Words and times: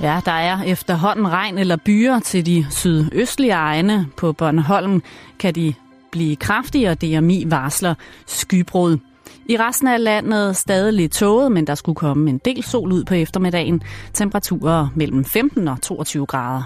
Ja, 0.00 0.20
der 0.24 0.32
er 0.32 0.62
efterhånden 0.62 1.28
regn 1.28 1.58
eller 1.58 1.76
byer 1.76 2.18
til 2.18 2.46
de 2.46 2.66
sydøstlige 2.70 3.52
egne. 3.52 4.06
På 4.16 4.32
Bornholm 4.32 5.02
kan 5.38 5.54
de 5.54 5.74
blive 6.12 6.36
kraftigere. 6.36 6.94
DMI 6.94 7.44
varsler 7.46 7.94
skybrud. 8.26 8.98
I 9.46 9.56
resten 9.56 9.88
af 9.88 10.04
landet 10.04 10.56
stadig 10.56 10.92
lidt 10.92 11.12
tåget, 11.12 11.52
men 11.52 11.66
der 11.66 11.74
skulle 11.74 11.96
komme 11.96 12.30
en 12.30 12.38
del 12.38 12.62
sol 12.62 12.92
ud 12.92 13.04
på 13.04 13.14
eftermiddagen. 13.14 13.82
Temperaturer 14.14 14.88
mellem 14.94 15.24
15 15.24 15.68
og 15.68 15.82
22 15.82 16.26
grader. 16.26 16.62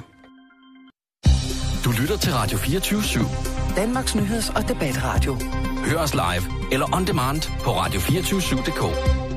Du 1.84 1.90
lytter 2.00 2.16
til 2.16 2.32
Radio 2.32 2.58
24-7. 2.58 3.76
Danmarks 3.76 4.14
Nyheds- 4.16 4.56
og 4.56 4.68
Debatradio. 4.68 5.36
Hør 5.84 5.98
os 5.98 6.14
live 6.14 6.72
eller 6.72 6.96
on 6.96 7.06
demand 7.06 7.42
på 7.64 7.70
radio247.dk. 7.70 9.31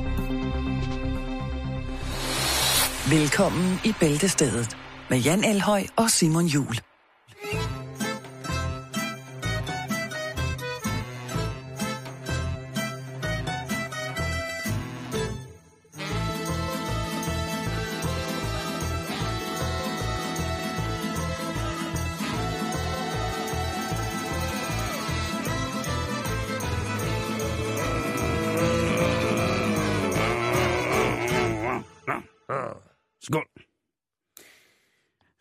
Velkommen 3.10 3.80
i 3.84 3.94
Bæltestedet 4.00 4.78
med 5.10 5.18
Jan 5.18 5.44
Elhøj 5.44 5.84
og 5.96 6.10
Simon 6.10 6.46
Jul. 6.46 6.95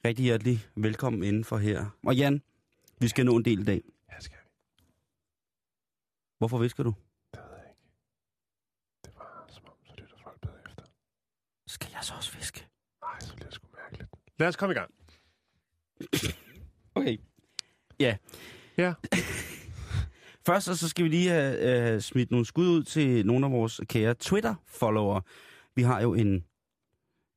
Rigtig 0.04 0.24
hjertelig 0.24 0.66
velkommen 0.74 1.22
indenfor 1.22 1.58
her. 1.58 1.86
Og 2.06 2.16
Jan, 2.16 2.42
vi 3.00 3.08
skal 3.08 3.26
nå 3.26 3.36
en 3.36 3.44
del 3.44 3.60
i 3.60 3.64
dag. 3.64 3.82
Ja, 4.12 4.20
skal 4.20 4.36
vi. 4.38 4.48
Hvorfor 6.38 6.58
visker 6.58 6.82
du? 6.82 6.94
Det 7.32 7.40
ved 7.50 7.56
jeg 7.56 7.66
ikke. 7.70 7.80
Det 9.04 9.12
var 9.18 9.44
som 9.48 9.64
om, 9.66 9.74
så 9.84 9.92
lytter 9.98 10.16
folk 10.22 10.40
bedre 10.40 10.54
efter. 10.66 10.84
Skal 11.66 11.90
jeg 11.92 12.00
så 12.02 12.14
også 12.14 12.36
viske? 12.36 12.66
Nej, 13.02 13.20
så 13.20 13.34
bliver 13.34 13.46
det 13.48 13.54
sgu 13.54 13.68
mærkeligt. 13.82 14.10
Lad 14.38 14.48
os 14.48 14.56
komme 14.56 14.74
i 14.74 14.78
gang. 14.78 14.94
Okay. 16.94 17.18
Ja. 18.00 18.16
Ja. 18.78 18.94
Først 20.46 20.78
så 20.78 20.88
skal 20.88 21.04
vi 21.04 21.08
lige 21.08 21.28
have 21.28 21.94
uh, 21.94 22.00
smidt 22.00 22.30
nogle 22.30 22.46
skud 22.46 22.68
ud 22.68 22.82
til 22.82 23.26
nogle 23.26 23.46
af 23.46 23.52
vores 23.52 23.80
kære 23.88 24.14
Twitter-followere. 24.14 25.22
Vi 25.74 25.82
har 25.82 26.00
jo 26.00 26.14
en 26.14 26.44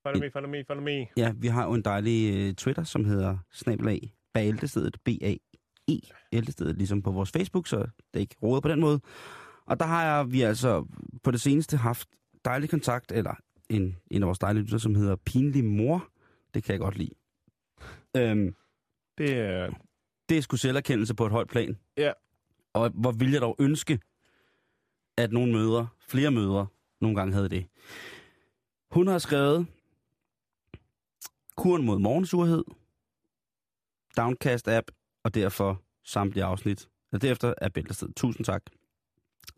Follow 0.08 0.26
me, 0.26 0.32
follow 0.32 0.50
me, 0.50 0.64
follow 0.68 0.84
me. 0.84 1.08
Ja, 1.18 1.34
vi 1.38 1.48
har 1.48 1.66
jo 1.66 1.74
en 1.74 1.82
dejlig 1.82 2.48
uh, 2.50 2.54
Twitter, 2.54 2.84
som 2.84 3.06
hedder 3.06 3.38
snabelag 3.52 4.14
Bæltestedet, 4.34 4.98
B-A-E, 5.06 6.00
Bæltestedet, 6.32 6.78
ligesom 6.78 7.02
på 7.02 7.12
vores 7.12 7.32
Facebook, 7.32 7.68
så 7.68 7.78
det 7.78 7.90
er 8.14 8.20
ikke 8.20 8.36
rådet 8.44 8.64
på 8.64 8.70
den 8.70 8.80
måde. 8.80 9.00
Og 9.66 9.80
der 9.80 9.86
har 9.86 10.04
jeg, 10.06 10.32
vi 10.32 10.42
altså 10.42 10.86
på 11.24 11.32
det 11.32 11.42
seneste 11.42 11.78
haft 11.78 12.10
dejlig 12.46 12.70
kontakt, 12.70 13.12
eller 13.12 13.34
en, 13.70 13.96
en 14.12 14.24
af 14.24 14.28
vores 14.28 14.40
dejlige 14.40 14.64
lytter, 14.64 14.78
som 14.78 14.96
hedder 14.96 15.16
Pinlig 15.16 15.66
Mor. 15.66 16.10
Det 16.54 16.64
kan 16.64 16.72
jeg 16.72 16.80
godt 16.80 16.98
lide. 16.98 17.12
Øhm, 18.18 18.56
Det 19.18 19.34
er... 19.38 19.70
det 20.30 20.38
er 20.38 20.42
sgu 20.42 20.58
selverkendelse 20.58 21.16
på 21.16 21.26
et 21.26 21.32
højt 21.32 21.48
plan. 21.48 21.78
Ja. 21.98 22.12
Og 22.74 22.90
hvor 22.90 23.12
ville 23.12 23.34
jeg 23.34 23.42
dog 23.42 23.56
ønske, 23.60 24.00
at 25.18 25.32
nogle 25.32 25.54
mødre, 25.54 25.88
flere 26.08 26.32
mødre, 26.32 26.68
nogle 27.02 27.18
gange 27.18 27.34
havde 27.34 27.50
det. 27.50 27.66
Hun 28.92 29.08
har 29.08 29.18
skrevet 29.18 29.68
Kuren 31.58 31.86
mod 31.86 32.00
morgensurhed, 32.00 32.64
Downcast 34.18 34.68
app, 34.68 34.92
og 35.24 35.34
derfor 35.34 35.82
samtlige 36.04 36.44
afsnit. 36.44 36.90
Og 37.12 37.22
derefter 37.22 37.54
er 37.58 37.70
bæltested. 37.70 38.14
Tusind 38.16 38.46
tak. 38.46 38.64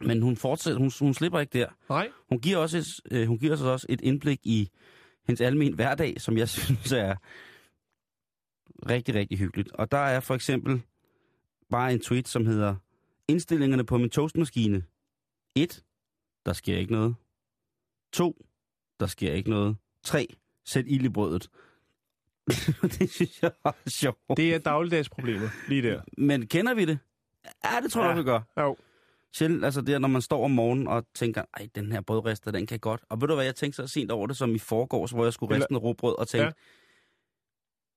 Men 0.02 0.22
hun 0.22 0.38
fortsætter, 0.38 0.80
hun, 0.80 0.92
hun 1.00 1.14
slipper 1.14 1.40
ikke 1.40 1.60
der. 1.60 1.68
Nej. 1.90 2.12
Hun 2.30 2.40
giver, 2.40 2.58
også 2.58 2.78
et, 2.78 2.86
øh, 3.12 3.28
hun 3.28 3.38
giver 3.38 3.54
os 3.54 3.62
også 3.62 3.86
et 3.90 4.02
indblik 4.02 4.40
i 4.44 4.70
hendes 5.28 5.42
almen 5.42 5.74
hverdag, 5.74 6.22
som 6.22 6.38
jeg 6.38 6.50
synes 6.60 6.92
er 6.92 7.16
rigtig, 8.90 9.16
rigtig 9.16 9.38
hyggeligt. 9.38 9.72
Og 9.72 9.92
der 9.92 9.98
er 9.98 10.20
for 10.20 10.36
eksempel 10.36 10.82
bare 11.70 11.94
en 11.94 12.00
tweet, 12.00 12.28
som 12.28 12.46
hedder 12.46 12.76
Indstillingerne 13.28 13.86
på 13.86 13.98
min 13.98 14.10
toastmaskine. 14.10 14.84
1. 15.56 15.84
Der 16.46 16.54
sker 16.54 16.78
ikke 16.78 16.92
noget. 16.92 17.16
2. 18.14 18.46
Der 19.00 19.06
sker 19.06 19.34
ikke 19.34 19.50
noget. 19.50 19.78
3. 20.04 20.28
Sæt 20.66 20.86
ild 20.88 21.06
i 21.06 21.10
brødet. 21.10 21.50
det 23.00 23.10
synes 23.12 23.42
jeg 23.42 23.52
er 23.66 23.72
sjovt. 23.88 24.18
Det 24.38 24.54
er 24.56 24.60
dagligdagsproblemer, 24.60 25.50
lige 25.68 25.82
der. 25.82 26.02
Men 26.18 26.48
kender 26.48 26.74
vi 26.74 26.86
det? 26.86 27.00
Ja, 27.66 27.80
det 27.84 27.92
tror 27.92 28.02
jeg, 28.04 28.12
Ja. 28.12 28.18
vi 28.18 28.24
gør. 28.24 28.42
Jo. 28.60 28.76
Sjældent, 29.34 29.66
altså 29.66 29.82
det 29.82 29.94
er, 29.96 30.00
når 30.00 30.08
man 30.08 30.22
står 30.22 30.44
om 30.44 30.52
morgenen 30.52 30.88
og 30.88 31.06
tænker, 31.16 31.44
ej, 31.58 31.68
den 31.76 31.92
her 31.92 32.02
brødrester, 32.02 32.52
den 32.52 32.68
kan 32.68 32.80
godt. 32.80 33.02
Og 33.10 33.22
ved 33.22 33.28
du 33.28 33.36
hvad, 33.36 33.46
jeg 33.46 33.56
tænkte 33.56 33.76
så 33.76 33.88
sent 33.88 34.12
over 34.12 34.28
det, 34.28 34.38
som 34.38 34.56
i 34.56 34.60
forgårs, 34.60 35.12
hvor 35.12 35.24
jeg 35.24 35.34
skulle 35.34 35.56
riste 35.56 35.74
noget 35.74 35.84
råbrød 35.84 36.18
og 36.20 36.28
tænkte, 36.28 36.46
Ja. 36.46 36.52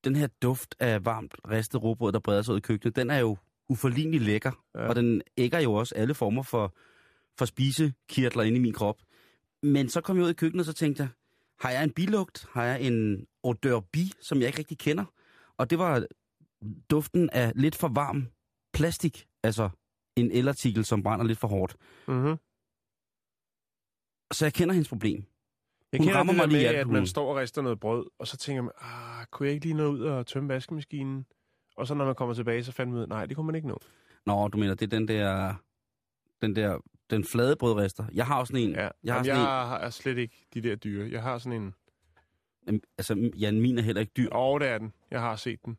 den 0.04 0.16
her 0.16 0.26
duft 0.42 0.74
af 0.80 1.04
varmt 1.04 1.34
ristet 1.50 1.82
råbrød, 1.82 2.12
der 2.12 2.18
breder 2.18 2.42
sig 2.42 2.52
ud 2.54 2.58
i 2.58 2.60
køkkenet, 2.60 2.96
den 2.96 3.10
er 3.10 3.18
jo 3.18 3.36
uforlignelig 3.68 4.20
lækker. 4.20 4.52
Ja. 4.74 4.82
Ja. 4.82 4.88
Og 4.88 4.96
den 4.96 5.22
ægger 5.36 5.60
jo 5.60 5.72
også 5.74 5.94
alle 5.94 6.14
former 6.14 6.42
for, 6.42 6.74
for 7.38 7.44
spisekirtler 7.44 8.42
inde 8.42 8.56
i 8.58 8.60
min 8.60 8.72
krop. 8.72 8.96
Men 9.62 9.88
så 9.88 10.00
kom 10.00 10.16
jeg 10.16 10.24
ud 10.24 10.30
i 10.30 10.34
køkkenet, 10.34 10.60
og 10.60 10.66
så 10.66 10.72
tænkte 10.72 11.02
jeg, 11.02 11.08
har 11.62 11.70
jeg 11.70 11.84
en 11.84 11.92
bilugt? 11.92 12.46
Har 12.52 12.64
jeg 12.64 12.82
en 12.82 13.26
odeur 13.42 13.80
bi, 13.80 14.12
som 14.20 14.38
jeg 14.38 14.46
ikke 14.46 14.58
rigtig 14.58 14.78
kender? 14.78 15.04
Og 15.56 15.70
det 15.70 15.78
var 15.78 16.06
duften 16.90 17.30
af 17.30 17.52
lidt 17.54 17.76
for 17.76 17.88
varm 17.88 18.26
plastik, 18.72 19.26
altså 19.42 19.70
en 20.16 20.30
elartikel, 20.30 20.84
som 20.84 21.02
brænder 21.02 21.24
lidt 21.26 21.38
for 21.38 21.48
hårdt. 21.48 21.76
Mm-hmm. 22.08 22.36
Så 24.32 24.44
jeg 24.44 24.54
kender 24.54 24.72
hendes 24.72 24.88
problem. 24.88 25.24
Jeg 25.92 25.98
Hun 25.98 26.06
kender 26.06 26.18
rammer 26.18 26.32
det 26.32 26.38
mig 26.38 26.48
lige 26.48 26.62
med, 26.62 26.68
at 26.68 26.74
albumen. 26.74 27.00
man 27.00 27.06
står 27.06 27.30
og 27.30 27.36
rister 27.36 27.62
noget 27.62 27.80
brød, 27.80 28.06
og 28.18 28.26
så 28.26 28.36
tænker 28.36 28.62
man, 28.62 28.72
ah, 28.80 29.26
kunne 29.30 29.46
jeg 29.46 29.54
ikke 29.54 29.66
lige 29.66 29.76
nå 29.76 29.86
ud 29.86 30.00
og 30.00 30.26
tømme 30.26 30.48
vaskemaskinen? 30.48 31.26
Og 31.76 31.86
så 31.86 31.94
når 31.94 32.04
man 32.04 32.14
kommer 32.14 32.34
tilbage, 32.34 32.64
så 32.64 32.72
fandt 32.72 32.92
man 32.92 32.96
ud 32.98 33.02
af, 33.02 33.08
nej, 33.08 33.26
det 33.26 33.36
kunne 33.36 33.46
man 33.46 33.54
ikke 33.54 33.68
nå. 33.68 33.78
Nå, 34.26 34.48
du 34.48 34.58
mener, 34.58 34.74
det 34.74 34.92
er 34.92 34.98
den 34.98 35.08
der, 35.08 35.54
den 36.42 36.56
der, 36.56 36.78
den 37.12 37.24
flade 37.24 37.56
brødrester. 37.56 38.04
Jeg 38.14 38.26
har 38.26 38.38
også 38.38 38.56
en. 38.56 38.70
Ja. 38.70 38.88
Jeg 39.04 39.14
har 39.14 39.20
Jamen, 39.20 39.26
jeg 39.26 39.36
har, 39.36 39.66
har 39.80 39.90
slet 39.90 40.18
ikke 40.18 40.46
de 40.54 40.60
der 40.60 40.74
dyre. 40.76 41.08
Jeg 41.10 41.22
har 41.22 41.38
sådan 41.38 41.62
en... 41.62 41.74
en, 42.68 42.80
altså, 42.98 43.30
Jan, 43.38 43.60
min 43.60 43.78
er 43.78 43.82
heller 43.82 44.00
ikke 44.00 44.12
dyr. 44.16 44.28
Åh, 44.34 44.60
det 44.60 44.68
er 44.68 44.78
den. 44.78 44.92
Jeg 45.10 45.20
har 45.20 45.36
set 45.36 45.64
den. 45.64 45.78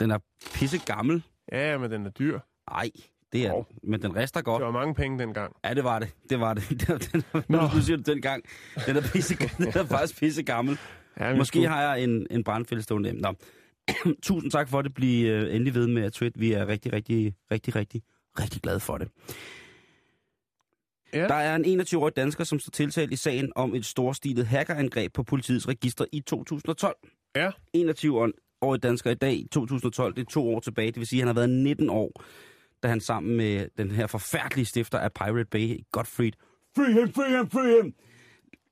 Den 0.00 0.10
er 0.10 0.18
pisse 0.54 0.78
gammel. 0.86 1.22
Ja, 1.52 1.78
men 1.78 1.90
den 1.90 2.06
er 2.06 2.10
dyr. 2.10 2.38
Nej, 2.70 2.90
det 3.32 3.46
er 3.46 3.50
Jo. 3.50 3.64
den. 3.68 3.90
Men 3.90 4.02
den 4.02 4.16
rester 4.16 4.42
godt. 4.42 4.60
Det 4.60 4.66
var 4.66 4.72
mange 4.72 4.94
penge 4.94 5.18
dengang. 5.18 5.56
Ja, 5.64 5.74
det 5.74 5.84
var 5.84 5.98
det. 5.98 6.14
Det 6.30 6.40
var 6.40 6.54
det. 6.54 6.68
den, 7.12 7.22
nu, 7.48 7.58
nu 7.74 7.80
siger 7.80 7.96
du 7.96 8.02
den 8.12 8.22
gang. 8.22 8.44
Den 8.86 8.96
er, 8.96 9.00
pisse, 9.12 9.34
den 9.58 9.66
er 9.68 9.84
faktisk 9.86 10.20
pisse 10.20 10.42
gammel. 10.42 10.78
Ja, 11.20 11.36
Måske 11.36 11.58
sgu- 11.58 11.68
har 11.68 11.82
jeg 11.82 12.04
en, 12.04 12.26
en 12.30 12.44
brandfælde 12.44 12.82
stående. 12.82 13.12
Nå. 13.12 13.34
Tusind 14.22 14.50
tak 14.50 14.68
for 14.68 14.82
det. 14.82 14.94
Bliv 14.94 15.26
øh, 15.26 15.54
endelig 15.54 15.74
ved 15.74 15.86
med 15.86 16.02
at 16.02 16.12
tweet. 16.12 16.40
Vi 16.40 16.52
er 16.52 16.66
rigtig, 16.68 16.92
rigtig, 16.92 17.34
rigtig, 17.50 17.76
rigtig, 17.76 18.02
rigtig 18.40 18.62
glade 18.62 18.80
for 18.80 18.98
det. 18.98 19.08
Ja. 21.14 21.28
Der 21.28 21.34
er 21.34 21.56
en 21.56 21.80
21-årig 21.80 22.16
dansker, 22.16 22.44
som 22.44 22.58
står 22.58 22.70
tiltalt 22.70 23.12
i 23.12 23.16
sagen 23.16 23.52
om 23.56 23.74
et 23.74 23.86
storstilet 23.86 24.46
hackerangreb 24.46 25.12
på 25.12 25.22
politiets 25.22 25.68
register 25.68 26.04
i 26.12 26.20
2012. 26.20 26.96
Ja. 27.36 27.50
21-årig 27.76 28.82
dansker 28.82 29.10
i 29.10 29.14
dag 29.14 29.34
i 29.34 29.48
2012, 29.52 30.14
det 30.14 30.20
er 30.20 30.30
to 30.30 30.54
år 30.54 30.60
tilbage. 30.60 30.86
Det 30.86 30.96
vil 30.96 31.06
sige, 31.06 31.22
at 31.22 31.28
han 31.28 31.36
har 31.36 31.40
været 31.40 31.50
19 31.50 31.90
år, 31.90 32.22
da 32.82 32.88
han 32.88 33.00
sammen 33.00 33.36
med 33.36 33.68
den 33.78 33.90
her 33.90 34.06
forfærdelige 34.06 34.66
stifter 34.66 34.98
af 34.98 35.12
Pirate 35.12 35.44
Bay, 35.44 35.84
Godfried, 35.92 36.32
free 36.76 36.92
him, 36.92 37.12
free 37.12 37.36
him, 37.36 37.50
free 37.50 37.82
him, 37.82 37.94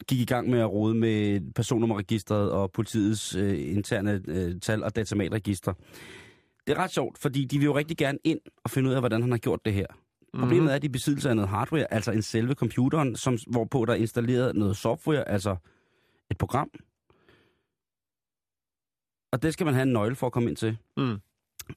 gik 0.09 0.21
i 0.21 0.25
gang 0.25 0.51
med 0.51 0.61
at 0.61 0.71
rode 0.71 0.95
med 0.95 1.41
personnummerregistret 1.55 2.51
og 2.51 2.73
politiets 2.73 3.35
øh, 3.35 3.77
interne 3.77 4.23
øh, 4.29 4.61
tal- 4.61 4.83
og 4.83 4.97
datamatregister. 4.97 5.73
Det 6.67 6.77
er 6.77 6.79
ret 6.83 6.91
sjovt, 6.91 7.19
fordi 7.19 7.45
de 7.45 7.59
vil 7.59 7.65
jo 7.65 7.77
rigtig 7.77 7.97
gerne 7.97 8.19
ind 8.25 8.41
og 8.65 8.71
finde 8.71 8.89
ud 8.89 8.95
af, 8.95 9.01
hvordan 9.01 9.23
han 9.23 9.31
har 9.31 9.39
gjort 9.39 9.61
det 9.65 9.73
her. 9.73 9.87
Mm-hmm. 10.35 10.41
Problemet 10.41 10.71
er, 10.71 10.77
at 10.77 10.83
de 10.83 10.89
besidder 10.89 11.31
af 11.31 11.37
noget 11.37 11.49
hardware, 11.49 11.93
altså 11.93 12.13
en 12.13 12.23
selve 12.23 12.55
computeren, 12.55 13.17
som, 13.17 13.39
hvorpå 13.47 13.85
der 13.85 13.93
er 13.93 13.97
installeret 13.97 14.57
noget 14.57 14.77
software, 14.77 15.29
altså 15.29 15.57
et 16.31 16.39
program. 16.39 16.71
Og 19.33 19.43
det 19.43 19.53
skal 19.53 19.65
man 19.65 19.75
have 19.75 19.83
en 19.83 19.93
nøgle 19.93 20.15
for 20.17 20.27
at 20.27 20.33
komme 20.33 20.49
ind 20.49 20.57
til. 20.57 20.79
Mm. 20.97 21.17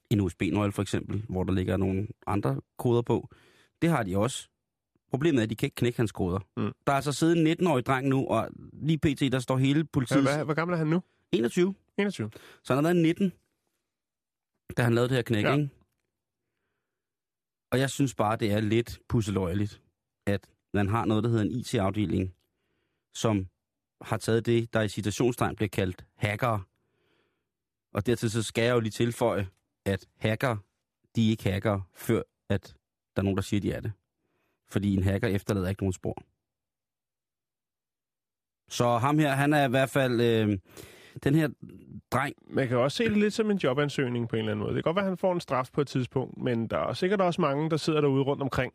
En 0.09 0.21
USB-nøgle 0.21 0.71
for 0.71 0.81
eksempel, 0.81 1.25
hvor 1.29 1.43
der 1.43 1.53
ligger 1.53 1.77
nogle 1.77 2.07
andre 2.27 2.61
koder 2.77 3.01
på. 3.01 3.29
Det 3.81 3.89
har 3.89 4.03
de 4.03 4.17
også. 4.17 4.47
Problemet 5.09 5.39
er, 5.39 5.43
at 5.43 5.49
de 5.49 5.55
kan 5.55 5.67
ikke 5.67 5.75
knække 5.75 5.97
hans 5.97 6.11
koder. 6.11 6.39
Mm. 6.57 6.71
Der 6.87 6.91
er 6.91 6.95
altså 6.95 7.11
siddet 7.11 7.37
en 7.37 7.65
19-årig 7.67 7.85
dreng 7.85 8.07
nu, 8.07 8.27
og 8.27 8.49
lige 8.73 8.97
pt. 8.97 9.19
der 9.19 9.39
står 9.39 9.57
hele 9.57 9.83
politiet... 9.83 10.23
hvad, 10.23 10.45
hvor 10.45 10.53
gammel 10.53 10.73
er 10.73 10.77
han 10.77 10.87
nu? 10.87 11.01
21. 11.31 11.75
21. 11.97 12.31
Så 12.63 12.73
han 12.73 12.83
har 12.83 12.93
været 12.93 13.03
19, 13.03 13.33
da 14.77 14.83
han 14.83 14.93
lavede 14.93 15.09
det 15.09 15.15
her 15.15 15.21
knæk, 15.21 15.43
ja. 15.43 15.53
ikke? 15.55 15.69
Og 17.71 17.79
jeg 17.79 17.89
synes 17.89 18.15
bare, 18.15 18.35
det 18.35 18.51
er 18.51 18.59
lidt 18.59 18.99
pusseløjeligt, 19.09 19.81
at 20.27 20.49
man 20.73 20.87
har 20.89 21.05
noget, 21.05 21.23
der 21.23 21.29
hedder 21.29 21.43
en 21.43 21.51
IT-afdeling, 21.51 22.35
som 23.13 23.47
har 24.01 24.17
taget 24.17 24.45
det, 24.45 24.73
der 24.73 24.81
i 24.81 24.89
citationstegn 24.89 25.55
bliver 25.55 25.69
kaldt 25.69 26.05
hacker. 26.15 26.59
Og 27.93 28.05
dertil 28.05 28.31
så 28.31 28.43
skal 28.43 28.63
jeg 28.63 28.73
jo 28.73 28.79
lige 28.79 28.91
tilføje, 28.91 29.49
at 29.85 30.07
hacker, 30.17 30.57
de 31.15 31.25
er 31.25 31.29
ikke 31.29 31.43
hacker, 31.43 31.81
før 31.93 32.21
at 32.49 32.75
der 33.15 33.21
er 33.21 33.23
nogen, 33.23 33.37
der 33.37 33.43
siger, 33.43 33.61
de 33.61 33.71
er 33.71 33.79
det. 33.79 33.91
Fordi 34.69 34.93
en 34.93 35.03
hacker 35.03 35.27
efterlader 35.27 35.69
ikke 35.69 35.83
nogen 35.83 35.93
spor. 35.93 36.23
Så 38.69 38.97
ham 38.97 39.19
her, 39.19 39.31
han 39.31 39.53
er 39.53 39.65
i 39.67 39.69
hvert 39.69 39.89
fald... 39.89 40.21
Øh, 40.21 40.59
den 41.23 41.35
her 41.35 41.49
dreng... 42.11 42.35
Man 42.49 42.67
kan 42.67 42.77
også 42.77 42.97
se 42.97 43.03
det 43.09 43.17
lidt 43.17 43.33
som 43.33 43.51
en 43.51 43.57
jobansøgning 43.57 44.29
på 44.29 44.35
en 44.35 44.39
eller 44.39 44.51
anden 44.51 44.63
måde. 44.63 44.75
Det 44.75 44.83
kan 44.83 44.89
godt 44.89 44.95
være, 44.95 45.05
at 45.05 45.09
han 45.11 45.17
får 45.17 45.33
en 45.33 45.39
straf 45.39 45.69
på 45.73 45.81
et 45.81 45.87
tidspunkt, 45.87 46.37
men 46.37 46.67
der 46.67 46.77
er 46.77 46.93
sikkert 46.93 47.21
også 47.21 47.41
mange, 47.41 47.69
der 47.69 47.77
sidder 47.77 48.01
derude 48.01 48.23
rundt 48.23 48.41
omkring 48.43 48.73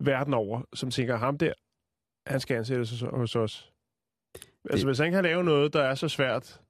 verden 0.00 0.34
over, 0.34 0.62
som 0.74 0.90
tænker, 0.90 1.16
ham 1.16 1.38
der, 1.38 1.52
han 2.26 2.40
skal 2.40 2.56
ansættes 2.56 3.00
hos 3.00 3.36
os. 3.36 3.72
Altså, 4.70 4.86
hvis 4.86 4.98
han 4.98 5.12
kan 5.12 5.22
lave 5.24 5.44
noget, 5.44 5.72
der 5.72 5.82
er 5.82 5.94
så 5.94 6.08
svært 6.08 6.60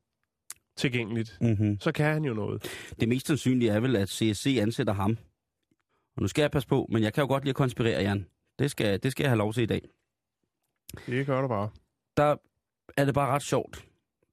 tilgængeligt, 0.77 1.39
Mm-hmm. 1.41 1.81
så 1.81 1.93
kan 1.93 2.07
han 2.13 2.25
jo 2.25 2.35
noget. 2.35 2.63
Det 3.01 3.09
mest 3.09 3.27
sandsynlige 3.27 3.71
er 3.71 3.81
vel, 3.81 3.97
at 3.97 4.09
CSC 4.09 4.59
ansætter 4.61 4.93
ham. 4.93 5.17
Og 6.17 6.23
nu 6.23 6.29
skal 6.29 6.43
jeg 6.43 6.51
passe 6.51 6.69
på, 6.69 6.87
men 6.91 7.03
jeg 7.03 7.13
kan 7.15 7.23
jo 7.23 7.29
godt 7.29 7.45
lide 7.45 7.51
at 7.51 7.57
konspirere, 7.57 8.03
Jan. 8.03 8.27
Det 8.59 8.71
skal, 8.71 9.03
det 9.03 9.13
skal 9.13 9.25
jeg 9.25 9.31
have 9.31 9.39
lov 9.39 9.53
til 9.53 9.63
i 9.63 9.67
dag. 9.67 9.89
Det 11.07 11.27
gør 11.27 11.41
du 11.41 11.49
bare. 11.49 11.71
Der 12.17 12.37
er 12.97 13.05
det 13.05 13.15
bare 13.15 13.31
ret 13.31 13.43
sjovt, 13.43 13.85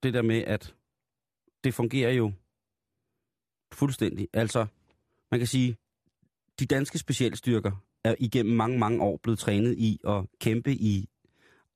det 0.04 0.13
der 0.13 0.22
med, 0.22 0.44
at 0.44 0.75
det 1.63 1.74
fungerer 1.74 2.12
jo 2.12 2.31
fuldstændig. 3.74 4.28
Altså, 4.34 4.66
man 5.31 5.40
kan 5.40 5.48
sige, 5.48 5.78
de 6.60 6.66
danske 6.66 7.00
specialstyrker 7.00 7.72
er 8.04 8.16
igennem 8.19 8.56
mange, 8.56 8.80
mange 8.80 9.01
år 9.01 9.18
blevet 9.18 9.40
trænet 9.40 9.78
i 9.78 10.00
at 10.07 10.25
kæmpe 10.40 10.72
i 10.72 11.10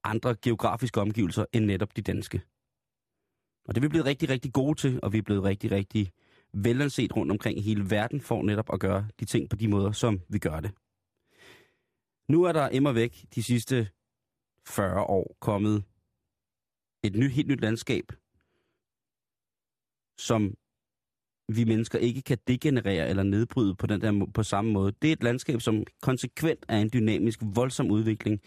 andre 0.03 0.35
geografiske 0.41 1.01
omgivelser 1.01 1.45
end 1.53 1.65
netop 1.65 1.95
de 1.95 2.01
danske. 2.01 2.41
Og 3.65 3.75
det 3.75 3.81
er 3.81 3.85
vi 3.85 3.87
blevet 3.87 4.05
rigtig, 4.05 4.29
rigtig 4.29 4.53
gode 4.53 4.79
til, 4.79 4.99
og 5.03 5.13
vi 5.13 5.17
er 5.17 5.21
blevet 5.21 5.43
rigtig, 5.43 5.71
rigtig 5.71 6.11
velanset 6.53 7.15
rundt 7.15 7.31
omkring 7.31 7.57
i 7.57 7.61
hele 7.61 7.89
verden 7.89 8.21
for 8.21 8.41
netop 8.41 8.73
at 8.73 8.79
gøre 8.79 9.07
de 9.19 9.25
ting 9.25 9.49
på 9.49 9.55
de 9.55 9.67
måder, 9.67 9.91
som 9.91 10.21
vi 10.29 10.39
gør 10.39 10.59
det. 10.59 10.71
Nu 12.27 12.43
er 12.43 12.51
der 12.51 12.69
emmer 12.71 12.91
væk 12.91 13.25
de 13.35 13.43
sidste 13.43 13.89
40 14.67 15.03
år 15.03 15.35
kommet 15.39 15.83
et 17.03 17.15
nyt, 17.15 17.31
helt 17.31 17.47
nyt 17.47 17.61
landskab, 17.61 18.11
som 20.17 20.53
vi 21.47 21.63
mennesker 21.63 21.99
ikke 21.99 22.21
kan 22.21 22.37
degenerere 22.47 23.09
eller 23.09 23.23
nedbryde 23.23 23.75
på, 23.75 23.87
den 23.87 24.01
der, 24.01 24.25
på 24.33 24.43
samme 24.43 24.71
måde. 24.71 24.93
Det 25.01 25.07
er 25.07 25.13
et 25.13 25.23
landskab, 25.23 25.61
som 25.61 25.83
konsekvent 26.01 26.65
er 26.67 26.77
en 26.77 26.89
dynamisk, 26.93 27.39
voldsom 27.41 27.91
udvikling. 27.91 28.41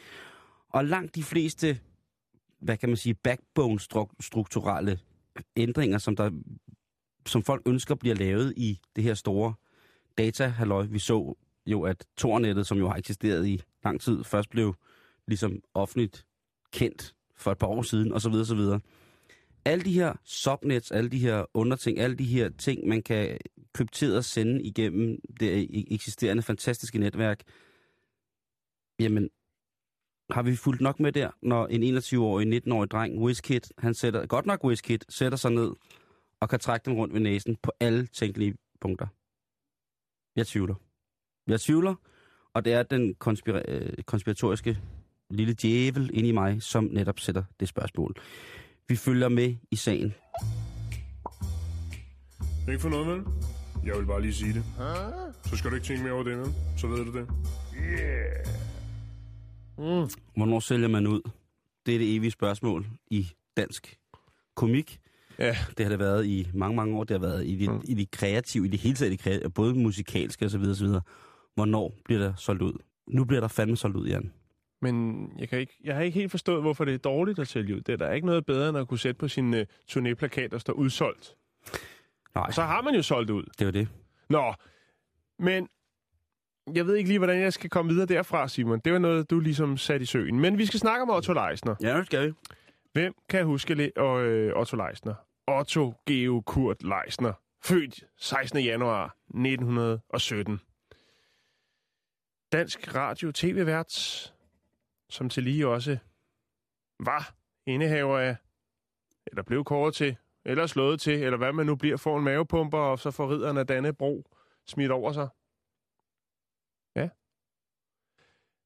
Og 0.68 0.84
langt 0.84 1.14
de 1.14 1.22
fleste, 1.22 1.80
hvad 2.58 2.76
kan 2.76 2.88
man 2.88 2.96
sige, 2.96 3.14
backbone-strukturelle 3.14 4.98
ændringer, 5.56 5.98
som, 5.98 6.16
der, 6.16 6.30
som 7.26 7.42
folk 7.42 7.62
ønsker 7.66 7.94
bliver 7.94 8.14
lavet 8.14 8.54
i 8.56 8.80
det 8.96 9.04
her 9.04 9.14
store 9.14 9.54
data 10.18 10.50
-halløj. 10.50 10.82
Vi 10.82 10.98
så 10.98 11.34
jo, 11.66 11.82
at 11.82 12.06
Tornettet, 12.16 12.66
som 12.66 12.78
jo 12.78 12.88
har 12.88 12.96
eksisteret 12.96 13.46
i 13.46 13.62
lang 13.84 14.00
tid, 14.00 14.24
først 14.24 14.50
blev 14.50 14.74
ligesom 15.26 15.62
offentligt 15.74 16.26
kendt 16.72 17.14
for 17.36 17.52
et 17.52 17.58
par 17.58 17.66
år 17.66 17.82
siden, 17.82 18.12
osv. 18.12 18.32
osv. 18.32 18.60
Alle 19.64 19.84
de 19.84 19.92
her 19.92 20.14
subnets, 20.24 20.90
alle 20.90 21.10
de 21.10 21.18
her 21.18 21.44
underting, 21.54 21.98
alle 21.98 22.16
de 22.16 22.24
her 22.24 22.48
ting, 22.58 22.88
man 22.88 23.02
kan 23.02 23.38
krypteret 23.74 24.24
sende 24.24 24.62
igennem 24.62 25.18
det 25.40 25.68
eksisterende 25.94 26.42
fantastiske 26.42 26.98
netværk, 26.98 27.42
jamen, 29.00 29.30
har 30.30 30.42
vi 30.42 30.56
fulgt 30.56 30.80
nok 30.80 31.00
med 31.00 31.12
der, 31.12 31.30
når 31.42 31.66
en 31.66 31.96
21-årig, 31.96 32.62
19-årig 32.66 32.90
dreng, 32.90 33.18
WizKid, 33.18 33.60
han 33.78 33.94
sætter, 33.94 34.26
godt 34.26 34.46
nok 34.46 34.64
WizKid, 34.64 34.98
sætter 35.08 35.38
sig 35.38 35.50
ned 35.50 35.72
og 36.40 36.48
kan 36.48 36.58
trække 36.58 36.84
dem 36.84 36.94
rundt 36.94 37.14
ved 37.14 37.20
næsen 37.20 37.56
på 37.62 37.72
alle 37.80 38.06
tænkelige 38.06 38.54
punkter. 38.80 39.06
Jeg 40.36 40.46
tvivler. 40.46 40.74
Jeg 41.46 41.60
tvivler, 41.60 41.94
og 42.54 42.64
det 42.64 42.72
er 42.72 42.82
den 42.82 43.14
konspira- 43.24 43.62
øh, 43.68 44.02
konspiratoriske 44.06 44.78
lille 45.30 45.54
djævel 45.54 46.10
inde 46.12 46.28
i 46.28 46.32
mig, 46.32 46.62
som 46.62 46.84
netop 46.92 47.20
sætter 47.20 47.42
det 47.60 47.68
spørgsmål. 47.68 48.14
Vi 48.88 48.96
følger 48.96 49.28
med 49.28 49.54
i 49.70 49.76
sagen. 49.76 50.14
Ikke 52.68 52.80
for 52.80 52.88
noget, 52.88 53.06
vel? 53.06 53.22
Jeg 53.86 53.94
vil 53.98 54.06
bare 54.06 54.22
lige 54.22 54.34
sige 54.34 54.52
det. 54.54 54.64
Så 55.44 55.56
skal 55.56 55.70
du 55.70 55.74
ikke 55.74 55.86
tænke 55.86 56.02
mere 56.02 56.12
over 56.12 56.22
det, 56.22 56.38
vel? 56.38 56.46
Så 56.76 56.86
ved 56.86 57.04
du 57.04 57.18
det. 57.18 57.26
Hvornår 60.36 60.60
sælger 60.60 60.88
man 60.88 61.06
ud? 61.06 61.20
Det 61.86 61.94
er 61.94 61.98
det 61.98 62.16
evige 62.16 62.30
spørgsmål 62.30 62.86
i 63.10 63.28
dansk 63.56 63.96
komik. 64.56 65.00
Ja. 65.38 65.56
Det 65.78 65.84
har 65.86 65.88
det 65.90 65.98
været 65.98 66.26
i 66.26 66.48
mange, 66.54 66.76
mange 66.76 66.96
år. 66.96 67.04
Det 67.04 67.14
har 67.20 67.26
været 67.28 67.46
i 67.46 67.56
de, 67.56 67.68
Mm. 67.72 67.80
i 67.84 67.94
de 67.94 68.06
kreative, 68.06 68.66
i 68.66 68.68
det 68.68 68.78
hele 68.80 68.94
taget 68.96 69.10
det 69.12 69.20
kreative, 69.20 69.50
både 69.50 69.74
musikalske 69.74 70.44
og 70.44 70.50
så 70.50 70.58
videre, 70.58 70.74
så 70.76 70.84
videre. 70.84 71.00
Hvornår 71.54 71.94
bliver 72.04 72.18
der 72.20 72.32
solgt 72.36 72.62
ud? 72.62 72.72
Nu 73.08 73.24
bliver 73.24 73.40
der 73.40 73.48
fandme 73.48 73.76
solgt 73.76 73.96
ud, 73.96 74.06
Jan. 74.08 74.32
Men 74.82 75.32
jeg, 75.38 75.48
kan 75.48 75.58
ikke, 75.58 75.76
jeg 75.84 75.94
har 75.94 76.02
ikke 76.02 76.18
helt 76.18 76.30
forstået, 76.30 76.62
hvorfor 76.62 76.84
det 76.84 76.94
er 76.94 76.98
dårligt 76.98 77.38
at 77.38 77.48
sælge 77.48 77.74
ud. 77.76 77.80
Det 77.80 77.92
er 77.92 77.96
der 77.96 78.12
ikke 78.12 78.26
noget 78.26 78.46
bedre, 78.46 78.68
end 78.68 78.78
at 78.78 78.88
kunne 78.88 78.98
sætte 78.98 79.18
på 79.18 79.28
sin 79.28 79.54
uh, 79.54 79.60
turnéplakat, 79.90 80.48
der 80.50 80.58
står 80.58 80.72
udsolgt. 80.72 81.36
Nej, 82.34 82.44
Og 82.46 82.54
så 82.54 82.62
har 82.62 82.82
man 82.82 82.94
jo 82.94 83.02
solgt 83.02 83.30
ud. 83.30 83.44
det 83.58 83.66
var 83.66 83.70
det. 83.72 83.88
Nå, 84.30 84.54
men 85.38 85.68
jeg 86.74 86.86
ved 86.86 86.94
ikke 86.96 87.08
lige, 87.08 87.18
hvordan 87.18 87.40
jeg 87.40 87.52
skal 87.52 87.70
komme 87.70 87.92
videre 87.92 88.06
derfra, 88.06 88.48
Simon. 88.48 88.80
Det 88.84 88.92
var 88.92 88.98
noget, 88.98 89.30
du 89.30 89.40
ligesom 89.40 89.76
satte 89.76 90.02
i 90.02 90.06
søen. 90.06 90.40
Men 90.40 90.58
vi 90.58 90.66
skal 90.66 90.80
snakke 90.80 91.02
om 91.02 91.10
Otto 91.10 91.32
Leisner. 91.32 91.74
Ja, 91.82 91.96
det 91.98 92.06
skal 92.06 92.28
vi. 92.28 92.32
Hvem 92.92 93.14
kan 93.28 93.44
huske 93.46 93.74
le- 93.74 93.92
og, 93.96 94.22
øh, 94.24 94.56
Otto 94.60 94.76
Leisner? 94.76 95.14
Otto 95.48 95.94
Geo 96.06 96.40
Kurt 96.46 96.82
Leisner. 96.82 97.32
Født 97.64 98.04
16. 98.18 98.58
januar 98.64 99.16
1917. 99.28 100.60
Dansk 102.52 102.94
radio 102.94 103.32
tv-vært, 103.32 104.32
som 105.10 105.28
til 105.28 105.42
lige 105.42 105.68
også 105.68 105.98
var 107.00 107.34
indehaver 107.66 108.18
af, 108.18 108.36
eller 109.26 109.42
blev 109.42 109.64
kåret 109.64 109.94
til, 109.94 110.16
eller 110.44 110.66
slået 110.66 111.00
til, 111.00 111.22
eller 111.22 111.38
hvad 111.38 111.52
man 111.52 111.66
nu 111.66 111.76
bliver, 111.76 111.96
får 111.96 112.18
en 112.18 112.24
mavepumper, 112.24 112.78
og 112.78 112.98
så 112.98 113.10
får 113.10 113.30
ridderen 113.30 113.56
af 113.56 113.66
Dannebro 113.66 114.24
smidt 114.66 114.90
over 114.90 115.12
sig. 115.12 115.28
Ja. 116.96 117.08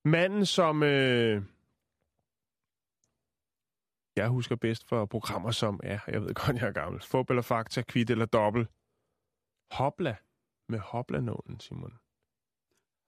Manden, 0.04 0.46
som 0.46 0.82
øh, 0.82 1.42
jeg 4.16 4.28
husker 4.28 4.56
bedst 4.56 4.88
for 4.88 5.06
programmer 5.06 5.50
som, 5.50 5.80
ja, 5.82 6.00
jeg 6.06 6.22
ved 6.22 6.34
godt, 6.34 6.56
jeg 6.56 6.68
er 6.68 6.72
gammel, 6.72 7.02
Fub 7.02 7.30
eller 7.30 7.42
Fakta, 7.42 7.82
Kvit 7.82 8.10
eller 8.10 8.26
Dobbel. 8.26 8.68
Hopla 9.70 10.16
med 10.68 10.78
Hopla-nålen, 10.78 11.60
Simon. 11.60 11.98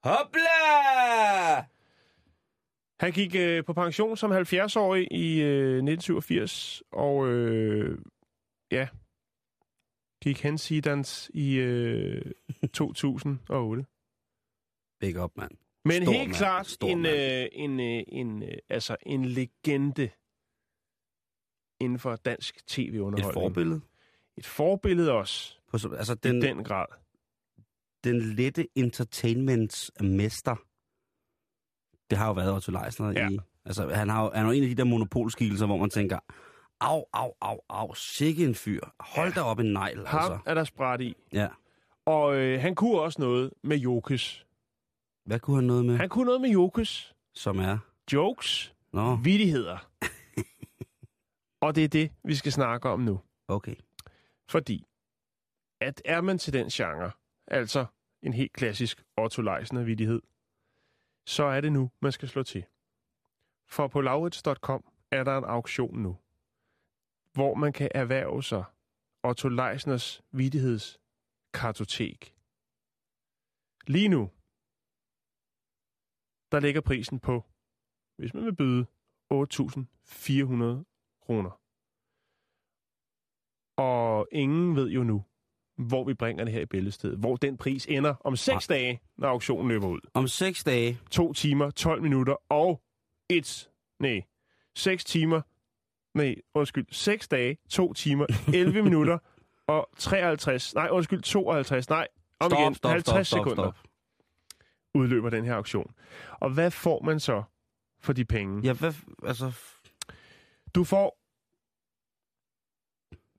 Hopla! 0.03 1.72
Han 3.03 3.11
gik 3.11 3.35
øh, 3.35 3.65
på 3.65 3.73
pension 3.73 4.17
som 4.17 4.31
70-årig 4.31 5.07
i 5.11 5.41
øh, 5.41 5.77
1987, 5.77 6.83
og 6.91 7.27
øh, 7.27 7.97
ja, 8.71 8.87
gik 10.23 10.41
hensidans 10.41 11.31
i 11.33 11.55
øh, 11.55 12.31
2008. 12.73 13.85
Big 14.99 15.19
up, 15.23 15.31
mand. 15.37 15.51
Men 15.85 16.01
Stor 16.03 16.11
helt 16.11 16.27
mand. 16.27 16.35
klart 16.37 16.67
Stor 16.67 16.87
en, 16.87 17.01
mand. 17.01 17.15
øh, 17.15 17.47
en, 17.51 17.79
øh, 17.79 18.03
en, 18.07 18.43
øh, 18.43 18.57
altså 18.69 18.95
en 19.05 19.25
legende 19.25 20.09
inden 21.81 21.99
for 21.99 22.15
dansk 22.15 22.57
Et 22.57 22.63
tv-underholdning. 22.67 23.33
forbillede. 23.33 23.81
Et 24.37 24.45
forbillede 24.45 25.11
også, 25.11 25.59
På, 25.71 25.77
så- 25.77 25.89
altså, 25.89 26.15
den, 26.15 26.35
den, 26.35 26.43
i 26.43 26.47
den 26.47 26.63
grad. 26.63 26.85
den 28.03 28.19
lette 28.21 28.67
entertainments 28.75 29.91
mester, 30.01 30.55
det 32.13 32.19
har 32.19 32.27
jo 32.27 32.33
været 32.33 32.53
Otto 32.53 32.71
Leisner 32.71 33.11
Ja. 33.11 33.29
i... 33.29 33.39
Altså, 33.65 33.89
han, 33.89 34.09
har, 34.09 34.31
han 34.35 34.45
er 34.45 34.49
jo 34.49 34.51
en 34.51 34.63
af 34.63 34.69
de 34.69 34.75
der 34.75 34.83
monopolskikkelser, 34.83 35.65
hvor 35.65 35.77
man 35.77 35.89
tænker, 35.89 36.19
au, 36.81 37.05
au, 37.13 37.33
au, 37.41 37.59
au, 37.69 37.93
sikke 37.93 38.45
en 38.45 38.55
fyr. 38.55 38.81
Hold 38.99 39.29
Ja. 39.29 39.35
da 39.35 39.41
op 39.41 39.59
en 39.59 39.65
negl, 39.73 40.05
Ham 40.07 40.19
altså. 40.19 40.39
er 40.45 40.53
der 40.53 40.63
spræt 40.63 41.01
i. 41.01 41.15
Ja. 41.33 41.47
Og 42.05 42.35
øh, 42.35 42.61
han 42.61 42.75
kunne 42.75 43.01
også 43.01 43.21
noget 43.21 43.51
med 43.63 43.77
Jokes. 43.77 44.45
Hvad 45.25 45.39
kunne 45.39 45.55
han 45.55 45.63
noget 45.63 45.85
med, 45.85 45.97
Han 45.97 46.09
kunne 46.09 46.25
noget 46.25 46.41
med 46.41 46.49
Jokes. 46.49 47.13
som 47.35 47.59
er... 47.59 47.77
Jokes. 48.13 48.73
Nå, 48.93 49.15
Vittigheder. 49.15 49.77
og 51.61 51.75
det 51.75 51.83
er 51.83 51.87
det, 51.87 52.11
vi 52.23 52.35
skal 52.35 52.51
snakke 52.51 52.89
om 52.89 52.99
nu. 52.99 53.19
okay. 53.47 53.75
Fordi, 54.49 54.85
at 55.81 56.01
er 56.05 56.21
man 56.21 56.37
til 56.37 56.53
den 56.53 56.67
genre, 56.69 57.11
altså 57.47 57.85
en 58.23 58.33
helt 58.33 58.53
klassisk 58.53 59.03
Otto 59.17 59.41
Leisner-vittighed, 59.41 60.19
så 61.25 61.43
er 61.43 61.61
det 61.61 61.71
nu, 61.71 61.91
man 61.99 62.11
skal 62.11 62.29
slå 62.29 62.43
til. 62.43 62.65
For 63.67 63.87
på 63.87 64.01
laurits.com 64.01 64.93
er 65.11 65.23
der 65.23 65.37
en 65.37 65.43
auktion 65.43 65.99
nu, 65.99 66.17
hvor 67.33 67.55
man 67.55 67.73
kan 67.73 67.91
erhverve 67.95 68.43
sig 68.43 68.63
Otto 69.23 69.47
Leisners 69.47 70.21
vidighedskartotek. 70.31 72.35
Lige 73.87 74.09
nu, 74.09 74.31
der 76.51 76.59
ligger 76.59 76.81
prisen 76.81 77.19
på, 77.19 77.45
hvis 78.15 78.33
man 78.33 78.45
vil 78.45 78.55
byde, 78.55 78.85
8.400 79.33 79.37
kroner. 81.21 81.59
Og 83.77 84.27
ingen 84.31 84.75
ved 84.75 84.89
jo 84.89 85.03
nu, 85.03 85.25
hvor 85.77 86.03
vi 86.03 86.13
bringer 86.13 86.43
det 86.43 86.53
her 86.53 86.61
i 86.61 86.65
billedsted. 86.65 87.15
Hvor 87.17 87.35
den 87.35 87.57
pris 87.57 87.85
ender 87.85 88.15
om 88.19 88.35
6 88.35 88.67
dage, 88.67 89.01
når 89.17 89.27
auktionen 89.27 89.67
løber 89.67 89.87
ud. 89.87 89.99
Om 90.13 90.27
seks 90.27 90.63
dage, 90.63 90.99
2 91.11 91.33
timer, 91.33 91.71
12 91.71 92.01
minutter 92.01 92.35
og 92.49 92.81
et, 93.29 93.69
nej, 93.99 94.21
6 94.75 95.05
timer, 95.05 95.41
nej, 96.17 96.35
undskyld, 96.53 96.85
6 96.91 97.27
dage, 97.27 97.57
2 97.69 97.93
timer, 97.93 98.25
11 98.53 98.81
minutter 98.83 99.17
og 99.67 99.89
53, 99.97 100.75
nej, 100.75 100.87
undskyld, 100.91 101.21
52, 101.21 101.89
nej, 101.89 102.07
om 102.39 102.51
stop, 102.51 102.59
igen, 102.61 102.75
stop, 102.75 102.91
50 102.91 103.05
stop, 103.07 103.25
stop, 103.25 103.45
sekunder 103.45 103.71
stop. 103.71 103.77
udløber 104.93 105.29
den 105.29 105.45
her 105.45 105.53
auktion. 105.55 105.91
Og 106.31 106.49
hvad 106.49 106.71
får 106.71 107.01
man 107.03 107.19
så 107.19 107.43
for 107.99 108.13
de 108.13 108.25
penge? 108.25 108.61
Ja, 108.63 108.73
hvad, 108.73 108.93
altså, 109.23 109.51
Du 110.75 110.83
får 110.83 111.17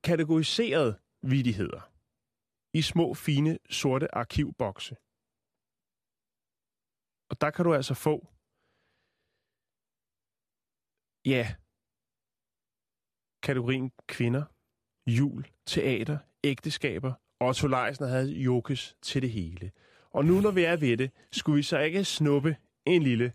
kategoriseret 0.03 0.95
vidigheder 1.23 1.89
i 2.79 2.81
små, 2.81 3.13
fine, 3.13 3.57
sorte 3.69 4.15
arkivbokse. 4.15 4.95
Og 7.29 7.35
der 7.41 7.49
kan 7.55 7.65
du 7.65 7.71
altså 7.79 7.93
få, 7.93 8.15
ja, 11.33 11.45
kategorien 13.47 13.91
kvinder, 14.07 14.43
jul, 15.17 15.47
teater, 15.65 16.17
ægteskaber. 16.43 17.13
Otto 17.39 17.67
Leisner 17.67 18.07
havde 18.07 18.31
jokes 18.31 18.95
til 19.01 19.21
det 19.21 19.31
hele. 19.31 19.71
Og 20.09 20.25
nu 20.25 20.41
når 20.41 20.51
vi 20.51 20.63
er 20.63 20.75
ved 20.75 20.97
det, 20.97 21.11
skulle 21.31 21.55
vi 21.55 21.63
så 21.63 21.79
ikke 21.79 22.03
snuppe 22.03 22.57
en 22.85 23.03
lille... 23.03 23.33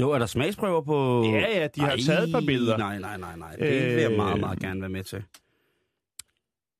jo, 0.00 0.10
er 0.10 0.18
der 0.18 0.26
smagsprøver 0.26 0.82
på... 0.82 1.22
Ja, 1.24 1.60
ja, 1.60 1.66
de 1.66 1.80
har 1.80 1.90
Ej, 1.90 1.96
taget 2.06 2.28
et 2.28 2.32
par 2.32 2.46
billeder. 2.46 2.76
Nej, 2.76 2.98
nej, 2.98 3.16
nej, 3.16 3.36
nej. 3.36 3.56
Det 3.56 3.94
vil 3.94 4.02
jeg 4.02 4.16
meget, 4.16 4.40
meget 4.40 4.60
gerne 4.60 4.80
være 4.80 4.90
med 4.90 5.04
til. 5.04 5.24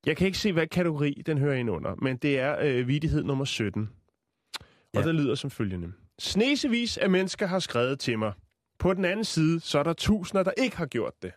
Jeg 0.07 0.17
kan 0.17 0.27
ikke 0.27 0.39
se, 0.39 0.53
hvad 0.53 0.67
kategori 0.67 1.23
den 1.27 1.39
hører 1.39 1.55
ind 1.55 1.71
under, 1.71 1.95
men 1.95 2.17
det 2.17 2.39
er 2.39 2.57
øh, 2.61 2.89
vidighed 2.89 3.23
nummer 3.25 3.45
17. 3.45 3.91
Og 4.61 4.65
Ja. 4.95 5.03
det 5.03 5.15
lyder 5.15 5.35
som 5.35 5.51
følgende. 5.51 5.93
Snesevis 6.19 6.99
af 6.99 7.11
mennesker 7.11 7.47
har 7.47 7.59
skrevet 7.59 8.01
til 8.01 8.19
mig. 8.19 8.33
På 8.79 8.95
den 8.95 9.05
anden 9.05 9.25
side, 9.25 9.61
så 9.61 9.79
er 9.79 9.83
der 9.83 9.93
tusinder, 9.93 10.43
der 10.43 10.53
ikke 10.59 10.77
har 10.77 10.87
gjort 10.87 11.23
det. 11.23 11.33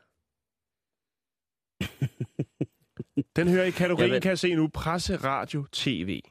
Den 3.35 3.47
hører 3.47 3.63
i 3.65 3.71
kategorien, 3.71 4.09
Jamen. 4.09 4.21
kan 4.21 4.29
jeg 4.29 4.39
se 4.39 4.55
nu, 4.55 4.67
presse, 4.67 5.15
radio, 5.15 5.65
tv. 5.71 6.21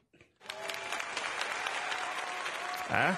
Ja, 2.91 3.17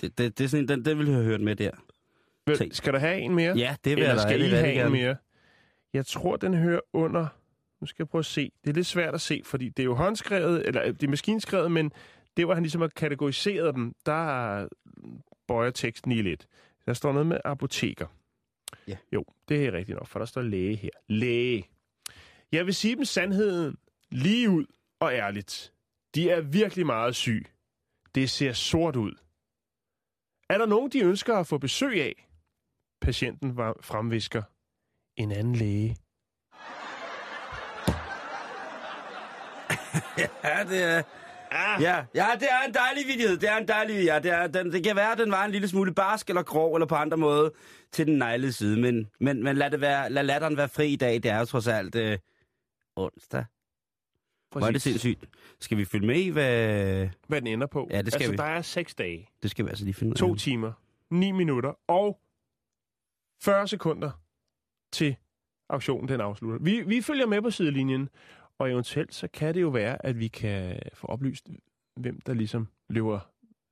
Det, 0.00 0.18
det, 0.18 0.38
det 0.38 0.44
er 0.44 0.48
sådan 0.48 0.64
en, 0.64 0.68
den, 0.68 0.84
den 0.84 0.98
vil 0.98 1.06
jeg 1.06 1.14
have 1.14 1.24
hørt 1.26 1.40
med 1.40 1.56
der. 1.56 1.70
Vel, 2.46 2.74
skal 2.74 2.92
der 2.92 2.98
have 2.98 3.18
en 3.18 3.34
mere? 3.34 3.56
Ja, 3.56 3.76
det 3.84 3.96
vil 3.96 4.02
Eller 4.02 4.14
jeg 4.14 4.20
skal 4.20 4.40
I 4.40 4.48
have 4.48 4.86
en 4.86 4.92
mere? 4.92 5.16
Jeg 5.92 6.06
tror, 6.06 6.36
den 6.36 6.54
hører 6.54 6.80
under... 6.92 7.26
Nu 7.80 7.86
skal 7.86 8.02
jeg 8.02 8.08
prøve 8.08 8.20
at 8.20 8.26
se. 8.26 8.52
Det 8.64 8.70
er 8.70 8.74
lidt 8.74 8.86
svært 8.86 9.14
at 9.14 9.20
se, 9.20 9.42
fordi 9.44 9.68
det 9.68 9.82
er 9.82 9.84
jo 9.84 9.94
håndskrevet, 9.94 10.66
eller 10.66 10.82
øh, 10.82 10.88
det 10.88 11.02
er 11.02 11.08
maskinskrevet, 11.08 11.72
men 11.72 11.92
det, 12.36 12.44
hvor 12.44 12.54
han 12.54 12.62
ligesom 12.62 12.80
har 12.80 12.88
kategoriseret 12.88 13.74
dem, 13.74 13.94
der 14.06 14.68
bøjer 15.48 15.70
teksten 15.70 16.12
i 16.12 16.22
lidt. 16.22 16.46
Der 16.86 16.92
står 16.92 17.12
noget 17.12 17.26
med 17.26 17.38
apoteker. 17.44 18.06
Ja. 18.88 18.96
Jo, 19.12 19.24
det 19.48 19.66
er 19.66 19.72
rigtigt 19.72 19.98
nok, 19.98 20.08
for 20.08 20.18
der 20.18 20.26
står 20.26 20.42
læge 20.42 20.76
her. 20.76 20.90
Læge. 21.08 21.68
Jeg 22.52 22.66
vil 22.66 22.74
sige 22.74 22.96
dem 22.96 23.04
sandheden 23.04 23.76
lige 24.10 24.50
ud 24.50 24.66
og 25.00 25.12
ærligt. 25.12 25.72
De 26.14 26.30
er 26.30 26.40
virkelig 26.40 26.86
meget 26.86 27.16
syg. 27.16 27.46
Det 28.14 28.30
ser 28.30 28.52
sort 28.52 28.96
ud. 28.96 29.12
Er 30.50 30.58
der 30.58 30.66
nogen, 30.66 30.90
de 30.90 31.00
ønsker 31.00 31.36
at 31.36 31.46
få 31.46 31.58
besøg 31.58 32.02
af? 32.02 32.28
Patienten 33.04 33.56
var 33.56 33.76
fremvisker. 33.80 34.42
En 35.16 35.32
anden 35.32 35.54
læge. 35.54 35.96
Ja, 40.44 40.64
det 40.68 40.82
er... 40.82 41.02
Ah, 41.50 41.82
Ja, 41.82 42.04
ja, 42.14 42.26
det 42.40 42.48
er 42.50 42.68
en 42.68 42.74
dejlig 42.74 43.06
vidighed. 43.06 43.36
Det 43.36 43.48
er 43.48 43.56
en 43.56 43.68
dejlig... 43.68 44.04
Ja, 44.04 44.18
det, 44.18 44.30
er, 44.32 44.46
den, 44.46 44.72
det 44.72 44.84
kan 44.84 44.96
være, 44.96 45.12
at 45.12 45.18
den 45.18 45.30
var 45.30 45.44
en 45.44 45.50
lille 45.52 45.68
smule 45.68 45.94
barsk 45.94 46.28
eller 46.28 46.42
grov 46.42 46.74
eller 46.74 46.86
på 46.86 46.94
andre 46.94 47.16
måde 47.16 47.52
til 47.92 48.06
den 48.06 48.18
neglede 48.18 48.52
side. 48.52 48.80
Men, 48.80 49.10
men, 49.20 49.42
men 49.42 49.56
lad, 49.56 49.70
det 49.70 49.80
være, 49.80 50.10
lad 50.10 50.22
latteren 50.24 50.56
være 50.56 50.68
fri 50.68 50.92
i 50.92 50.96
dag. 50.96 51.14
Det 51.14 51.26
er 51.26 51.38
jo 51.38 51.44
trods 51.44 51.66
alt 51.68 51.94
øh, 51.94 52.18
onsdag. 52.96 53.44
Hvor 54.52 54.66
er 54.66 54.70
det 54.70 54.82
sindssygt. 54.82 55.24
Skal 55.60 55.78
vi 55.78 55.84
følge 55.84 56.06
med 56.06 56.16
i, 56.16 56.28
hvad... 56.28 57.08
Hvad 57.28 57.40
den 57.40 57.46
ender 57.46 57.66
på. 57.66 57.88
Ja, 57.90 58.02
det 58.02 58.12
skal 58.12 58.22
altså, 58.22 58.30
vi. 58.30 58.36
der 58.36 58.44
er 58.44 58.62
seks 58.62 58.94
dage, 58.94 59.28
Det 59.42 59.50
skal 59.50 59.64
vi 59.64 59.70
altså 59.70 59.84
lige 59.84 59.94
finde 59.94 60.10
ud 60.10 60.14
af. 60.14 60.18
to 60.18 60.34
timer, 60.34 60.72
9 61.10 61.32
minutter 61.32 61.72
og 61.88 62.18
40 63.44 63.68
sekunder 63.68 64.10
til 64.92 65.16
auktionen 65.68 66.08
den 66.08 66.20
afslutter. 66.20 66.58
Vi, 66.64 66.82
vi 66.82 67.00
følger 67.00 67.26
med 67.26 67.42
på 67.42 67.50
sidelinjen, 67.50 68.08
og 68.58 68.70
eventuelt 68.70 69.14
så 69.14 69.28
kan 69.28 69.54
det 69.54 69.62
jo 69.62 69.68
være, 69.68 70.06
at 70.06 70.18
vi 70.18 70.28
kan 70.28 70.80
få 70.94 71.06
oplyst, 71.06 71.48
hvem 71.96 72.20
der 72.20 72.34
ligesom 72.34 72.68
løber 72.88 73.20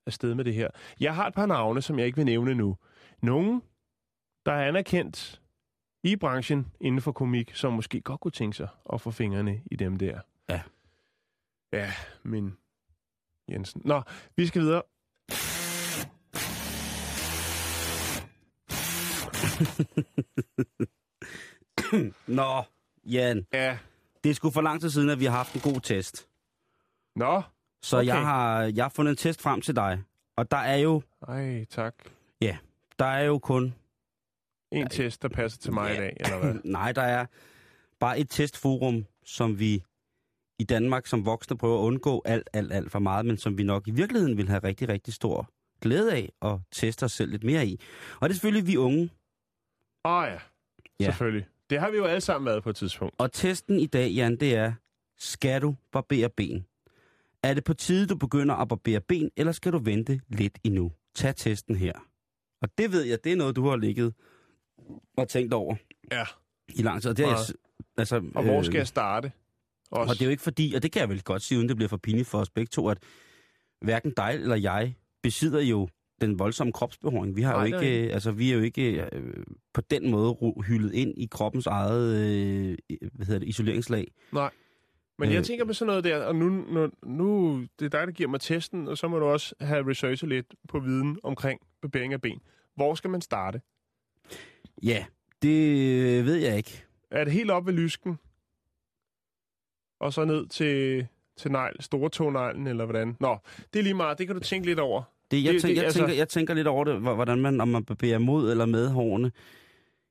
afsted 0.07 0.35
med 0.35 0.45
det 0.45 0.55
her. 0.55 0.69
Jeg 1.01 1.15
har 1.15 1.27
et 1.27 1.35
par 1.35 1.47
navne, 1.47 1.83
som 1.83 1.99
jeg 1.99 2.07
ikke 2.07 2.17
vil 2.17 2.25
nævne 2.25 2.55
nu. 2.55 2.77
Nogen, 3.23 3.63
der 4.47 4.53
er 4.53 4.69
anerkendt 4.69 5.43
i 6.05 6.17
branchen 6.17 6.73
inden 6.81 7.01
for 7.01 7.13
komik, 7.13 7.55
som 7.55 7.73
måske 7.73 8.01
godt 8.01 8.21
kunne 8.21 8.31
tænke 8.31 8.57
sig 8.57 8.69
at 8.93 9.01
få 9.01 9.11
fingrene 9.11 9.63
i 9.71 9.77
dem 9.77 9.97
der. 9.97 10.21
Ja. 10.49 10.63
Ja, 11.73 11.93
men 12.23 12.57
Jensen. 13.51 13.83
Nå, 13.85 14.03
vi 14.37 14.47
skal 14.47 14.63
videre. 14.63 14.83
Nå, 22.27 22.63
Jan. 23.05 23.47
Ja. 23.53 23.79
Det 24.25 24.31
er 24.31 24.35
sgu 24.35 24.51
for 24.51 24.61
lang 24.61 24.81
tid 24.81 24.91
siden, 24.91 25.11
at 25.11 25.21
vi 25.21 25.25
har 25.25 25.37
haft 25.37 25.55
en 25.55 25.61
god 25.61 25.81
test. 25.81 26.29
Nå. 27.17 27.43
Så 27.83 27.97
Okay. 27.97 28.07
jeg, 28.07 28.21
har, 28.21 28.63
jeg 28.63 28.85
har 28.85 28.89
fundet 28.89 29.11
en 29.11 29.17
test 29.17 29.43
frem 29.43 29.61
til 29.61 29.77
dig. 29.77 30.03
Og 30.37 30.51
der 30.51 30.57
er 30.57 30.77
jo, 30.77 31.03
Ej, 31.29 31.65
tak. 31.65 31.95
der 32.99 33.05
er 33.05 33.23
jo 33.23 33.39
kun... 33.39 33.75
En 34.73 34.89
test, 34.89 35.23
der 35.23 35.29
passer 35.29 35.61
til 35.61 35.73
mig 35.73 35.89
Ja. 35.91 35.95
i 35.95 35.97
dag, 35.97 36.17
eller 36.21 36.39
hvad? 36.39 36.55
Nej, 36.65 36.93
der 36.93 37.03
er 37.03 37.27
bare 38.01 38.19
et 38.19 38.31
testforum, 38.31 39.05
som 39.25 39.59
vi 39.59 39.83
i 40.59 40.65
Danmark 40.65 41.07
som 41.07 41.27
voksne 41.27 41.59
prøver 41.59 41.79
at 41.79 41.83
undgå 41.83 42.23
alt, 42.25 42.51
alt, 42.53 42.73
alt 42.73 42.93
for 42.93 42.99
meget, 42.99 43.27
men 43.27 43.39
som 43.39 43.59
vi 43.59 43.63
nok 43.63 43.89
i 43.89 43.91
virkeligheden 43.91 44.37
vil 44.37 44.49
have 44.49 44.61
rigtig, 44.65 44.89
rigtig 44.89 45.15
stor 45.15 45.51
glæde 45.81 46.13
af 46.13 46.33
at 46.43 46.59
teste 46.73 47.05
os 47.05 47.13
selv 47.13 47.31
lidt 47.31 47.45
mere 47.45 47.67
i. 47.67 47.81
Og 48.21 48.29
det 48.29 48.35
er 48.35 48.35
selvfølgelig 48.35 48.67
vi 48.67 48.77
unge. 48.77 49.11
Åh 50.05 50.13
oh, 50.13 50.27
ja. 50.29 50.39
Ja. 51.01 51.05
selvfølgelig. 51.05 51.47
Det 51.71 51.81
har 51.81 51.91
vi 51.91 51.97
jo 51.97 52.05
alle 52.05 52.21
sammen 52.21 52.47
været 52.47 52.63
på 52.63 52.71
et 52.71 52.77
tidspunkt. 52.77 53.15
Og 53.19 53.33
testen 53.33 53.81
i 53.81 53.87
dag, 53.87 54.11
Jan, 54.11 54.37
det 54.37 54.55
er, 54.57 54.73
skal 55.19 55.63
du 55.63 55.75
barbere 55.93 56.29
ben? 56.29 56.67
Er 57.43 57.55
det 57.55 57.65
på 57.65 57.75
tide, 57.75 58.07
du 58.07 58.17
begynder 58.17 58.55
at 58.55 58.69
barbere 58.69 59.01
ben, 59.01 59.31
eller 59.37 59.53
skal 59.53 59.73
du 59.73 59.79
vente 59.79 60.21
lidt 60.29 60.59
endnu? 60.65 60.93
Tag 61.15 61.37
testen 61.37 61.77
her. 61.77 61.93
Og 62.63 62.69
det 62.79 62.93
ved 62.93 63.03
jeg, 63.03 63.25
det 63.25 63.33
er 63.33 63.37
noget, 63.37 63.57
du 63.57 63.69
har 63.69 63.77
ligget 63.77 64.15
og 65.17 65.29
tænkt 65.29 65.55
over 65.55 65.77
Ja. 66.13 66.25
i 66.69 66.83
lang 66.83 67.03
tid. 67.03 67.11
Og, 67.11 67.17
det 67.17 67.25
er, 67.25 67.29
jeg, 67.29 67.39
s- 67.39 67.55
altså, 67.99 68.17
Og 68.35 68.43
hvor 68.45 68.59
øh, 68.59 68.65
skal 68.65 68.77
jeg 68.79 68.87
starte? 68.87 69.33
Også. 69.91 70.11
Og 70.11 70.15
det 70.15 70.23
er 70.23 70.27
jo 70.27 70.31
ikke 70.31 70.43
fordi, 70.43 70.73
og 70.77 70.83
det 70.83 70.93
kan 70.93 71.01
jeg 71.01 71.09
vel 71.09 71.23
godt 71.23 71.43
sige, 71.43 71.59
uden 71.59 71.69
det 71.69 71.77
bliver 71.77 71.89
for 71.89 71.97
pinligt 71.97 72.29
for 72.29 72.39
os 72.39 72.51
begge 72.51 72.69
to, 72.71 72.89
at 72.89 72.99
hverken 73.81 74.13
dig 74.17 74.31
eller 74.35 74.57
jeg 74.57 74.95
besidder 75.23 75.61
jo 75.61 75.89
den 76.27 76.39
voldsomme 76.39 76.73
kropsbehåring. 76.73 77.37
Vi 77.37 77.43
har 77.43 77.53
Nej, 77.53 77.67
jo 77.67 77.77
er 77.77 77.81
ikke, 77.81 78.13
altså 78.13 78.33
vi 78.33 78.51
er 78.51 78.55
jo 78.55 78.61
ikke 78.61 79.09
øh, 79.13 79.45
på 79.75 79.81
den 79.81 80.11
måde 80.11 80.37
hyldet 80.67 80.95
ind 80.95 81.15
i 81.17 81.29
kroppens 81.31 81.67
eget 81.67 82.17
øh, 82.17 82.77
hvad 83.13 83.27
hedder 83.27 83.39
det, 83.39 83.49
isoleringslag. 83.49 84.13
Men 85.19 85.29
Øh. 85.29 85.35
jeg 85.35 85.45
tænker 85.45 85.65
på 85.65 85.73
sådan 85.73 85.87
noget 85.87 86.05
der, 86.05 86.25
og 86.25 86.37
nu, 86.37 86.49
nu, 86.49 86.91
nu 87.05 87.59
det 87.79 87.85
er 87.85 87.89
dig, 87.99 88.07
der 88.07 88.13
giver 88.13 88.29
mig 88.29 88.41
testen, 88.41 88.89
og 88.89 88.99
så 88.99 89.09
må 89.09 89.19
du 89.19 89.25
også 89.25 89.55
have 89.61 89.91
researchet 89.91 90.29
lidt 90.29 90.55
på 90.69 90.81
viden 90.81 91.19
omkring 91.23 91.61
barbering 91.83 92.13
af 92.13 92.21
ben. 92.21 92.41
Hvor 92.75 92.95
skal 92.95 93.11
man 93.11 93.21
starte? 93.21 93.61
Ja, 94.83 95.05
det 95.43 96.25
ved 96.25 96.35
jeg 96.37 96.57
ikke. 96.57 96.85
Er 97.11 97.25
det 97.25 97.33
helt 97.33 97.51
op 97.51 97.67
ved 97.67 97.73
lysken? 97.73 98.19
Og 100.01 100.13
så 100.13 100.25
ned 100.25 100.47
til, 100.47 101.07
til 101.37 101.53
negl, 101.53 101.77
store 101.83 102.11
togneglen, 102.11 102.67
eller 102.67 102.85
hvordan? 102.85 103.17
Nå, 103.21 103.39
det 103.73 103.79
er 103.79 103.83
lige 103.83 103.95
meget. 103.95 104.19
Det 104.19 104.27
kan 104.27 104.37
du 104.37 104.43
tænke 104.43 104.67
lidt 104.67 104.79
over. 104.79 105.03
Det, 105.33 105.45
jeg, 105.45 105.53
Det- 105.55 105.63
tænker, 105.63 105.75
det- 105.75 105.77
jeg, 105.77 105.85
altså- 105.85 105.99
tænker, 105.99 106.15
jeg 106.15 106.29
tænker 106.29 106.55
lidt 106.55 106.67
over 106.67 106.85
det, 106.85 107.01
hvor- 107.01 107.15
hvordan 107.15 107.39
man, 107.41 107.61
om 107.61 107.69
man 107.69 107.85
barberer 107.85 108.19
mod 108.19 108.51
eller 108.51 108.67
med 108.67 108.89
hårene. 108.89 109.33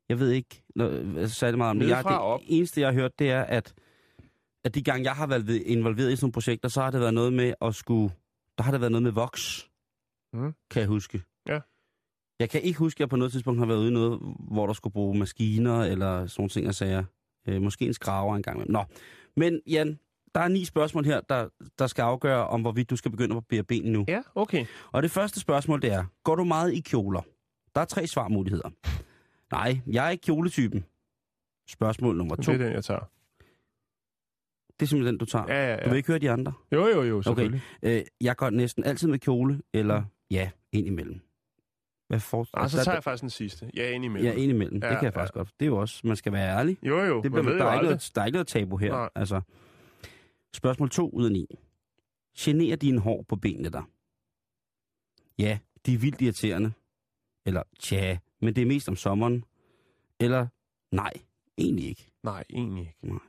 Jeg 0.10 0.20
ved 0.20 0.32
ikke 0.32 0.64
særlig 1.28 1.58
meget 1.58 1.70
om 1.70 1.80
det. 1.80 1.88
Jeg, 1.90 2.06
op. 2.06 2.40
det 2.40 2.48
eneste, 2.58 2.82
jeg 2.82 2.88
har 2.88 2.94
hørt, 2.94 3.20
det 3.20 3.32
er, 3.32 3.42
at, 3.42 3.74
at 4.66 4.76
de 4.76 4.82
gange, 4.84 5.04
jeg 5.04 5.14
har 5.14 5.28
været 5.28 5.50
involveret 5.50 6.12
i 6.12 6.16
sådan 6.16 6.26
nogle 6.26 6.34
projekter, 6.34 6.70
så 6.70 6.82
har 6.82 6.92
det 6.92 7.00
været 7.00 7.14
noget 7.14 7.34
med 7.34 7.54
at 7.62 7.76
skulle... 7.76 8.14
Der 8.58 8.64
har 8.64 8.72
det 8.72 8.82
været 8.82 8.92
noget 8.92 9.04
med 9.04 9.12
voks, 9.12 9.70
Mhm. 10.34 10.54
kan 10.72 10.80
jeg 10.80 10.88
huske. 10.88 11.22
Ja. 11.48 11.60
Jeg 12.40 12.50
kan 12.50 12.62
ikke 12.62 12.80
huske, 12.80 12.98
at 12.98 13.00
jeg 13.00 13.10
på 13.10 13.16
noget 13.16 13.32
tidspunkt 13.32 13.60
har 13.60 13.66
været 13.66 13.78
ude 13.80 13.88
i 13.88 13.94
noget, 13.94 14.20
hvor 14.40 14.66
der 14.68 14.74
skulle 14.74 14.94
bruge 14.94 15.18
maskiner 15.20 15.82
eller 15.84 16.28
sådan 16.28 16.50
ting 16.50 16.68
og 16.68 16.76
sager. 16.76 17.04
Øh, 17.48 17.62
måske 17.62 17.86
en 17.86 17.94
skraver 17.94 18.36
engang. 18.36 18.72
Nå, 18.72 18.84
men 19.38 19.62
Jan, 19.68 20.00
der 20.36 20.42
er 20.42 20.48
ni 20.48 20.66
spørgsmål 20.66 21.06
her, 21.06 21.22
der, 21.22 21.48
der 21.80 21.88
skal 21.88 22.02
afgøre, 22.02 22.48
om 22.48 22.62
hvorvidt 22.62 22.90
du 22.90 22.96
skal 22.96 23.12
begynde 23.12 23.36
at 23.36 23.44
barbere 23.44 23.64
ben 23.64 23.92
nu. 23.92 24.06
Ja, 24.08 24.22
okay. 24.36 24.66
Og 24.92 25.04
det 25.04 25.12
første 25.12 25.40
spørgsmål, 25.40 25.82
det 25.82 25.94
er, 25.94 26.04
går 26.24 26.36
du 26.36 26.44
meget 26.44 26.74
i 26.74 26.80
kjoler? 26.80 27.22
Der 27.76 27.82
er 27.82 27.86
tre 27.86 28.08
svarmuligheder. 28.08 28.70
Nej, 29.52 29.80
jeg 29.88 30.06
er 30.06 30.10
ikke 30.10 30.22
kjoletypen. 30.22 30.86
Spørgsmål 31.70 32.16
nummer 32.18 32.36
to. 32.36 32.52
Det 32.52 32.62
er 32.62 32.66
den, 32.66 32.74
jeg 32.74 32.84
tager. 32.84 33.10
Det 34.80 34.86
er 34.86 34.90
simpelthen 34.90 35.14
den, 35.14 35.18
du 35.20 35.26
tager. 35.26 35.46
Ja, 35.48 35.70
ja, 35.70 35.76
Du 35.76 35.82
ja. 35.84 35.90
vil 35.90 35.98
ikke 35.98 36.08
høre 36.08 36.20
de 36.20 36.32
andre? 36.32 36.54
Jo, 36.72 36.88
jo, 36.88 37.04
jo, 37.04 37.22
selvfølgelig. 37.22 37.62
Øh, 37.84 38.02
jeg 38.22 38.36
går 38.38 38.50
næsten 38.50 38.84
altid 38.84 39.08
med 39.08 39.20
kjole, 39.20 39.62
eller 39.74 40.04
ja, 40.32 40.50
ind 40.72 40.88
imellem. 40.88 41.20
Hvad 42.08 42.20
for... 42.20 42.48
Ah, 42.54 42.70
så 42.70 42.78
der- 42.78 42.84
tager 42.84 42.96
jeg 42.96 43.04
faktisk 43.04 43.22
den 43.22 43.30
sidste. 43.30 43.66
Er 43.66 43.70
Ja, 43.76 43.90
ind 43.92 44.06
imellem. 44.06 44.26
Ja, 44.26 44.34
Ja, 44.34 44.40
det 44.40 44.80
kan 44.80 44.90
jeg 44.92 45.04
ja. 45.04 45.20
faktisk 45.20 45.34
godt. 45.34 45.50
Det 45.60 45.66
er 45.66 45.68
jo 45.70 45.78
også, 45.78 46.02
man 46.08 46.16
skal 46.16 46.34
være 46.34 46.58
ærlig. 46.58 46.78
Jo, 46.84 47.00
jo, 47.00 47.22
Det 47.22 47.32
man 47.32 47.42
bliver, 47.44 47.54
ved 47.54 47.60
der, 47.60 47.66
er 47.70 47.74
ikke 47.74 47.84
noget, 47.86 48.12
der 48.16 48.22
er 48.22 48.26
ikke 48.26 48.36
noget 48.36 48.48
tabu 48.48 48.78
her. 48.78 48.92
Nej. 48.92 49.10
Altså. 49.16 49.42
Spørgsmål 50.54 50.90
2 50.90 51.10
ud 51.10 51.26
af 51.26 51.32
9. 51.32 51.46
Generer 52.38 52.76
dine 52.76 53.00
hår 53.00 53.22
på 53.28 53.36
benene 53.36 53.70
dig? 53.70 53.84
Ja, 55.40 55.60
de 55.86 55.94
er 55.94 55.98
vildt 55.98 56.22
irriterende. 56.22 56.72
Eller 57.46 57.64
tja, 57.80 58.18
men 58.42 58.56
det 58.56 58.62
er 58.62 58.66
mest 58.66 58.90
om 58.90 58.96
sommeren. 58.96 59.46
Eller 60.20 60.48
nej, 60.92 61.14
egentlig 61.58 61.86
ikke. 61.90 62.12
Nej, 62.24 62.44
egentlig 62.50 62.82
ikke. 62.82 62.98
Nej. 63.08 63.20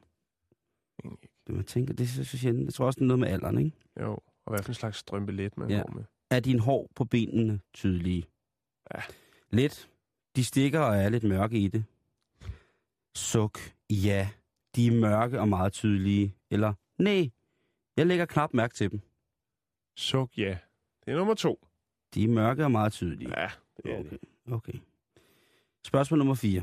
Egentlig 1.04 1.18
ikke. 1.22 1.34
Det, 1.46 1.54
man 1.54 1.64
tænker, 1.64 1.94
det 1.94 2.04
er 2.04 2.08
så 2.08 2.24
så 2.24 2.38
sjældent. 2.38 2.64
Jeg 2.64 2.74
tror 2.74 2.86
også, 2.86 2.96
det 2.98 3.02
er 3.04 3.06
noget 3.08 3.18
med 3.20 3.28
alderen, 3.28 3.58
ikke? 3.58 3.76
Jo, 4.00 4.12
og 4.44 4.52
hvad 4.52 4.62
for 4.62 4.70
en 4.70 4.74
slags 4.74 4.98
strømpelet 4.98 5.56
man 5.58 5.70
Ja. 5.70 5.76
går 5.86 5.94
med. 5.94 6.04
Er 6.30 6.40
dine 6.40 6.60
hår 6.60 6.90
på 6.94 7.04
benene 7.04 7.60
tydelige? 7.74 8.24
Ja. 8.94 9.00
Lidt. 9.50 9.90
De 10.36 10.44
stikker 10.44 10.80
og 10.80 10.96
er 10.96 11.08
lidt 11.08 11.24
mørke 11.24 11.58
i 11.58 11.68
det. 11.68 11.84
Suk. 13.14 13.58
Ja. 13.90 14.28
De 14.76 14.86
er 14.86 15.00
mørke 15.00 15.40
og 15.40 15.48
meget 15.48 15.72
tydelige. 15.72 16.34
Eller 16.50 16.74
nej. 17.02 17.30
Jeg 17.96 18.06
lægger 18.06 18.26
knap 18.26 18.54
mærke 18.54 18.74
til 18.74 18.90
dem. 18.90 19.00
Suk, 19.96 20.38
ja. 20.38 20.58
Det 21.04 21.12
er 21.12 21.16
nummer 21.16 21.34
to. 21.34 21.66
De 22.14 22.24
er 22.24 22.28
mørke 22.28 22.64
og 22.64 22.70
meget 22.70 22.92
tydelige. 22.92 23.40
Ja, 23.40 23.50
det 23.76 23.92
er 23.92 23.98
Okay. 23.98 24.10
det. 24.10 24.18
okay. 24.52 24.72
Spørgsmål 25.84 26.18
nummer 26.18 26.34
4. 26.34 26.62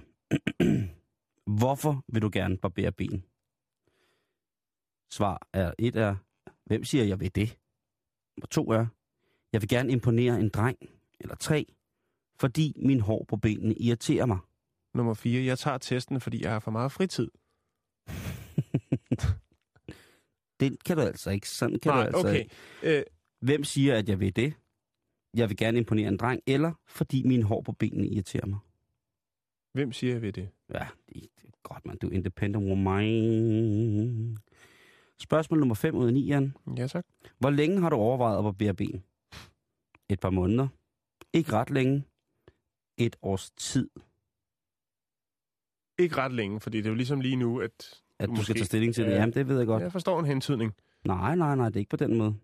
Hvorfor 1.60 2.03
vil 2.08 2.22
du 2.22 2.29
gerne 2.34 2.58
barbere 2.58 2.91
ben? 2.91 3.25
Svar 5.12 5.48
er 5.53 5.74
et 5.79 5.96
er, 5.96 6.15
hvem 6.65 6.84
siger 6.84 7.03
jeg 7.03 7.19
ved 7.19 7.29
det? 7.29 7.58
Nummer 8.38 8.48
to 8.48 8.72
er, 8.72 8.86
jeg 9.53 9.62
vil 9.62 9.69
gerne 9.69 9.91
imponere 9.91 10.39
en 10.39 10.50
dreng. 10.50 10.77
Eller 11.19 11.36
tre, 11.36 11.65
fordi 12.39 12.74
min 12.86 13.00
hår 13.00 13.25
på 13.27 13.38
benene 13.38 13.75
irriterer 13.75 14.25
mig. 14.25 14.39
Nummer 14.93 15.13
fire. 15.13 15.43
Jeg 15.46 15.60
tager 15.60 15.77
testen, 15.77 16.22
fordi 16.22 16.43
jeg 16.43 16.51
har 16.51 16.60
for 16.60 16.72
meget 16.72 16.91
fritid. 16.91 17.31
Det 20.59 20.83
kan 20.83 20.97
du 20.97 21.01
altså 21.03 21.29
ikke. 21.29 21.49
Sådan 21.49 21.79
kan 21.79 21.89
Nej, 21.91 22.01
du 22.01 22.05
altså 22.07 22.27
okay. 22.27 22.39
ikke. 22.39 22.97
Øh, 22.99 23.03
Hvem 23.41 23.63
siger, 23.63 23.95
at 23.97 24.09
jeg 24.09 24.19
vil 24.19 24.35
det? 24.35 24.53
Jeg 25.35 25.49
vil 25.49 25.57
gerne 25.57 25.77
imponere 25.77 26.07
en 26.07 26.17
dreng, 26.17 26.41
eller 26.47 26.73
fordi 26.87 27.23
min 27.23 27.43
hår 27.43 27.61
på 27.61 27.71
benene 27.71 28.07
irriterer 28.07 28.45
mig. 28.45 28.59
hvem 29.73 29.91
siger 29.91 30.13
jeg 30.13 30.21
ved 30.21 30.33
det? 30.33 30.49
Ja, 30.73 30.87
det 31.09 31.27
det 31.41 31.47
er 31.47 31.51
godt, 31.63 31.85
man. 31.85 31.97
Du 31.97 32.07
er 32.07 32.11
independent 32.11 32.65
woman. 32.69 34.37
Spørgsmål 35.21 35.59
nummer 35.59 35.75
5 35.75 35.95
ud 35.95 36.07
af 36.07 36.13
9, 36.13 36.25
Jan. 36.27 36.53
Ja, 36.77 36.87
tak. 36.87 37.05
Hvor 37.39 37.49
længe 37.49 37.81
har 37.81 37.89
du 37.89 37.95
overvejet 37.95 38.37
at 38.37 38.43
barbere 38.43 38.73
ben? 38.73 39.03
Et 40.09 40.19
par 40.19 40.29
måneder. 40.29 40.67
Ikke 41.33 41.51
ret 41.53 41.69
længe. 41.69 42.03
Et 42.97 43.15
års 43.21 43.51
tid, 43.51 43.89
Ikke 45.99 46.15
ret 46.17 46.33
længe, 46.33 46.59
fordi 46.59 46.77
det 46.77 46.85
er 46.85 46.89
jo 46.89 46.95
ligesom 46.95 47.21
lige 47.21 47.35
nu, 47.35 47.59
at 47.59 48.01
at 48.19 48.29
Du 48.29 48.35
du, 48.35 48.43
skal 48.43 48.55
tage 48.55 48.65
stilling 48.65 48.95
til 48.95 49.05
det. 49.05 49.11
Ja. 49.11 49.15
Jamen, 49.15 49.33
det 49.33 49.47
ved 49.47 49.57
jeg 49.57 49.67
godt. 49.67 49.83
jeg 49.83 49.91
forstår 49.91 50.19
en 50.19 50.25
hentydning. 50.25 50.73
Nej, 51.05 51.35
nej, 51.35 51.55
nej, 51.55 51.65
det 51.65 51.75
er 51.75 51.79
ikke 51.79 51.89
på 51.89 51.95
den 51.95 52.17
måde. 52.17 52.35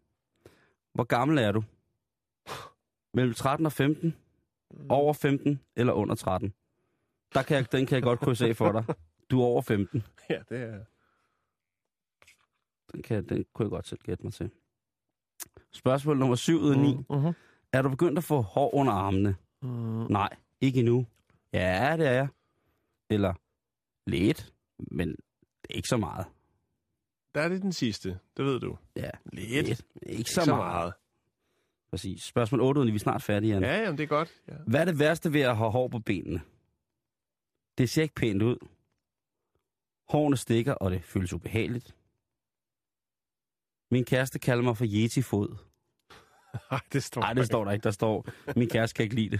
Hvor 0.93 1.03
gammel 1.03 1.37
er 1.37 1.51
du? 1.51 1.63
Mellem 3.13 3.33
13 3.33 3.65
og 3.65 3.71
15? 3.71 4.15
Over 4.89 5.13
15 5.13 5.59
eller 5.75 5.93
under 5.93 6.15
13? 6.15 6.53
Der 7.33 7.43
kan 7.43 7.57
jeg, 7.57 7.71
den 7.71 7.85
kan 7.85 7.95
jeg 7.95 8.03
godt 8.03 8.19
krydse 8.19 8.47
af 8.47 8.55
for 8.55 8.71
dig. 8.71 8.83
Du 9.31 9.41
er 9.41 9.45
over 9.45 9.61
15. 9.61 10.03
Ja, 10.29 10.39
det 10.49 10.61
er... 10.61 10.79
Den, 12.91 13.03
kan, 13.03 13.29
den 13.29 13.45
kunne 13.53 13.65
jeg 13.65 13.69
godt 13.69 13.87
selv 13.87 13.99
gætte 14.03 14.23
mig 14.23 14.33
til. 14.33 14.49
Spørgsmål 15.73 16.17
nummer 16.17 16.35
7 16.35 16.59
ud 16.59 16.71
af 16.71 16.79
9. 16.79 16.95
Uh-huh. 17.09 17.33
Er 17.73 17.81
du 17.81 17.89
begyndt 17.89 18.17
at 18.17 18.23
få 18.23 18.41
hår 18.41 18.75
under 18.75 18.93
armene? 18.93 19.35
Mm. 19.61 19.67
Nej, 20.11 20.29
ikke 20.61 20.79
endnu. 20.79 21.05
Ja, 21.53 21.95
det 21.97 22.07
er 22.07 22.11
jeg. 22.11 22.27
Eller 23.09 23.33
lidt, 24.07 24.53
men 24.77 25.15
ikke 25.69 25.87
så 25.87 25.97
meget. 25.97 26.25
Der 27.35 27.41
er 27.41 27.49
det 27.49 27.61
den 27.61 27.73
sidste, 27.73 28.19
det 28.37 28.45
ved 28.45 28.59
du. 28.59 28.77
Ja, 28.95 29.09
Lidt. 29.33 29.67
Ikke, 29.69 29.83
ikke 30.05 30.31
så, 30.31 30.55
meget. 30.55 30.93
Præcis. 31.89 32.23
Spørgsmål 32.23 32.61
8 32.61 32.79
ud 32.79 32.83
af 32.83 32.87
9. 32.87 32.91
Vi 32.91 32.95
er 32.95 32.99
snart 32.99 33.21
færdige, 33.23 33.53
Jan. 33.53 33.63
Ja, 33.63 33.81
jamen, 33.81 33.97
det 33.97 34.03
er 34.03 34.07
godt. 34.07 34.41
Ja. 34.47 34.53
Hvad 34.67 34.81
er 34.81 34.85
det 34.85 34.99
værste 34.99 35.33
ved 35.33 35.41
at 35.41 35.57
have 35.57 35.71
hår 35.71 35.87
på 35.87 35.99
benene? 35.99 36.41
Det 37.77 37.89
ser 37.89 38.01
ikke 38.03 38.15
pænt 38.15 38.41
ud. 38.41 38.57
Hårene 40.09 40.37
stikker, 40.37 40.73
og 40.73 40.91
det 40.91 41.03
føles 41.03 41.33
ubehageligt. 41.33 41.95
Min 43.91 44.05
kæreste 44.05 44.39
kalder 44.39 44.63
mig 44.63 44.77
for 44.77 44.85
Yeti-fod. 44.85 45.55
Ej, 46.71 46.79
det 46.93 47.03
står 47.03 47.21
Nej, 47.21 47.33
det 47.33 47.45
står 47.45 47.65
der 47.65 47.71
ikke. 47.71 47.83
Der 47.83 47.91
står, 47.91 48.25
min 48.55 48.69
kæreste 48.69 48.95
kan 48.95 49.03
ikke 49.03 49.15
lide 49.15 49.29
det. 49.29 49.39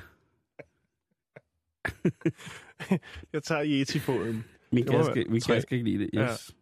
Jeg 3.33 3.43
tager 3.43 3.63
Yeti-foden. 3.63 4.43
Min 4.75 4.85
være 4.87 5.25
min 5.29 5.41
tre. 5.41 5.53
kæreste 5.53 5.67
kan 5.67 5.77
ikke 5.77 5.89
lide 5.89 6.03
det. 6.03 6.09
Ja. 6.13 6.31
Yes. 6.31 6.55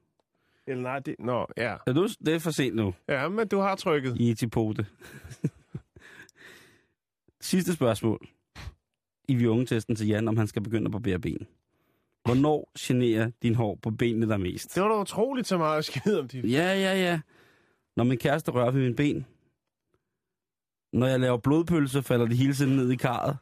Eller 0.67 0.83
nej, 0.83 0.99
det... 0.99 1.15
Nå, 1.19 1.45
ja. 1.57 1.75
Er 1.87 1.93
du, 1.93 2.07
det 2.25 2.35
er 2.35 2.39
for 2.39 2.51
sent 2.51 2.75
nu. 2.75 2.93
Ja, 3.09 3.29
men 3.29 3.47
du 3.47 3.57
har 3.57 3.75
trykket. 3.75 4.17
Yeti-pote. 4.19 4.85
Sidste 7.41 7.73
spørgsmål. 7.73 8.27
I 9.27 9.35
vi 9.35 9.47
unge 9.47 9.65
testen 9.65 9.95
til 9.95 10.07
Jan, 10.07 10.27
om 10.27 10.37
han 10.37 10.47
skal 10.47 10.61
begynde 10.63 10.85
at 10.85 10.91
barbere 10.91 11.19
ben. 11.19 11.47
Hvornår 12.23 12.71
generer 12.79 13.31
din 13.41 13.55
hår 13.55 13.79
på 13.81 13.91
benene 13.91 14.29
der 14.29 14.37
mest? 14.37 14.75
Det 14.75 14.83
var 14.83 14.89
da 14.89 15.01
utroligt 15.01 15.47
så 15.47 15.57
meget 15.57 15.77
at 15.77 15.85
skide 15.85 16.19
om 16.19 16.27
de... 16.27 16.39
Ja, 16.39 16.73
ja, 16.73 16.93
ja. 16.95 17.19
Når 17.95 18.03
min 18.03 18.17
kæreste 18.17 18.51
rører 18.51 18.71
ved 18.71 18.81
mine 18.81 18.95
ben. 18.95 19.25
Når 20.93 21.07
jeg 21.07 21.19
laver 21.19 21.37
blodpølse, 21.37 22.03
falder 22.03 22.25
det 22.25 22.37
hele 22.37 22.53
tiden 22.53 22.75
ned 22.75 22.91
i 22.91 22.95
karret. 22.95 23.37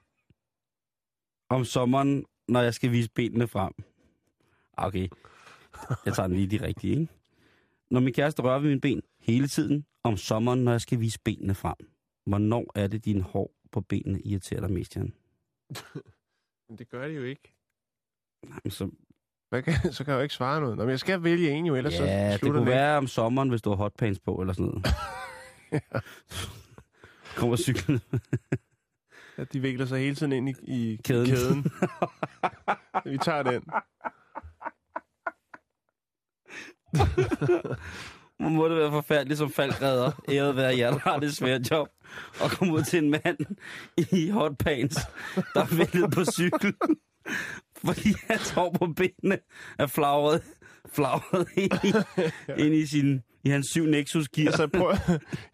Om 1.50 1.66
sommeren, 1.66 2.26
når 2.48 2.62
jeg 2.62 2.74
skal 2.74 2.92
vise 2.92 3.10
benene 3.16 3.48
frem. 3.48 3.74
Ah, 4.78 4.88
Okay, 4.88 5.08
jeg 6.06 6.14
tager 6.14 6.28
den 6.28 6.36
lige 6.38 6.60
de 6.60 6.66
rigtige, 6.66 6.92
ikke? 7.00 7.08
Når 7.92 8.00
min 8.00 8.14
kæreste 8.14 8.42
rører 8.44 8.60
ved 8.60 8.70
mine 8.70 8.82
ben 8.82 9.02
hele 9.20 9.48
tiden. 9.48 9.86
Om 10.04 10.18
sommeren, 10.18 10.64
når 10.64 10.72
jeg 10.72 10.82
skal 10.82 11.00
vise 11.00 11.20
benene 11.26 11.56
frem. 11.56 11.76
Hvornår 12.26 12.72
er 12.76 12.88
det, 12.88 13.06
din 13.06 13.22
hår 13.22 13.52
på 13.72 13.82
benene 13.82 14.22
irriterer 14.22 14.62
dig 14.62 14.72
mest, 14.72 14.96
Jan? 14.96 15.14
Men 16.70 16.78
det 16.78 16.90
gør 16.90 17.08
det 17.08 17.16
jo 17.16 17.24
ikke. 17.24 17.54
Nej, 18.50 18.60
men 18.64 18.72
så, 18.72 18.90
Hvad 19.50 19.64
kan, 19.64 19.74
så 19.94 20.04
kan 20.04 20.12
jeg 20.12 20.18
jo 20.18 20.24
ikke 20.24 20.36
svare 20.36 20.62
noget. 20.62 20.78
Nå, 20.78 20.84
men 20.84 20.90
jeg 20.90 21.00
skal 21.00 21.24
vælge 21.24 21.50
en 21.50 21.66
jo, 21.66 21.76
ellers 21.76 21.94
ja, 21.94 21.98
så 21.98 22.04
det 22.32 22.40
slutter 22.40 22.60
kunne 22.60 22.60
den 22.60 22.76
være 22.78 22.98
om 22.98 23.08
sommeren, 23.08 23.50
hvis 23.50 23.62
du 23.62 23.70
har 23.70 23.78
hotpants 23.78 24.20
på, 24.20 24.36
eller 24.36 24.54
sådan 24.54 24.66
noget. 24.66 24.86
Kommer 27.38 27.56
cyklen. 27.58 28.00
At 29.38 29.54
de 29.54 29.60
vikler 29.60 29.86
sig 29.86 30.00
hele 30.00 30.16
tiden 30.16 30.32
ind 30.32 30.50
i, 30.50 30.54
i 30.64 31.00
Kæden. 31.04 31.26
kæden. 31.26 31.64
Vi 33.06 33.18
tager 33.18 33.44
den. 33.44 33.64
Må 38.40 38.68
det 38.70 38.78
være 38.78 38.92
forfærdeligt 38.92 39.38
som 39.38 39.52
faldredder, 39.52 40.12
æret 40.30 40.56
være 40.56 40.78
jer, 40.78 40.92
der 40.92 41.00
har 41.00 41.20
det 41.20 41.34
svært 41.36 41.72
job, 41.72 41.88
og 42.44 42.50
komme 42.52 42.74
ud 42.74 42.84
til 42.84 43.04
en 43.04 43.10
mand 43.10 43.38
i 44.12 44.30
hotpants, 44.30 44.96
der 45.54 45.62
er 45.62 45.76
væltet 45.78 46.12
på 46.12 46.26
cykel, 46.26 46.74
fordi 47.86 48.10
hans 48.30 48.50
hår 48.50 48.76
på 48.80 48.88
benene 48.88 49.40
er 49.80 49.88
flagret, 49.88 50.42
flagret 50.94 51.48
ind, 51.58 51.74
i, 51.84 51.94
ind 52.66 52.76
i, 52.76 52.86
sin, 52.86 53.22
i 53.44 53.50
hans 53.50 53.68
syv 53.68 53.86
Nexus 53.86 54.30
gear. 54.30 54.48
Altså, 54.48 54.68
prøv, 54.68 54.94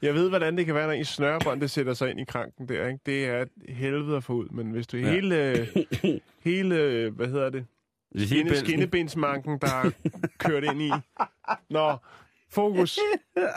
jeg 0.02 0.14
ved, 0.14 0.30
hvordan 0.30 0.58
det 0.58 0.66
kan 0.66 0.76
være, 0.76 0.88
når 0.88 0.94
I 0.94 1.04
snørebånd, 1.04 1.62
det 1.62 1.72
sætter 1.72 1.94
sig 1.94 2.10
ind 2.10 2.20
i 2.20 2.26
kranken 2.28 2.70
der. 2.70 2.88
Ikke? 2.88 3.00
Det 3.06 3.26
er 3.26 3.42
et 3.42 3.50
helvede 3.70 4.18
at 4.18 4.24
få 4.24 4.34
ud, 4.34 4.48
men 4.50 4.72
hvis 4.72 4.88
du 4.88 4.98
Ja. 4.98 5.10
hele, 5.12 5.68
hele, 6.44 7.10
hvad 7.10 7.28
hedder 7.28 7.50
det, 7.50 7.66
Skinne, 8.26 8.56
skinnebensmanken, 8.58 9.60
der 9.62 9.68
er 9.68 9.92
kørt 10.38 10.64
ind 10.64 10.82
i. 10.82 10.92
Nå, 11.70 11.98
fokus. 12.50 13.00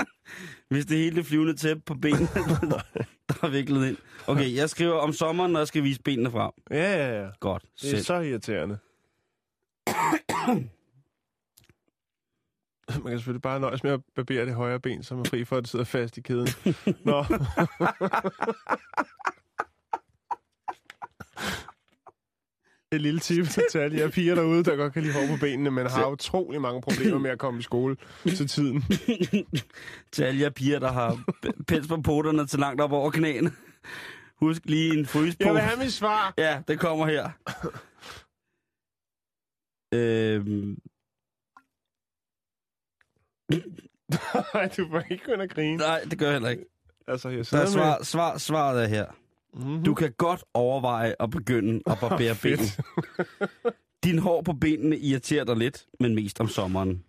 Hvis 0.70 0.87
det 0.87 0.99
hele 0.99 1.25
flyvende 1.25 1.57
tæppe 1.57 1.83
på 1.87 1.94
benene, 1.94 2.27
der 3.29 3.35
er 3.42 3.49
viklet 3.49 3.88
ind. 3.88 3.96
Okay, 4.27 4.55
jeg 4.55 4.70
skriver 4.70 4.94
om 4.94 5.12
sommeren, 5.12 5.53
når 5.53 5.61
jeg 5.61 5.68
skal 5.68 5.83
vise 5.83 6.03
benene 6.03 6.31
frem. 6.31 6.51
Ja, 6.70 6.96
ja, 6.96 7.23
ja. 7.23 7.29
Godt, 7.40 7.62
Det 7.62 7.85
er 7.85 7.88
selv. 7.90 8.03
så 8.03 8.14
irriterende. 8.20 8.79
Man 12.94 13.03
kan 13.12 13.18
selvfølgelig 13.18 13.42
bare 13.42 13.61
nøjes 13.61 13.83
med 13.83 13.92
at 13.92 14.01
barbere 14.16 14.46
det 14.46 14.55
højre 14.55 14.81
ben, 14.81 15.03
så 15.03 15.14
man 15.14 15.25
er 15.27 15.29
fri 15.29 15.44
for, 15.44 15.57
at 15.57 15.62
det 15.62 15.70
sidder 15.70 15.85
fast 15.85 16.18
i 16.18 16.20
kæden. 16.20 16.49
Nå. 17.05 17.25
Et 22.92 23.00
lille 23.00 23.20
tip 23.20 23.46
til 23.70 23.79
alle 23.79 23.98
jer 23.98 24.11
piger 24.11 24.35
derude, 24.35 24.64
der 24.64 24.76
godt 24.76 24.92
kan 24.92 25.03
lide 25.03 25.14
hår 25.14 25.26
på 25.37 25.40
benene, 25.40 25.70
men 25.70 25.87
har 25.87 26.07
utrolig 26.07 26.61
mange 26.61 26.81
problemer 26.83 27.18
med 27.18 27.31
at 27.31 27.38
komme 27.38 27.61
i 27.61 27.62
skole 27.62 27.96
til 28.29 28.48
tiden. 28.48 28.85
til 30.12 30.22
alle 30.22 30.40
jer 30.40 30.50
piger, 30.50 30.79
der 30.79 30.92
har 30.92 31.24
pels 31.68 31.88
på 31.88 32.00
poterne 32.03 32.46
til 32.46 32.59
langt 32.59 32.81
op 32.81 32.92
over 32.92 33.11
knæene. 33.11 33.53
Husk 34.37 34.62
lige 34.64 34.98
en 34.98 35.07
frys 35.07 35.37
på. 35.37 35.44
Jeg 35.44 35.53
vil 35.53 35.61
have 35.62 35.79
mit 35.79 35.92
svar. 35.92 36.35
Ja, 36.38 36.62
det 36.68 36.81
kommer 36.81 37.07
her. 37.07 37.31
øhm, 39.94 40.79
Nej, 44.55 44.68
du 44.76 44.87
må 44.87 45.00
ikke 45.11 45.42
og 45.42 45.48
grine. 45.48 45.76
nej, 45.76 46.00
det 46.11 46.18
gør 46.18 46.26
jeg 46.26 46.33
heller 46.35 46.48
ikke. 46.48 46.64
Altså, 47.09 47.29
jeg 47.29 47.46
Der 47.50 47.59
er 47.59 47.66
svar, 47.66 48.03
svar, 48.03 48.38
svaret 48.38 48.83
er 48.85 48.88
her. 48.88 49.07
Mm-hmm. 49.55 49.85
Du 49.85 49.95
kan 49.95 50.13
godt 50.19 50.45
overveje 50.55 51.15
at 51.21 51.31
begynde 51.31 51.83
at 51.87 51.99
barbere 52.01 52.37
ben. 52.43 52.59
Fedt. 52.59 52.81
Din 54.05 54.19
hår 54.19 54.43
på 54.43 54.53
benene 54.53 54.99
irriterer 54.99 55.45
dig 55.45 55.57
lidt, 55.57 55.87
men 56.01 56.15
mest 56.15 56.41
om 56.41 56.49
sommeren. 56.49 57.05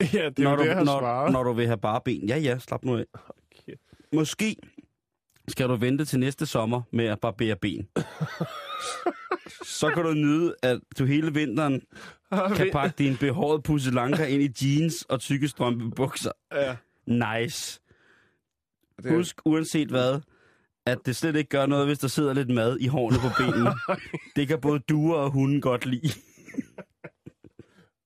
Ja, 0.00 0.06
det 0.06 0.38
er 0.38 0.42
når, 0.42 0.50
jo 0.50 0.56
du, 0.56 0.62
det, 0.62 0.68
jeg 0.68 0.84
når, 0.84 0.98
svaret. 1.00 1.32
når 1.32 1.42
du 1.42 1.52
vil 1.52 1.66
have 1.66 1.78
bare 1.78 2.00
ben. 2.04 2.28
Ja, 2.28 2.36
ja, 2.38 2.58
slap 2.58 2.84
nu 2.84 2.96
af. 2.96 3.04
Okay. 3.14 3.74
Måske 4.12 4.56
skal 5.48 5.68
du 5.68 5.76
vente 5.76 6.04
til 6.04 6.18
næste 6.20 6.46
sommer 6.46 6.82
med 6.92 7.04
at 7.04 7.20
barbere 7.20 7.56
ben. 7.56 7.88
Så 9.64 9.90
kan 9.94 10.04
du 10.04 10.12
nyde, 10.14 10.54
at 10.62 10.80
du 10.98 11.04
hele 11.04 11.34
vinteren 11.34 11.82
kan 12.56 12.68
pakke 12.72 12.94
din 12.98 13.16
behårede 13.16 13.62
pusselanker 13.62 14.24
ind 14.24 14.42
i 14.42 14.50
jeans 14.64 15.02
og 15.02 15.20
tykke 15.20 15.48
strømpebukser. 15.48 16.30
Ja, 16.52 16.76
Nice. 17.06 17.80
det 19.02 19.10
Husk, 19.12 19.40
uanset 19.44 19.88
hvad, 19.88 20.20
at 20.86 20.98
det 21.06 21.16
slet 21.16 21.36
ikke 21.36 21.48
gør 21.48 21.66
noget, 21.66 21.86
hvis 21.86 21.98
der 21.98 22.08
sidder 22.08 22.32
lidt 22.32 22.50
mad 22.50 22.78
i 22.80 22.86
hårene 22.86 23.18
på 23.18 23.28
benene. 23.38 23.70
Det 24.36 24.48
kan 24.48 24.60
både 24.60 24.78
duer 24.78 25.16
og 25.18 25.30
hunden 25.30 25.60
godt 25.60 25.86
lide. 25.86 26.08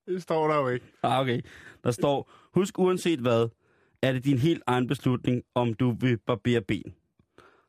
det 0.06 0.22
står 0.22 0.48
der 0.48 0.56
jo 0.56 0.68
ikke. 0.68 0.86
Ah, 1.02 1.20
okay. 1.20 1.40
Der 1.84 1.90
står, 1.90 2.32
husk 2.54 2.78
uanset 2.78 3.20
hvad, 3.20 3.48
er 4.02 4.12
det 4.12 4.24
din 4.24 4.38
helt 4.38 4.62
egen 4.66 4.86
beslutning, 4.86 5.42
om 5.54 5.74
du 5.74 5.90
vil 6.00 6.18
barbere 6.18 6.60
ben. 6.60 6.94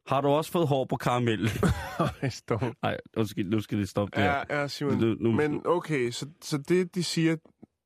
Har 0.08 0.22
du 0.22 0.28
også 0.28 0.52
fået 0.52 0.68
hår 0.68 0.86
på 0.86 0.96
karamellen? 0.96 1.50
Det 2.22 2.34
står. 2.34 2.74
Nej, 2.84 2.98
undskyld, 3.18 3.50
nu 3.50 3.60
skal 3.60 3.78
det 3.78 3.90
stoppe 3.90 4.20
der. 4.20 4.26
Ja, 4.26 4.60
ja, 4.60 4.68
Simon. 4.68 4.98
Nu, 4.98 5.16
nu, 5.20 5.32
Men 5.32 5.62
okay, 5.66 6.12
så, 6.12 6.26
så 6.42 6.58
det, 6.58 6.96
de 6.96 7.04
siger... 7.04 7.36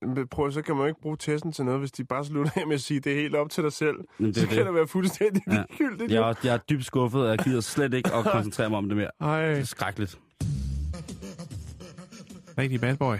men 0.08 0.28
Prøv, 0.28 0.52
så 0.52 0.62
kan 0.62 0.76
man 0.76 0.82
jo 0.84 0.88
ikke 0.88 1.02
bruge 1.02 1.18
testen 1.20 1.52
til 1.52 1.65
noget, 1.65 1.80
hvis 1.80 1.91
de 1.91 2.04
bare 2.04 2.26
slutter 2.26 2.52
af 2.56 2.68
med 2.68 2.76
at 2.76 2.82
sige, 2.82 3.00
det 3.00 3.12
er 3.12 3.15
helt 3.22 3.36
op 3.36 3.50
til 3.50 3.63
dig 3.63 3.74
selv. 3.74 3.96
Men 4.18 4.28
det 4.28 4.36
så 4.36 4.41
er 4.41 4.48
kan 4.48 4.58
det. 4.58 4.65
det 4.65 4.74
være 4.76 4.88
fuldstændig 4.88 5.41
Ja. 5.48 5.63
ligegyldigt. 5.70 6.12
jeg, 6.12 6.30
er, 6.30 6.34
jeg 6.44 6.54
er 6.54 6.58
dybt 6.58 6.86
skuffet, 6.86 7.22
og 7.22 7.30
jeg 7.30 7.38
gider 7.39 7.62
slet 7.62 7.94
ikke 7.94 8.13
at 8.13 8.26
koncentrere 8.26 8.70
mig 8.70 8.78
om 8.78 8.88
det 8.89 8.98
mere. 8.98 9.12
Ej, 9.22 9.48
Det 9.50 9.60
er 9.60 9.63
skrækkeligt. 9.63 10.20
rigtig 12.58 12.82
bad 12.82 12.98
boy. 12.98 13.15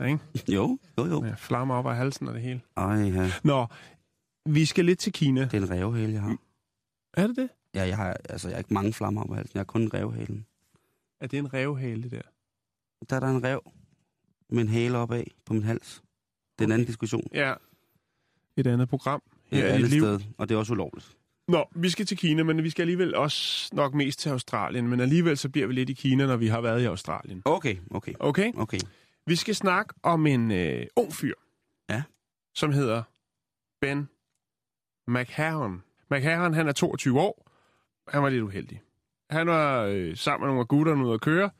Ja, 0.00 0.04
ikke? 0.04 0.18
Jo, 0.48 0.78
jo, 0.98 1.06
jo. 1.06 1.24
Ja, 1.24 1.34
flammer 1.38 1.74
op 1.74 1.86
af 1.86 1.96
halsen 1.96 2.28
og 2.28 2.34
det 2.34 2.42
hele. 2.42 2.60
Ej, 2.76 2.94
ja. 2.94 3.30
Nå, 3.44 3.66
vi 4.46 4.64
skal 4.64 4.84
lidt 4.84 4.98
til 4.98 5.12
Kina. 5.12 5.40
Det 5.40 5.54
er 5.54 5.58
en 5.58 5.70
revhale, 5.70 6.12
jeg 6.12 6.22
har. 6.22 6.36
Er 7.16 7.26
det 7.26 7.36
det? 7.36 7.48
Ja, 7.74 7.86
jeg 7.86 7.96
har, 7.96 8.16
altså, 8.28 8.48
jeg 8.48 8.54
har 8.54 8.58
ikke 8.58 8.74
mange 8.74 8.92
flammer 8.92 9.26
på 9.26 9.34
halsen. 9.34 9.50
Jeg 9.54 9.60
har 9.60 9.64
kun 9.64 9.82
en 9.82 9.94
revhale. 9.94 10.44
Er 11.20 11.26
det 11.26 11.38
en 11.38 11.54
revhale, 11.54 12.02
det 12.02 12.10
der? 12.10 12.20
Der 13.10 13.16
er 13.16 13.20
der 13.20 13.28
en 13.28 13.44
rev 13.44 13.72
med 14.54 14.62
en 14.62 14.68
hale 14.68 14.98
opad 14.98 15.24
på 15.46 15.52
min 15.54 15.62
hals. 15.62 16.02
Det 16.58 16.64
er 16.64 16.68
en 16.68 16.72
anden 16.72 16.86
diskussion. 16.86 17.28
Ja. 17.34 17.54
Et 18.56 18.66
andet 18.66 18.88
program. 18.88 19.22
Her 19.50 19.58
er 19.58 19.64
er 19.66 19.68
et 19.70 19.74
andet 19.74 19.90
liv. 19.90 20.00
sted, 20.00 20.20
og 20.38 20.48
det 20.48 20.54
er 20.54 20.58
også 20.58 20.72
ulovligt. 20.72 21.16
Nå, 21.48 21.64
vi 21.74 21.88
skal 21.90 22.06
til 22.06 22.16
Kina, 22.16 22.42
men 22.42 22.62
vi 22.62 22.70
skal 22.70 22.82
alligevel 22.82 23.14
også 23.14 23.70
nok 23.72 23.94
mest 23.94 24.18
til 24.18 24.30
Australien. 24.30 24.88
Men 24.88 25.00
alligevel 25.00 25.36
så 25.38 25.48
bliver 25.48 25.66
vi 25.66 25.72
lidt 25.72 25.90
i 25.90 25.92
Kina, 25.92 26.26
når 26.26 26.36
vi 26.36 26.46
har 26.46 26.60
været 26.60 26.82
i 26.82 26.84
Australien. 26.84 27.42
Okay, 27.44 27.76
okay, 27.90 28.12
Okay? 28.20 28.52
okay. 28.54 28.78
Vi 29.26 29.36
skal 29.36 29.54
snakke 29.54 29.94
om 30.02 30.26
en 30.26 30.50
øh, 30.50 30.86
ung 30.96 31.12
fyr. 31.12 31.34
Ja. 31.90 32.02
Som 32.54 32.72
hedder 32.72 33.02
Ben 33.80 34.08
McHarren. 35.08 35.82
McHarren, 36.10 36.54
han 36.54 36.68
er 36.68 36.72
22 36.72 37.20
år. 37.20 37.50
Han 38.08 38.22
var 38.22 38.28
lidt 38.28 38.42
uheldig. 38.42 38.82
Han 39.30 39.46
var 39.46 39.82
øh, 39.82 40.16
sammen 40.16 40.40
med 40.44 40.48
nogle 40.48 40.60
af 40.60 40.68
gutterne 40.68 41.04
ude 41.06 41.14
at 41.14 41.20
køre. 41.20 41.50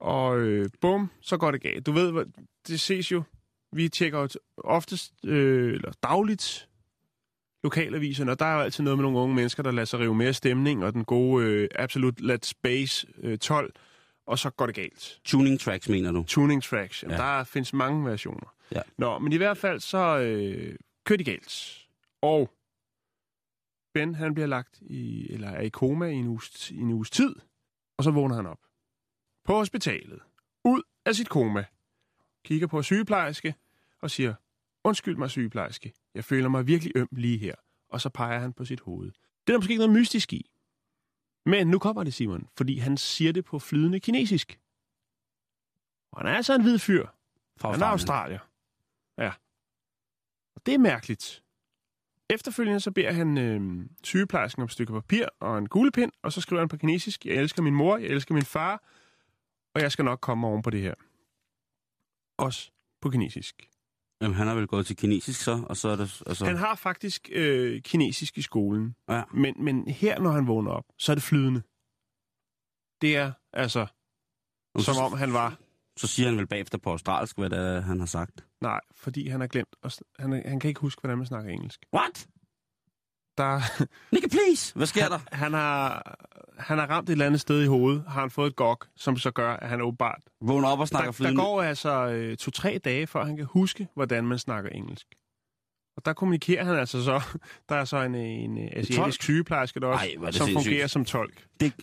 Og 0.00 0.38
øh, 0.40 0.68
bum, 0.80 1.10
så 1.20 1.36
går 1.36 1.50
det 1.50 1.60
galt. 1.62 1.86
Du 1.86 1.92
ved, 1.92 2.26
det 2.68 2.80
ses 2.80 3.12
jo. 3.12 3.22
Vi 3.72 3.88
tjekker 3.88 4.18
jo 4.20 4.28
oftest, 4.56 5.12
øh, 5.24 5.74
eller 5.74 5.92
dagligt, 6.02 6.68
lokalaviserne, 7.64 8.32
og 8.32 8.38
der 8.38 8.44
er 8.46 8.54
jo 8.54 8.60
altid 8.60 8.84
noget 8.84 8.98
med 8.98 9.02
nogle 9.02 9.18
unge 9.18 9.34
mennesker, 9.34 9.62
der 9.62 9.70
lader 9.70 9.84
sig 9.84 10.00
rive 10.00 10.14
mere 10.14 10.32
stemning, 10.32 10.84
og 10.84 10.92
den 10.92 11.04
gode 11.04 11.44
øh, 11.46 11.68
Absolute 11.74 12.26
Let 12.26 12.46
Space 12.46 13.06
øh, 13.22 13.38
12, 13.38 13.72
og 14.26 14.38
så 14.38 14.50
går 14.50 14.66
det 14.66 14.74
galt. 14.74 15.20
Tuning 15.24 15.60
tracks, 15.60 15.88
mener 15.88 16.12
du? 16.12 16.24
Tuning 16.28 16.62
tracks. 16.62 17.02
Jamen, 17.02 17.16
Ja. 17.16 17.30
ja. 17.32 17.38
Der 17.38 17.44
findes 17.44 17.72
mange 17.72 18.04
versioner. 18.10 18.54
Ja. 18.72 18.80
Nå, 18.98 19.18
men 19.18 19.32
i 19.32 19.36
hvert 19.36 19.58
fald 19.58 19.80
så 19.80 20.18
øh, 20.18 20.76
kører 21.06 21.16
de 21.16 21.24
galt. 21.24 21.78
Og 22.22 22.50
Ben, 23.94 24.14
han 24.14 24.34
bliver 24.34 24.46
lagt 24.46 24.78
i, 24.80 25.32
eller 25.32 25.48
er 25.50 25.60
i 25.60 25.68
koma 25.68 26.06
i 26.06 26.14
en, 26.14 26.26
uges, 26.26 26.70
i 26.70 26.76
en 26.78 26.90
uges 26.92 27.10
tid, 27.10 27.34
og 27.98 28.04
så 28.04 28.10
vågner 28.10 28.34
han 28.36 28.46
op. 28.46 28.58
På 29.48 29.54
hospitalet. 29.54 30.20
Ud 30.64 30.82
af 31.04 31.14
sit 31.14 31.28
koma. 31.28 31.64
Kigger 32.44 32.66
på 32.66 32.82
sygeplejerske 32.82 33.54
og 34.00 34.10
siger, 34.10 34.34
undskyld 34.84 35.16
mig 35.16 35.30
sygeplejerske, 35.30 35.92
jeg 36.14 36.24
føler 36.24 36.48
mig 36.48 36.66
virkelig 36.66 36.92
øm 36.96 37.08
lige 37.12 37.38
her. 37.38 37.54
Og 37.88 38.00
så 38.00 38.08
peger 38.08 38.38
han 38.38 38.52
på 38.52 38.64
sit 38.64 38.80
hoved. 38.80 39.06
Det 39.06 39.18
er 39.46 39.52
der 39.52 39.58
måske 39.58 39.70
ikke 39.70 39.86
noget 39.86 40.00
mystisk 40.00 40.32
i. 40.32 40.50
Men 41.46 41.66
nu 41.66 41.78
kommer 41.78 42.04
det, 42.04 42.14
Simon, 42.14 42.48
fordi 42.56 42.78
han 42.78 42.96
siger 42.96 43.32
det 43.32 43.44
på 43.44 43.58
flydende 43.58 44.00
kinesisk. 44.00 44.60
Og 46.12 46.20
han 46.20 46.26
er 46.26 46.36
altså 46.36 46.54
en 46.54 46.62
hvid 46.62 46.78
fyr. 46.78 47.06
Fra 47.56 47.70
Han 47.70 47.82
er 47.82 47.86
australier. 47.86 48.40
Ja. 49.18 49.32
Og 50.54 50.66
det 50.66 50.74
er 50.74 50.78
mærkeligt. 50.78 51.42
Efterfølgende 52.30 52.80
så 52.80 52.90
beder 52.90 53.12
han 53.12 53.38
øh, 53.38 53.86
sygeplejersken 54.04 54.62
om 54.62 54.64
et 54.64 54.72
stykke 54.72 54.92
papir 54.92 55.26
og 55.40 55.58
en 55.58 55.68
kuglepind, 55.68 56.12
og 56.22 56.32
så 56.32 56.40
skriver 56.40 56.60
han 56.60 56.68
på 56.68 56.76
kinesisk, 56.76 57.26
jeg 57.26 57.34
elsker 57.34 57.62
min 57.62 57.74
mor, 57.74 57.96
jeg 57.96 58.08
elsker 58.08 58.34
min 58.34 58.44
far, 58.44 58.82
og 59.74 59.80
jeg 59.82 59.92
skal 59.92 60.04
nok 60.04 60.20
komme 60.20 60.46
oven 60.46 60.62
på 60.62 60.70
det 60.70 60.80
her. 60.82 60.94
Også 62.38 62.70
på 63.00 63.10
kinesisk. 63.10 63.68
Jamen, 64.22 64.34
han 64.36 64.46
har 64.46 64.54
vel 64.54 64.66
gået 64.66 64.86
til 64.86 64.96
kinesisk 64.96 65.40
så, 65.42 65.64
og 65.68 65.76
så 65.76 65.88
er 65.88 65.96
det... 65.96 66.22
Altså, 66.26 66.44
Han 66.44 66.56
har 66.56 66.74
faktisk 66.74 67.28
øh, 67.32 67.82
kinesisk 67.82 68.38
i 68.38 68.42
skolen, 68.42 68.96
Ja. 69.08 69.22
men, 69.34 69.54
men 69.64 69.88
her, 69.88 70.18
når 70.20 70.30
han 70.30 70.46
vågner 70.46 70.70
op, 70.70 70.84
så 70.98 71.12
er 71.12 71.14
det 71.14 71.22
flydende. 71.22 71.62
Det 73.02 73.16
er 73.16 73.32
altså, 73.52 73.86
Og 74.74 74.80
som 74.82 74.94
så- 74.94 75.00
om 75.00 75.12
han 75.18 75.32
var 75.32 75.58
Så 75.96 76.06
siger 76.06 76.28
han 76.28 76.38
vel 76.38 76.46
bagefter 76.46 76.78
på 76.78 76.90
australsk, 76.90 77.38
hvad 77.38 77.50
det 77.50 77.58
er, 77.58 77.80
han 77.80 77.98
har 77.98 78.06
sagt. 78.06 78.46
Nej, 78.60 78.80
fordi 78.92 79.28
han 79.28 79.40
har 79.40 79.46
glemt. 79.48 79.76
sn- 79.86 80.00
Han, 80.18 80.32
han 80.32 80.60
kan 80.60 80.68
ikke 80.68 80.80
huske, 80.80 81.00
hvordan 81.00 81.18
man 81.18 81.26
snakker 81.26 81.50
engelsk. 81.50 81.86
What? 81.94 82.28
Der, 83.38 83.60
Nigga, 84.12 84.28
please! 84.28 84.74
Hvad 84.74 84.86
sker 84.86 85.08
der? 85.08 85.18
han, 85.32 85.52
har, 85.52 86.16
han 86.58 86.78
har 86.78 86.86
ramt 86.86 87.08
et 87.08 87.12
eller 87.12 87.26
andet 87.26 87.40
sted 87.40 87.62
i 87.62 87.66
hovedet, 87.66 88.04
har 88.08 88.20
han 88.20 88.30
fået 88.30 88.46
et 88.50 88.56
gok, 88.56 88.86
som 88.96 89.16
så 89.16 89.30
gør, 89.30 89.52
at 89.52 89.68
han 89.68 89.80
åbenbart... 89.80 90.20
Vågner 90.40 90.68
op 90.68 90.80
og 90.80 90.88
snakker 90.88 91.04
Der, 91.04 91.12
der 91.12 91.16
flydende. 91.16 91.42
går 91.42 91.62
altså 91.62 92.06
øh, 92.08 92.36
to-tre 92.36 92.78
dage, 92.84 93.06
før 93.06 93.24
han 93.24 93.36
kan 93.36 93.46
huske, 93.50 93.88
hvordan 93.94 94.24
man 94.26 94.38
snakker 94.38 94.70
engelsk. 94.70 95.06
Og 95.96 96.04
der 96.04 96.12
kommunikerer 96.12 96.64
han 96.64 96.76
altså 96.78 97.04
så... 97.04 97.22
Der 97.68 97.74
er 97.74 97.84
så 97.84 98.02
en, 98.02 98.14
en, 98.14 98.58
en 98.58 98.68
asiatisk 98.72 99.22
sygeplejerske, 99.22 99.80
der 99.80 99.86
også, 99.86 100.04
Ej, 100.04 100.30
som 100.30 100.46
sindssygt. 100.46 100.64
fungerer 100.64 100.86
som 100.86 101.04
tolk 101.04 101.44
Det... 101.60 101.72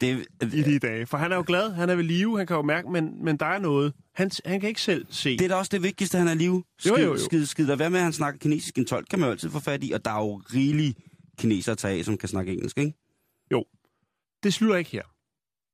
det, 0.00 0.26
i 0.42 0.62
de 0.62 0.78
dage. 0.78 1.06
For 1.06 1.16
han 1.18 1.32
er 1.32 1.36
jo 1.36 1.44
glad, 1.46 1.72
han 1.72 1.90
er 1.90 1.94
ved 1.94 2.04
live, 2.04 2.38
han 2.38 2.46
kan 2.46 2.56
jo 2.56 2.62
mærke, 2.62 2.90
men, 2.90 3.24
men 3.24 3.36
der 3.36 3.46
er 3.46 3.58
noget. 3.58 3.92
Han, 4.14 4.30
han 4.46 4.60
kan 4.60 4.68
ikke 4.68 4.80
selv 4.82 5.06
se. 5.10 5.38
det 5.38 5.44
er 5.44 5.48
da 5.48 5.54
også 5.54 5.68
det 5.72 5.82
vigtigste, 5.82 6.18
han 6.18 6.28
er 6.28 6.34
live. 6.34 6.64
Skid, 6.78 6.90
Jo, 6.90 6.96
jo, 6.98 7.04
jo. 7.04 7.18
Skid, 7.18 7.46
skid, 7.46 7.66
lad 7.66 7.76
være 7.76 7.90
med, 7.90 7.98
at 7.98 8.04
han 8.04 8.12
snakker 8.12 8.38
kinesisk. 8.38 8.78
En 8.78 8.86
tolk 8.86 9.06
kan 9.10 9.18
man 9.18 9.26
jo 9.26 9.30
altid 9.30 9.50
få 9.50 9.60
fat 9.60 9.84
i, 9.84 9.92
og 9.92 10.04
der 10.04 10.10
er 10.10 10.18
jo 10.18 10.42
rigelige 10.54 10.94
kinesere 11.40 11.74
tage 11.74 11.98
af, 11.98 12.04
som 12.04 12.16
kan 12.18 12.28
snakke 12.28 12.52
engelsk, 12.52 12.78
ikke? 12.78 12.94
Det 14.42 14.54
slutter 14.54 14.76
ikke 14.76 14.90
her. 14.90 15.02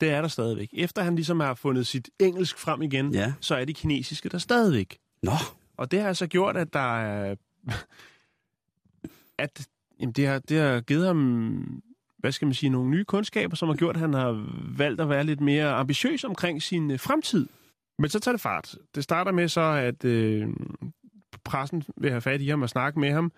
Det 0.01 0.11
er 0.11 0.21
der 0.21 0.29
stadigvæk. 0.29 0.69
Efter 0.73 1.03
han 1.03 1.15
ligesom 1.15 1.41
har 1.41 1.55
fundet 1.55 1.87
sit 1.87 2.11
engelsk 2.19 2.59
frem 2.59 2.83
igen, 2.83 3.15
Ja. 3.15 3.33
så 3.41 3.55
er 3.55 3.65
de 3.65 3.75
kinesiske 3.75 4.29
der 4.29 4.39
stadigvæk. 4.39 4.99
Nå, 5.23 5.33
Og 5.77 5.91
det 5.91 6.01
har 6.01 6.09
altså 6.09 6.27
gjort, 6.27 6.57
at 6.57 6.73
der 6.73 6.99
er... 7.01 7.37
at 9.39 9.69
jamen, 10.01 10.13
det, 10.13 10.27
har, 10.27 10.39
det 10.39 10.59
har 10.61 10.81
givet 10.81 11.07
ham, 11.07 11.83
hvad 12.19 12.33
skal 12.33 12.47
man 12.47 12.55
sige, 12.55 12.71
nogle 12.71 12.91
nye 12.91 13.05
kundskaber, 13.05 13.57
som 13.57 13.69
har 13.69 13.77
gjort, 13.77 13.97
at 13.97 14.01
han 14.01 14.13
har 14.15 14.47
valgt 14.77 15.01
at 15.01 15.09
være 15.09 15.25
lidt 15.25 15.41
mere 15.41 15.73
ambitiøs 15.73 16.25
omkring 16.25 16.63
sin 16.63 16.91
øh, 16.91 17.01
fremtid. 17.01 17.47
Men 17.99 18.11
så 18.11 18.19
tager 18.21 18.33
det 18.33 18.41
fart. 18.41 18.77
Det 18.95 19.05
starter 19.05 19.33
med 19.33 19.49
så, 19.49 19.61
at 19.61 20.05
øh, 20.05 20.49
pressen 21.45 21.83
vil 21.97 22.11
have 22.11 22.21
fat 22.21 22.41
i 22.41 22.49
ham 22.49 22.63
og 22.63 22.69
snakke 22.69 23.01
med 23.01 23.13
ham. 23.13 23.33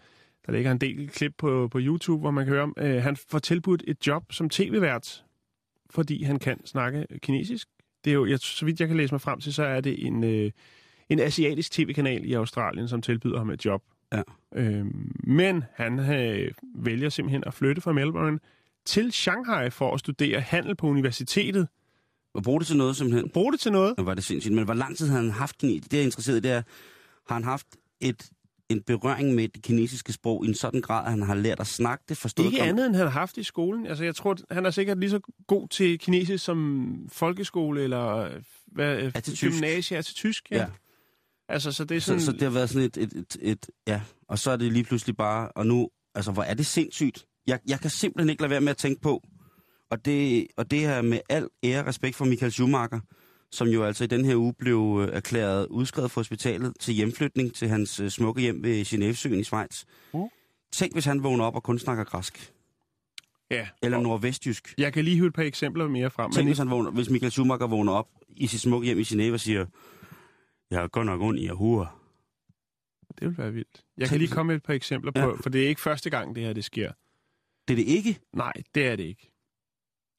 Der 0.49 0.55
ligger 0.55 0.73
en 0.73 0.79
del 0.79 1.09
klip 1.09 1.33
på, 1.39 1.69
på 1.71 1.79
YouTube, 1.81 2.21
hvor 2.21 2.31
man 2.31 2.45
kan 2.45 2.55
høre 2.55 2.63
om. 2.63 2.75
Øh, 2.79 3.03
han 3.03 3.17
får 3.17 3.39
tilbudt 3.39 3.85
et 3.87 4.07
job 4.07 4.33
som 4.33 4.51
tv-vært, 4.51 5.25
fordi 5.91 6.23
han 6.23 6.39
kan 6.39 6.67
snakke 6.67 7.07
kinesisk. 7.23 7.69
Det 8.05 8.11
er 8.11 8.15
jo, 8.15 8.27
jeg, 8.27 8.39
så 8.39 8.65
vidt 8.65 8.81
jeg 8.81 8.89
kan 8.89 8.97
læse 8.97 9.15
mig 9.15 9.21
frem 9.21 9.41
til, 9.41 9.55
så 9.55 9.63
er 9.63 9.81
det 9.81 10.07
en, 10.07 10.25
øh, 10.25 10.51
en 11.09 11.21
asiatisk 11.21 11.73
tv-kanal 11.73 12.25
i 12.25 12.33
Australien, 12.33 12.89
som 12.89 13.03
tilbyder 13.03 13.39
ham 13.39 13.51
et 13.51 13.65
job. 13.65 13.83
Ja. 14.13 14.23
Øhm, 14.55 15.13
men 15.25 15.65
han 15.75 15.99
øh, 15.99 16.51
vælger 16.75 17.09
simpelthen 17.09 17.45
at 17.47 17.55
flytte 17.55 17.83
fra 17.83 17.93
Melbourne 17.93 18.39
til 18.85 19.13
Shanghai 19.13 19.71
for 19.71 19.95
at 19.95 20.01
studere 20.01 20.41
handel 20.41 20.75
på 20.75 20.87
universitetet. 20.87 21.69
og 22.35 22.43
bruge 22.43 22.61
det 22.61 22.67
til 22.67 22.77
noget 22.77 22.97
simpelthen. 22.97 23.31
Brug 23.31 23.53
det 23.53 23.61
til 23.61 23.73
noget. 23.73 23.95
Nå, 23.99 24.05
var 24.05 24.15
det 24.15 24.25
sindssygt. 24.25 24.55
Men 24.55 24.65
hvor 24.65 24.75
lang 24.75 24.97
tid 24.97 25.09
har 25.09 25.17
han 25.17 25.31
haft 25.31 25.59
kinesisk? 25.59 25.91
Det, 25.91 25.97
jeg 25.97 26.01
er 26.01 26.05
interesseret 26.05 26.37
i, 26.37 26.41
det 26.41 26.51
er, 26.51 26.63
har 27.27 27.35
han 27.35 27.45
haft 27.45 27.67
et 28.01 28.31
en 28.69 28.83
berøring 28.83 29.35
med 29.35 29.49
det 29.49 29.63
kinesiske 29.63 30.13
sprog 30.13 30.45
i 30.45 30.49
en 30.49 30.55
sådan 30.55 30.81
grad, 30.81 31.05
at 31.05 31.11
han 31.11 31.23
har 31.23 31.35
lært 31.35 31.61
at 31.61 31.67
snakke 31.67 32.05
det, 32.09 32.17
forstået 32.17 32.47
Ikke 32.47 32.57
det. 32.59 32.63
andet, 32.63 32.87
end 32.87 32.95
han 32.95 33.05
har 33.05 33.11
haft 33.21 33.37
i 33.39 33.43
skolen. 33.43 33.87
Altså, 33.87 34.05
jeg 34.05 34.15
tror, 34.17 34.37
han 34.51 34.67
er 34.67 34.71
sikkert 34.71 34.99
lige 35.01 35.11
så 35.11 35.21
god 35.47 35.69
til 35.69 35.99
kinesisk 35.99 36.45
som 36.45 36.89
folkeskole, 37.13 37.83
eller 37.83 38.07
øh, 38.17 38.31
hvad, 38.67 39.11
Er 39.15 39.21
til 39.21 39.35
tysk. 39.35 39.53
gymnasie 39.53 39.97
er 39.97 40.03
til 40.03 40.15
tysk. 40.15 40.51
Ja. 40.51 40.57
Ja. 40.59 40.67
Altså, 41.49 41.73
så 41.73 41.85
det 41.85 41.97
er 41.97 42.01
Så, 42.01 42.07
sådan... 42.07 42.21
så 42.21 42.33
det 42.33 42.43
har 42.43 42.51
været 42.51 42.71
sådan 42.71 42.87
et, 42.87 42.97
et, 42.97 43.13
et, 43.13 43.37
et, 43.41 43.67
ja, 43.87 44.01
og 44.29 44.39
så 44.39 44.51
er 44.51 44.57
det 44.57 44.73
lige 44.73 44.85
pludselig 44.85 45.17
bare, 45.17 45.49
og 45.49 45.67
nu, 45.67 45.89
altså 46.15 46.33
hvor 46.33 46.43
er 46.43 46.55
det 46.55 46.67
sindssygt. 46.67 47.25
Jeg, 47.47 47.59
jeg 47.69 47.81
kan 47.81 47.91
simpelthen 47.91 48.31
ikke 48.31 48.43
lade 48.43 48.51
være 48.51 48.61
med 48.61 48.71
at 48.71 48.77
tænke 48.77 49.01
på, 49.01 49.23
og 49.91 50.05
det, 50.05 50.47
og 50.57 50.71
det 50.71 50.85
er 50.85 51.03
med 51.03 51.21
al 51.29 51.49
ære 51.65 51.81
og 51.81 51.87
respekt 51.87 52.17
for 52.17 52.25
Michael 52.25 52.53
Schumacher, 52.53 53.01
som 53.53 53.69
jo 53.69 53.85
altså 53.85 54.05
i 54.05 54.07
den 54.07 54.25
her 54.25 54.37
uge 54.37 54.55
blev 54.55 54.99
øh, 55.03 55.17
erklæret 55.17 55.67
udskrevet 55.67 56.11
fra 56.11 56.19
hospitalet 56.21 56.75
til 56.81 56.95
hjemflytning 56.95 57.55
til 57.55 57.69
hans 57.69 58.01
øh, 58.01 58.11
smukke 58.11 58.41
hjem 58.41 58.63
ved 58.63 58.85
Genèvesøen 58.85 59.35
i 59.41 59.45
Schweiz. 59.45 59.85
Mm. 60.15 60.21
Tænk, 60.73 60.93
hvis 60.93 61.05
han 61.05 61.23
vågner 61.23 61.45
op 61.45 61.55
og 61.55 61.63
kun 61.63 61.79
snakker 61.79 62.05
græsk. 62.05 62.53
ja. 63.51 63.69
Eller 63.83 64.01
nordvestjysk. 64.01 64.75
Jeg 64.79 64.93
kan 64.93 65.05
lige 65.05 65.15
hive 65.17 65.27
et 65.27 65.33
par 65.35 65.43
eksempler 65.43 65.89
mere 65.89 66.11
frem. 66.11 66.31
Tænk, 66.31 66.37
Men 66.37 66.47
hvis, 66.47 66.59
han 66.59 66.71
vågner, 66.71 66.91
hvis 66.91 67.11
Michael 67.11 67.33
Schumacher 67.33 67.67
vågner 67.67 67.93
op 67.93 68.09
i 68.29 68.47
sit 68.47 68.61
smukke 68.61 68.87
hjem 68.87 68.99
i 68.99 69.03
Genève 69.03 69.33
og 69.33 69.41
siger, 69.41 69.67
jeg 70.71 70.83
er 70.83 70.89
godt 70.89 71.07
nok 71.07 71.21
ondt 71.21 71.41
i 71.41 71.47
Ahura. 71.47 71.99
det 73.21 73.29
vil 73.29 73.39
være 73.39 73.53
vildt. 73.53 73.85
Jeg 73.97 74.03
Tænk, 74.03 74.09
kan 74.11 74.19
lige 74.19 74.31
komme 74.31 74.47
med 74.51 74.57
et 74.57 74.63
par 74.63 74.73
eksempler 74.73 75.13
på, 75.13 75.19
Ja. 75.21 75.27
for 75.27 75.49
det 75.51 75.65
er 75.65 75.69
ikke 75.69 75.81
første 75.81 76.11
gang, 76.11 76.37
det 76.37 76.45
her 76.45 76.53
det 76.53 76.65
sker. 76.65 76.93
Det 77.69 77.75
er 77.75 77.77
det 77.77 77.87
ikke. 77.87 78.19
Nej, 78.33 78.53
det 78.75 78.87
er 78.87 78.97
det 78.97 79.05
ikke. 79.05 79.31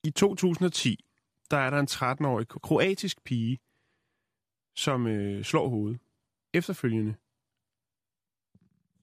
I 0.04 0.12
2010, 0.12 1.06
der 1.52 1.58
er 1.58 1.70
der 1.70 1.80
en 1.80 1.88
13-årig 1.92 2.48
kroatisk 2.48 3.24
pige, 3.24 3.60
som 4.76 5.08
øh, 5.08 5.44
slår 5.44 5.70
hovedet. 5.70 6.00
Efterfølgende, 6.54 7.16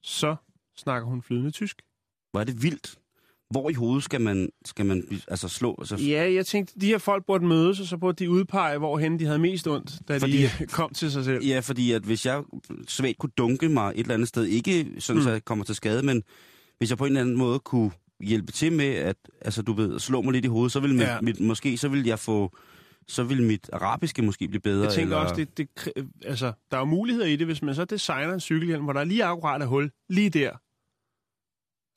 så 0.02 0.37
snakker 0.76 1.09
hun 1.09 1.22
flydende 1.22 1.50
tysk. 1.50 1.82
Hvor 2.30 2.40
er 2.40 2.44
det 2.44 2.62
vildt. 2.62 2.98
Hvor 3.50 3.70
i 3.70 3.72
hovedet 3.72 4.04
skal 4.04 4.20
man, 4.20 4.48
skal 4.64 4.87
man 4.87 5.20
altså 5.28 5.48
slå? 5.48 5.74
Altså, 5.78 5.96
Ja, 5.96 6.32
jeg 6.32 6.46
tænkte, 6.46 6.80
de 6.80 6.87
her 6.87 6.98
folk 6.98 7.26
burde 7.26 7.46
mødes, 7.46 7.80
og 7.80 7.87
så 7.87 7.96
burde 7.96 8.24
de 8.24 8.30
udpege, 8.30 8.78
hvorhen 8.78 9.18
de 9.18 9.24
havde 9.24 9.38
mest 9.38 9.66
ondt, 9.68 10.09
da 10.09 10.18
Fordi- 10.18 10.42
de 10.42 10.66
kom 10.78 10.92
til 10.94 11.12
sig 11.12 11.24
selv. 11.24 11.44
ja, 11.44 11.61
fordi 11.61 11.92
at 11.92 12.02
hvis 12.02 12.26
jeg 12.26 12.44
svagt 12.88 13.18
kunne 13.18 13.30
dunke 13.38 13.68
mig 13.68 13.90
et 13.94 13.98
eller 14.00 14.14
andet 14.14 14.28
sted, 14.28 14.44
ikke 14.44 14.94
sådan, 14.98 15.18
mm. 15.20 15.24
så 15.24 15.30
jeg 15.30 15.44
kommer 15.44 15.64
til 15.64 15.74
skade, 15.74 16.02
men 16.02 16.22
hvis 16.78 16.90
jeg 16.90 16.98
på 16.98 17.04
en 17.04 17.11
eller 17.11 17.20
anden 17.20 17.37
måde 17.37 17.59
kunne 17.59 17.90
hjælpe 18.20 18.52
til 18.52 18.72
med, 18.72 18.87
at 18.94 19.16
altså, 19.40 19.62
du 19.62 19.72
ved, 19.72 19.98
slå 19.98 20.22
mig 20.22 20.33
lidt 20.33 20.44
i 20.44 20.48
hovedet, 20.48 20.72
så 20.72 20.81
mit, 20.81 21.00
Ja. 21.00 21.14
ja. 21.14 21.20
mit, 21.20 21.40
måske 21.40 21.79
så 21.79 21.88
ville 21.88 22.09
jeg 22.09 22.18
få, 22.18 22.57
så 23.09 23.24
ville 23.24 23.44
mit 23.44 23.70
arabiske 23.72 24.22
måske 24.22 24.48
blive 24.48 24.61
bedre. 24.61 24.85
Jeg 24.85 24.92
tænker 24.92 25.16
eller, 25.16 25.31
også, 25.31 25.35
det, 25.35 25.59
det, 25.59 25.68
altså, 26.24 26.52
der 26.70 26.76
er 26.76 26.81
jo 26.81 26.85
muligheder 26.87 27.26
i 27.26 27.37
det, 27.37 27.46
hvis 27.46 27.62
man 27.62 27.74
så 27.74 27.85
designer 27.85 28.35
en 28.35 28.40
cykelhjelm, 28.40 28.85
hvor 28.85 28.92
der 28.92 29.00
er 29.00 29.05
lige 29.05 29.24
akkurat 29.24 29.62
et 29.62 29.68
hul, 29.68 29.90
lige 30.09 30.31
der, 30.31 30.50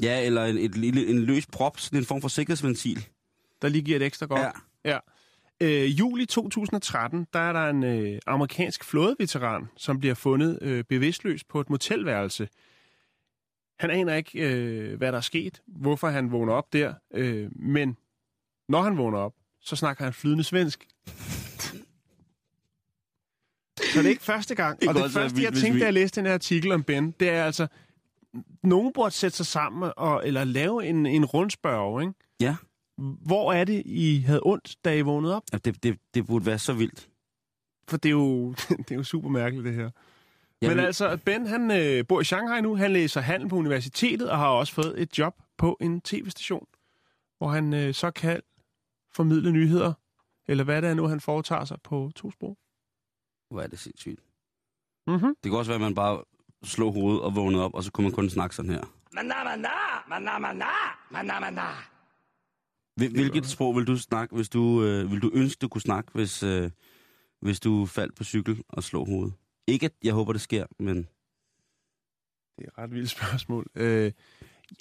Ja, 0.03 0.25
eller 0.25 0.45
en, 0.45 0.57
et, 0.57 0.77
lille, 0.77 1.07
en 1.07 1.19
løs 1.19 1.47
prop, 1.47 1.79
sådan 1.79 1.99
en 1.99 2.05
form 2.05 2.21
for 2.21 2.27
sikkerhedsventil. 2.27 3.07
der 3.61 3.67
lige 3.69 3.81
giver 3.81 3.95
et 3.97 4.03
ekstra 4.05 4.25
godt. 4.25 4.41
Ja. 4.85 4.97
Øh, 5.61 5.99
juli 5.99 6.25
2013, 6.25 7.27
der 7.33 7.39
er 7.39 7.53
der 7.53 7.69
en 7.69 7.83
øh, 7.83 8.19
amerikansk 8.27 8.83
flådeveteran, 8.83 9.67
som 9.77 9.99
bliver 9.99 10.15
fundet 10.15 10.59
øh, 10.61 10.83
bevidstløs 10.83 11.43
på 11.43 11.61
et 11.61 11.69
motelværelse. 11.69 12.47
Han 13.79 13.91
aner 13.91 14.15
ikke, 14.15 14.39
øh, 14.39 14.97
hvad 14.97 15.11
der 15.11 15.17
er 15.17 15.21
sket, 15.21 15.61
hvorfor 15.67 16.07
han 16.07 16.31
vågner 16.31 16.53
op 16.53 16.73
der, 16.73 16.93
øh, 17.13 17.49
men 17.55 17.97
når 18.69 18.81
han 18.81 18.97
vågner 18.97 19.17
op, 19.17 19.33
så 19.61 19.75
snakker 19.75 20.03
han 20.03 20.13
flydende 20.13 20.43
svensk. 20.43 20.87
Så 23.93 23.99
det 23.99 24.05
er 24.05 24.09
ikke 24.09 24.23
første 24.23 24.55
gang. 24.55 24.81
Det 24.81 24.89
og 24.89 24.95
det 24.95 25.11
første, 25.11 25.43
jeg 25.43 25.53
tænkte, 25.53 25.79
da 25.79 25.85
jeg 25.85 25.93
læste 25.93 26.21
den 26.21 26.25
her 26.25 26.33
artikel 26.33 26.71
om 26.71 26.83
Ben, 26.83 27.11
det 27.11 27.29
er 27.29 27.43
altså, 27.43 27.67
nogen 28.63 28.93
burde 28.93 29.11
sætte 29.11 29.37
sig 29.37 29.45
sammen 29.45 29.91
og, 29.97 30.27
eller 30.27 30.43
lave 30.43 30.85
en, 30.85 31.05
en 31.05 31.25
rundspørg, 31.25 32.01
ikke? 32.01 32.13
Ja. 32.39 32.55
Hvor 32.97 33.53
er 33.53 33.63
det, 33.63 33.83
I 33.85 34.19
havde 34.19 34.41
ondt, 34.43 34.75
da 34.85 34.95
I 34.95 35.01
vågnede 35.01 35.35
op? 35.35 35.43
Ja, 35.53 35.57
det, 35.57 35.83
det, 35.83 35.97
det 36.13 36.25
burde 36.25 36.45
være 36.45 36.59
så 36.59 36.73
vildt. 36.73 37.09
For 37.87 37.97
det 37.97 38.09
er 38.09 38.13
jo, 38.13 38.53
det 38.77 38.91
er 38.91 38.95
jo 38.95 39.03
super 39.03 39.29
mærkeligt, 39.29 39.65
det 39.65 39.73
her. 39.73 39.89
Jeg 40.61 40.69
Men 40.75 40.79
altså, 40.85 41.17
Ben 41.25 41.47
han 41.47 41.71
øh, 41.71 42.07
bor 42.07 42.21
i 42.21 42.23
Shanghai 42.23 42.61
nu. 42.61 42.75
Han 42.75 42.93
læser 42.93 43.21
handel 43.21 43.49
på 43.49 43.55
universitetet 43.55 44.29
og 44.29 44.37
har 44.37 44.47
også 44.47 44.73
fået 44.73 45.01
et 45.01 45.17
job 45.19 45.35
på 45.57 45.77
en 45.81 46.01
tv-station, 46.01 46.67
hvor 47.37 47.47
han 47.47 47.73
øh, 47.73 47.93
så 47.93 48.11
kan 48.11 48.41
formidle 49.13 49.51
nyheder, 49.51 49.93
eller 50.47 50.63
hvad 50.63 50.81
det 50.81 50.89
er 50.89 50.93
nu, 50.93 51.07
han 51.07 51.19
foretager 51.21 51.65
sig 51.65 51.77
på 51.83 52.11
to 52.15 52.31
sprog. 52.31 52.57
Hvor 53.49 53.61
er 53.61 53.67
det 53.67 53.79
sindssygt. 53.79 54.19
Mm-hmm. 55.07 55.35
Det 55.43 55.49
kan 55.51 55.57
også 55.59 55.71
være, 55.71 55.75
at 55.75 55.81
man 55.81 55.95
bare 55.95 56.23
slog 56.63 56.93
hovedet 56.93 57.21
og 57.21 57.35
vågnede 57.35 57.63
op, 57.63 57.73
og 57.73 57.83
så 57.83 57.91
kunne 57.91 58.03
man 58.03 58.11
kun 58.13 58.29
snakke 58.29 58.55
sådan 58.55 58.71
her. 58.71 58.83
Hvil- 62.95 63.11
Hvilket 63.13 63.45
sprog 63.45 63.75
vil 63.75 63.87
du 63.87 63.97
snakke, 63.97 64.35
hvis 64.35 64.49
du, 64.49 64.83
øh, 64.83 65.11
vil 65.11 65.21
du 65.21 65.31
ønske, 65.33 65.59
du 65.59 65.67
kunne 65.67 65.81
snakke, 65.81 66.11
hvis, 66.13 66.43
øh, 66.43 66.71
hvis 67.41 67.59
du 67.59 67.85
faldt 67.85 68.15
på 68.15 68.23
cykel 68.23 68.63
og 68.69 68.83
slog 68.83 69.05
hovedet? 69.07 69.33
Ikke, 69.69 69.85
at 69.85 69.93
jeg 70.03 70.13
håber, 70.13 70.33
det 70.33 70.41
sker, 70.41 70.65
men 70.79 70.97
Det 70.97 72.65
er 72.65 72.67
et 72.67 72.77
ret 72.77 72.91
vildt 72.91 73.09
spørgsmål. 73.09 73.67
Øh, 73.75 74.11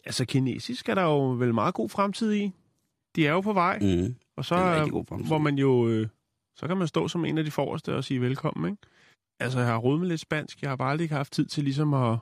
altså, 0.05 0.24
kinesisk 0.24 0.88
er 0.88 0.94
der 0.94 1.03
jo 1.03 1.31
vel 1.31 1.55
meget 1.55 1.74
god 1.74 1.88
fremtid 1.88 2.33
i. 2.33 2.53
De 3.16 3.27
er 3.27 3.33
jo 3.33 3.40
på 3.40 3.53
vej, 3.53 3.79
mm, 3.79 4.14
og 4.37 4.44
så 4.44 4.55
er 4.55 5.27
hvor 5.27 5.38
man 5.38 5.59
jo... 5.59 5.88
Øh, 5.88 6.09
så 6.57 6.66
kan 6.66 6.77
man 6.77 6.88
stå 6.88 7.09
som 7.09 7.24
en 7.24 7.38
af 7.38 7.44
de 7.44 7.51
forreste 7.51 7.96
og 7.96 8.05
sige 8.05 8.20
velkommen, 8.20 8.70
ikke? 8.72 8.83
Altså, 9.40 9.59
jeg 9.59 9.68
har 9.68 9.77
rodet 9.79 10.01
med 10.01 10.09
lidt 10.09 10.20
spansk. 10.20 10.62
Jeg 10.62 10.70
har 10.70 10.77
bare 10.77 10.90
aldrig 10.90 11.05
ikke 11.05 11.14
haft 11.14 11.33
tid 11.33 11.46
til 11.46 11.64
ligesom 11.64 11.94
at... 11.94 12.18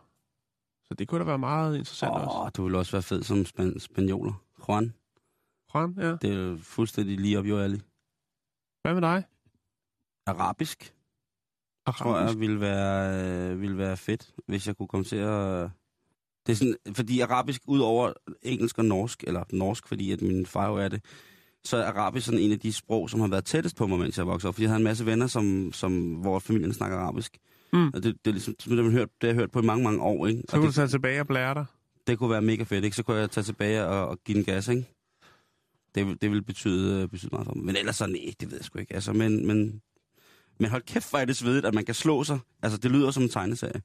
Så 0.89 0.95
det 0.95 1.09
kunne 1.09 1.21
da 1.21 1.25
være 1.25 1.39
meget 1.39 1.77
interessant 1.79 2.13
oh. 2.13 2.23
også. 2.23 2.39
Åh, 2.39 2.51
du 2.57 2.65
vil 2.65 2.75
også 2.75 2.93
være 2.93 3.03
fed 3.03 3.23
som 3.23 3.45
span- 3.45 3.79
spanioler. 3.79 4.43
Juan, 4.69 4.95
Juan, 5.75 5.95
ja. 5.99 6.17
det 6.17 6.33
er 6.33 6.59
fuldstændig 6.63 7.21
lige 7.21 7.39
op 7.39 7.47
i 7.47 7.51
alley. 7.51 7.79
Hvad 8.83 8.95
med 8.95 9.03
dig? 9.03 9.25
Arabisk, 10.27 10.95
tror 11.93 12.19
jeg, 12.21 12.41
ville 12.41 12.61
være, 12.61 13.25
øh, 13.51 13.61
ville 13.61 13.79
være 13.79 13.97
fedt, 13.97 14.31
hvis 14.49 14.67
jeg 14.67 14.77
kunne 14.77 14.89
komme 14.89 15.05
til 15.05 15.17
at... 15.17 15.71
Det 16.47 16.53
er 16.53 16.57
sådan, 16.57 16.77
fordi 16.95 17.21
arabisk, 17.21 17.63
ud 17.67 17.79
over 17.81 18.13
engelsk 18.43 18.79
og 18.79 18.85
norsk, 18.85 19.25
eller 19.27 19.45
norsk, 19.53 19.89
fordi 19.89 20.13
at 20.13 20.23
min 20.23 20.47
far 20.47 20.69
jo 20.69 20.77
er 20.77 20.89
det, 20.89 21.05
så 21.65 21.77
er 21.77 21.85
arabisk 21.85 22.27
sådan 22.27 22.41
en 22.41 22.53
af 22.53 22.59
de 22.61 22.73
sprog, 22.73 23.11
som 23.11 23.21
har 23.21 23.29
været 23.29 23.45
tættest 23.45 23.77
på 23.77 23.87
mig, 23.87 23.99
mens 23.99 24.19
jeg 24.19 24.27
voksede 24.27 24.49
op. 24.49 24.55
Fordi 24.55 24.63
jeg 24.63 24.71
havde 24.71 24.81
en 24.81 24.85
masse 24.85 25.07
venner, 25.07 25.27
som, 25.27 25.71
som, 25.73 26.15
hvor 26.15 26.39
familien 26.39 26.73
snakker 26.73 26.99
arabisk. 26.99 27.39
Mm. 27.73 27.87
Og 27.89 28.03
det, 28.03 28.05
det, 28.05 28.31
er 28.31 28.33
ligesom, 28.33 28.55
det, 28.65 28.85
har 28.85 28.91
hørt, 28.91 29.09
det 29.21 29.27
har 29.27 29.29
jeg 29.29 29.35
hørt 29.35 29.51
på 29.51 29.61
i 29.61 29.65
mange, 29.65 29.85
mange 29.85 30.01
år. 30.03 30.27
Ikke? 30.27 30.43
Så 30.49 30.57
kunne 30.57 30.67
du 30.67 30.73
tage 30.73 30.89
tilbage 30.89 31.21
og 31.21 31.27
blære 31.27 31.55
dig. 31.55 31.65
det 32.07 32.19
kunne 32.19 32.31
være 32.31 32.43
mega 32.43 32.63
fedt, 32.63 32.85
ikke? 32.85 32.97
Så 32.97 33.03
kunne 33.03 33.17
jeg 33.17 33.31
tage 33.31 33.45
tilbage 33.45 33.85
og, 33.87 34.09
og 34.09 34.19
give 34.25 34.37
den 34.37 34.45
gas, 34.45 34.69
ikke? 34.69 34.87
Det, 35.95 36.07
vil- 36.07 36.19
det 36.23 36.31
ville 36.31 36.43
betyde, 36.43 37.03
øh, 37.03 37.09
betyde 37.09 37.29
meget 37.33 37.47
for 37.47 37.55
mig. 37.55 37.65
Men 37.65 37.77
ellers 37.77 37.97
så, 37.97 38.07
nej, 38.07 38.33
det 38.41 38.51
ved 38.51 38.57
jeg 38.59 38.65
sgu 38.65 38.79
ikke. 38.79 38.95
Altså, 38.95 39.13
men, 39.13 39.47
men, 39.47 39.81
men 40.61 40.71
hold 40.71 40.83
kæft, 40.83 41.11
hvor 41.11 41.19
er 41.19 41.25
det 41.25 41.37
svedigt, 41.37 41.67
at 41.67 41.75
man 41.75 41.85
kan 41.85 41.95
slå 41.95 42.25
sig. 42.25 42.39
Altså, 42.63 42.79
det 42.79 42.91
lyder 42.91 43.11
som 43.11 43.23
en 43.23 43.29
tegneserie. 43.29 43.83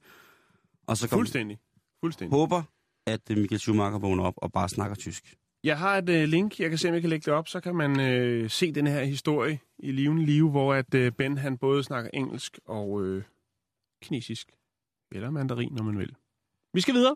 Og 0.88 0.98
så 0.98 1.10
kom, 1.10 1.18
Fuldstændig. 1.18 1.60
Fuldstændig. 2.00 2.38
håber, 2.38 2.64
at 3.08 3.22
øh, 3.32 3.38
Michael 3.38 3.60
Schumacher 3.60 4.00
vågner 4.00 4.24
op 4.24 4.34
og 4.38 4.52
bare 4.52 4.70
snakker 4.70 4.96
tysk. 4.96 5.36
Jeg 5.64 5.78
har 5.80 5.98
et 5.98 6.10
øh, 6.10 6.24
link, 6.28 6.60
jeg 6.60 6.70
kan 6.70 6.78
se, 6.78 6.88
om 6.88 6.94
jeg 6.94 7.02
kan 7.02 7.10
lægge 7.10 7.26
det 7.26 7.34
op, 7.34 7.48
så 7.48 7.60
kan 7.60 7.76
man 7.76 8.00
øh, 8.00 8.50
se 8.50 8.72
den 8.72 8.88
her 8.88 9.04
historie 9.04 9.60
i 9.80 9.92
livende 9.92 10.26
liv, 10.26 10.50
hvor 10.50 10.74
at 10.74 10.94
øh, 10.94 11.12
Ben 11.12 11.38
han 11.38 11.58
både 11.58 11.84
snakker 11.84 12.10
engelsk 12.14 12.60
og 12.66 13.04
øh, 13.04 13.24
kinesisk. 14.04 14.52
Eller 15.12 15.30
mandarin, 15.32 15.74
når 15.74 15.84
man 15.84 15.98
vil. 16.00 16.16
Vi 16.74 16.82
skal 16.82 16.94
videre. 16.94 17.16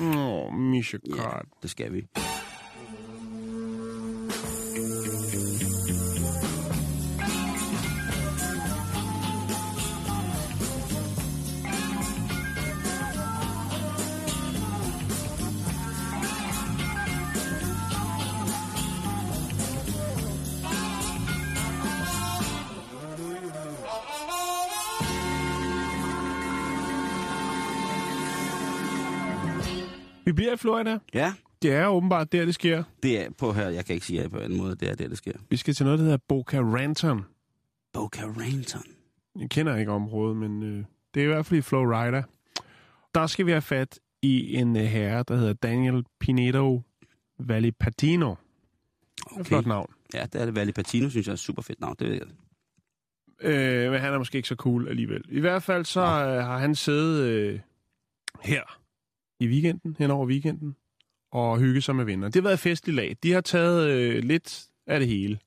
Åh, 0.00 0.16
oh, 0.46 0.54
Misha 0.54 0.98
Ja, 1.08 1.14
Kart. 1.14 1.46
det 1.62 1.70
skal 1.70 1.92
vi. 1.92 2.06
Vi 30.26 30.32
bliver 30.32 30.52
i 30.52 30.56
Florida. 30.56 30.98
Ja, 31.14 31.34
Det 31.62 31.72
er 31.72 31.86
åbenbart 31.86 32.32
der, 32.32 32.44
det 32.44 32.54
sker. 32.54 32.84
det 33.02 33.20
er 33.20 33.30
på 33.30 33.52
her. 33.52 33.68
Jeg 33.68 33.84
kan 33.84 33.94
ikke 33.94 34.06
sige 34.06 34.22
ja 34.22 34.28
på 34.28 34.38
en 34.38 34.56
måde. 34.56 34.76
Det 34.76 34.88
er 34.90 34.94
der, 34.94 35.08
det 35.08 35.18
sker. 35.18 35.32
Vi 35.50 35.56
skal 35.56 35.74
til 35.74 35.84
noget, 35.84 35.98
der 35.98 36.04
hedder 36.04 36.18
Boca 36.28 36.60
Raton. 36.60 37.24
Boca 37.92 38.22
Raton. 38.24 38.82
Jeg 39.40 39.50
kender 39.50 39.76
ikke 39.76 39.92
området, 39.92 40.36
men 40.36 40.62
øh, 40.62 40.84
det 41.14 41.20
er 41.20 41.24
i 41.24 41.28
hvert 41.28 41.46
fald 41.46 41.58
i 41.58 41.62
Florida. 41.62 42.22
Der 43.14 43.26
skal 43.26 43.46
vi 43.46 43.50
have 43.50 43.62
fat 43.62 43.98
i 44.22 44.54
en 44.56 44.76
øh, 44.76 44.82
herre, 44.82 45.24
der 45.28 45.36
hedder 45.36 45.52
Daniel 45.52 46.04
Pinedo 46.20 46.82
Valipatino. 47.38 48.30
Okay. 48.30 49.40
Okay. 49.40 49.44
Flot 49.44 49.66
navn. 49.66 49.92
Ja, 50.14 50.26
det 50.32 50.40
er 50.40 50.44
det. 50.44 50.54
Valley 50.56 50.72
Patino, 50.72 51.08
synes 51.08 51.26
jeg 51.26 51.30
er 51.32 51.34
et 51.34 51.40
super 51.40 51.62
fedt 51.62 51.80
navn. 51.80 51.96
Det 51.98 52.08
ved 52.08 52.14
jeg. 52.14 52.26
Øh, 53.40 53.90
men 53.92 54.00
han 54.00 54.12
er 54.12 54.18
måske 54.18 54.36
ikke 54.36 54.48
så 54.48 54.54
cool 54.54 54.88
alligevel. 54.88 55.24
I 55.28 55.40
hvert 55.40 55.62
fald 55.62 55.84
så 55.84 56.00
øh, 56.00 56.44
har 56.44 56.58
han 56.58 56.74
siddet 56.74 57.22
øh, 57.24 57.60
her 58.42 58.62
i 59.40 59.46
weekenden, 59.46 59.96
hen 59.98 60.10
over 60.10 60.26
weekenden, 60.26 60.76
og 61.30 61.58
hygge 61.58 61.80
sig 61.80 61.96
med 61.96 62.04
venner. 62.04 62.28
Det 62.28 62.34
har 62.34 62.48
været 62.48 62.58
festlig 62.58 62.94
lag. 62.94 63.16
De 63.22 63.32
har 63.32 63.40
taget 63.40 63.90
øh, 63.90 64.24
lidt 64.24 64.66
af 64.86 65.00
det 65.00 65.08
hele. 65.08 65.38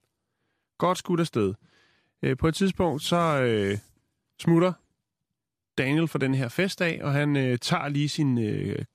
Godt 0.78 0.97
skudt 0.97 1.19
afsted. 1.19 1.54
Øh, 2.21 2.38
på 2.38 2.47
et 2.47 2.56
tidspunkt 2.56 3.04
så 3.04 3.41
øh, 3.41 3.78
smutter 4.39 4.73
Daniel 5.78 6.08
for 6.08 6.19
den 6.19 6.34
her 6.34 6.47
festdag, 6.47 7.04
og 7.04 7.13
han 7.13 7.38
øh, 7.38 7.58
tager 7.58 7.88
lige 7.88 8.10
sin 8.10 8.38
øh, 8.38 8.86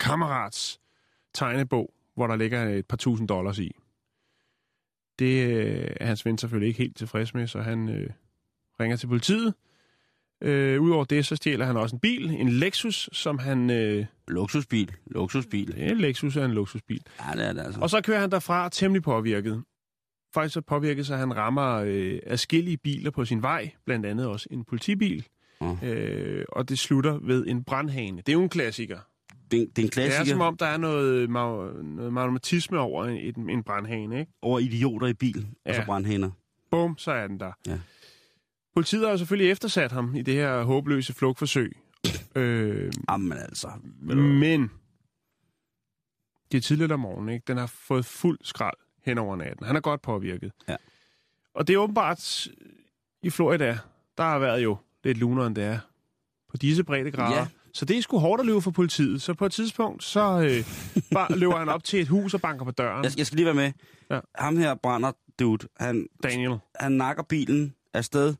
kammerats 0.00 0.80
tegnebog, 1.34 1.94
hvor 2.14 2.26
der 2.26 2.36
ligger 2.36 2.68
et 2.68 2.86
par 2.86 2.96
tusind 2.96 3.28
dollars 3.28 3.58
i. 3.58 3.76
Det 5.18 5.46
øh, 5.46 5.90
er 6.00 6.06
hans 6.06 6.26
ven 6.26 6.38
selvfølgelig 6.38 6.68
ikke 6.68 6.78
helt 6.78 6.96
tilfreds 6.96 7.34
med, 7.34 7.46
så 7.46 7.60
han 7.60 7.88
øh, 7.88 8.10
ringer 8.80 8.96
til 8.96 9.06
politiet. 9.06 9.54
Øh, 10.42 10.80
Udover 10.82 11.04
det, 11.04 11.26
så 11.26 11.36
stjæler 11.36 11.64
han 11.66 11.76
også 11.76 11.96
en 11.96 12.00
bil, 12.00 12.30
en 12.30 12.48
Lexus, 12.48 13.08
som 13.12 13.38
han... 13.38 13.70
Øh, 13.70 14.06
Luksusbil. 14.28 14.92
Luksusbil. 15.06 15.74
en 15.76 15.98
Lexus 15.98 16.36
er 16.36 16.44
en 16.44 16.50
luksusbil. 16.52 17.00
Ja, 17.28 17.36
det 17.38 17.48
er 17.48 17.52
det 17.52 17.60
altså. 17.60 17.80
Og 17.80 17.90
så 17.90 18.00
kører 18.00 18.20
han 18.20 18.30
derfra 18.30 18.68
temmelig 18.68 19.02
påvirket. 19.02 19.62
Faktisk 20.34 20.54
så 20.54 20.60
påvirket, 20.60 21.06
så 21.06 21.16
han 21.16 21.36
rammer 21.36 21.74
øh, 21.86 22.18
afskillige 22.26 22.76
biler 22.76 23.10
på 23.10 23.24
sin 23.24 23.42
vej, 23.42 23.70
blandt 23.86 24.06
andet 24.06 24.26
også 24.26 24.46
en 24.50 24.64
politibil. 24.64 25.26
Åh. 25.60 25.84
Øh, 25.84 26.44
og 26.48 26.68
det 26.68 26.78
slutter 26.78 27.18
ved 27.22 27.46
en 27.46 27.64
brandhane. 27.64 28.16
Det 28.16 28.28
er 28.28 28.32
jo 28.32 28.42
en 28.42 28.48
klassiker. 28.48 28.98
Det, 29.50 29.62
er- 29.62 29.66
det 29.66 29.66
er 29.66 29.66
en 29.66 29.70
Det 29.76 29.84
er 29.84 29.88
klassiker 29.88 30.24
som 30.24 30.40
om, 30.40 30.56
der 30.56 30.66
er 30.66 30.76
noget, 30.76 31.30
noget 31.84 32.12
magnetisme 32.12 32.78
over 32.78 33.04
en, 33.04 33.50
en 33.50 33.62
brandhane, 33.62 34.20
ikke? 34.20 34.32
over 34.42 34.58
idioter 34.58 35.06
i 35.06 35.12
bil, 35.14 35.46
og 35.64 35.74
så 35.74 35.80
Ja. 35.80 35.86
brandhænder. 35.86 36.30
Bum, 36.70 36.98
så 36.98 37.12
er 37.12 37.26
den 37.26 37.40
der. 37.40 37.52
Ja. 37.66 37.78
Politiet 38.74 39.08
har 39.08 39.16
selvfølgelig 39.16 39.50
eftersat 39.50 39.92
ham 39.92 40.14
i 40.16 40.22
det 40.22 40.34
her 40.34 40.62
håbløse 40.62 41.12
flugtforsøg. 41.12 41.76
øh, 42.34 42.92
Jamen 43.10 43.32
altså. 43.38 43.68
men 44.00 44.70
det 46.52 46.58
er 46.58 46.62
tidligt 46.62 46.92
om 46.92 47.00
morgenen, 47.00 47.28
ikke? 47.34 47.44
Den 47.46 47.56
har 47.56 47.66
fået 47.66 48.04
fuld 48.04 48.38
skrald 48.42 48.76
hen 49.04 49.18
over 49.18 49.36
natten. 49.36 49.66
Han 49.66 49.76
er 49.76 49.80
godt 49.80 50.02
påvirket. 50.02 50.52
Ja. 50.68 50.76
Og 51.54 51.66
det 51.68 51.74
er 51.74 51.78
åbenbart 51.78 52.46
i 53.22 53.30
Florida, 53.30 53.78
der 54.18 54.22
har 54.24 54.38
været 54.38 54.62
jo 54.62 54.76
lidt 55.04 55.18
lunere, 55.18 55.46
end 55.46 55.54
det 55.56 55.64
er 55.64 55.78
på 56.50 56.56
disse 56.56 56.84
breddegrader. 56.84 57.36
Ja. 57.38 57.46
Så 57.74 57.84
det 57.84 57.98
er 57.98 58.02
sgu 58.02 58.18
hårdt 58.18 58.40
at 58.40 58.46
løbe 58.46 58.60
for 58.60 58.70
politiet. 58.70 59.22
Så 59.22 59.34
på 59.34 59.46
et 59.46 59.52
tidspunkt, 59.52 60.04
så 60.04 60.20
øh, 60.40 60.64
bare 61.16 61.38
løber 61.38 61.56
han 61.56 61.68
op 61.68 61.84
til 61.84 62.00
et 62.00 62.08
hus 62.08 62.34
og 62.34 62.40
banker 62.40 62.64
på 62.64 62.70
døren. 62.70 63.04
Jeg, 63.04 63.12
jeg 63.18 63.26
skal 63.26 63.36
lige 63.36 63.46
være 63.46 63.54
med. 63.54 63.72
Ja. 64.10 64.20
Ham 64.34 64.56
her 64.56 64.74
brænder 64.74 65.12
dude. 65.38 65.68
Han, 65.80 66.06
Daniel. 66.22 66.58
han 66.80 66.92
nakker 66.92 67.22
bilen 67.22 67.74
afsted, 67.94 68.34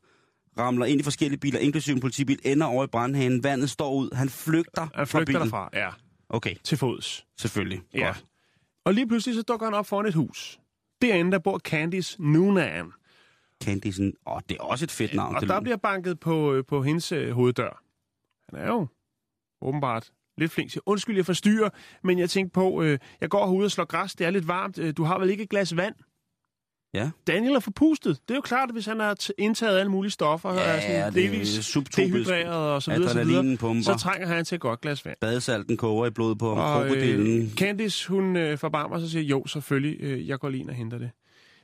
ramler 0.57 0.85
ind 0.85 0.99
i 0.99 1.03
forskellige 1.03 1.39
biler, 1.39 1.59
inklusive 1.59 1.95
en 1.95 2.01
politibil, 2.01 2.39
ender 2.43 2.67
over 2.67 2.83
i 2.83 2.87
brandhanen, 2.87 3.43
vandet 3.43 3.69
står 3.69 3.93
ud, 3.93 4.09
han 4.15 4.29
flygter, 4.29 4.81
Han 4.81 5.07
fra 5.07 5.19
flygter 5.19 5.25
bilen. 5.25 5.41
derfra, 5.41 5.69
ja. 5.73 5.89
Okay, 6.29 6.55
Til 6.63 6.77
fods. 6.77 7.25
selvfølgelig. 7.37 7.81
Ja. 7.93 8.05
Godt. 8.05 8.25
Og 8.85 8.93
lige 8.93 9.07
pludselig 9.07 9.35
så 9.35 9.41
dukker 9.41 9.65
han 9.65 9.73
op 9.73 9.85
foran 9.85 10.05
et 10.05 10.13
hus. 10.13 10.59
Derinde, 11.01 11.31
der 11.31 11.39
bor 11.39 11.59
Candice 11.59 12.15
Noonan. 12.23 12.91
Candysen, 13.63 14.13
åh, 14.27 14.39
det 14.49 14.57
er 14.59 14.63
også 14.63 14.85
et 14.85 14.91
fedt 14.91 15.13
navn. 15.13 15.35
Og 15.35 15.41
der 15.41 15.61
bliver 15.61 15.77
banket 15.77 16.19
på, 16.19 16.53
øh, 16.53 16.63
på 16.65 16.83
hendes 16.83 17.11
øh, 17.11 17.31
hoveddør. 17.31 17.83
Han 18.49 18.59
er 18.59 18.67
jo 18.67 18.87
åbenbart 19.61 20.11
lidt 20.37 20.51
flink 20.51 20.71
til. 20.71 20.81
Undskyld, 20.85 21.15
jeg 21.15 21.25
forstyrrer, 21.25 21.69
men 22.03 22.19
jeg 22.19 22.29
tænkte 22.29 22.53
på, 22.53 22.81
øh, 22.83 22.99
jeg 23.21 23.29
går 23.29 23.45
herude 23.45 23.65
og 23.65 23.71
slår 23.71 23.85
græs, 23.85 24.15
det 24.15 24.27
er 24.27 24.31
lidt 24.31 24.47
varmt. 24.47 24.79
Øh, 24.79 24.93
du 24.97 25.03
har 25.03 25.19
vel 25.19 25.29
ikke 25.29 25.43
et 25.43 25.49
glas 25.49 25.75
vand? 25.77 25.95
Ja. 26.93 27.11
Daniel 27.27 27.53
er 27.53 27.59
forpustet. 27.59 28.19
Det 28.27 28.33
er 28.33 28.35
jo 28.35 28.41
klart, 28.41 28.69
at 28.69 28.75
hvis 28.75 28.85
han 28.85 28.99
har 28.99 29.27
indtaget 29.37 29.79
alle 29.79 29.91
mulige 29.91 30.11
stoffer, 30.11 30.49
og 30.49 30.57
er 30.57 30.79
sådan 30.79 31.05
det 31.05 31.13
delvis 31.13 31.77
dehydreret 31.95 32.71
og 32.71 32.81
så 32.83 32.91
videre, 32.91 33.09
så, 33.09 33.23
videre, 33.23 33.57
pumper. 33.57 33.83
så 33.83 33.97
trænger 33.97 34.27
han 34.27 34.45
til 34.45 34.55
et 34.55 34.61
godt 34.61 34.81
glas 34.81 35.05
vand. 35.05 35.17
Badesalten 35.21 35.77
koger 35.77 36.05
i 36.05 36.09
blodet 36.09 36.37
på 36.39 36.55
ham. 36.55 36.57
Og 36.57 36.81
Krokodillen. 36.81 37.41
øh, 37.41 37.53
Candice, 37.55 38.09
hun 38.09 38.35
øh, 38.35 38.57
forbarmer 38.57 38.97
sig 38.97 39.03
og 39.03 39.09
siger, 39.09 39.23
jo, 39.23 39.45
selvfølgelig, 39.47 39.97
øh, 39.99 40.27
jeg 40.27 40.39
går 40.39 40.49
lige 40.49 40.61
ind 40.61 40.69
og 40.69 40.75
henter 40.75 40.97
det. 40.97 41.11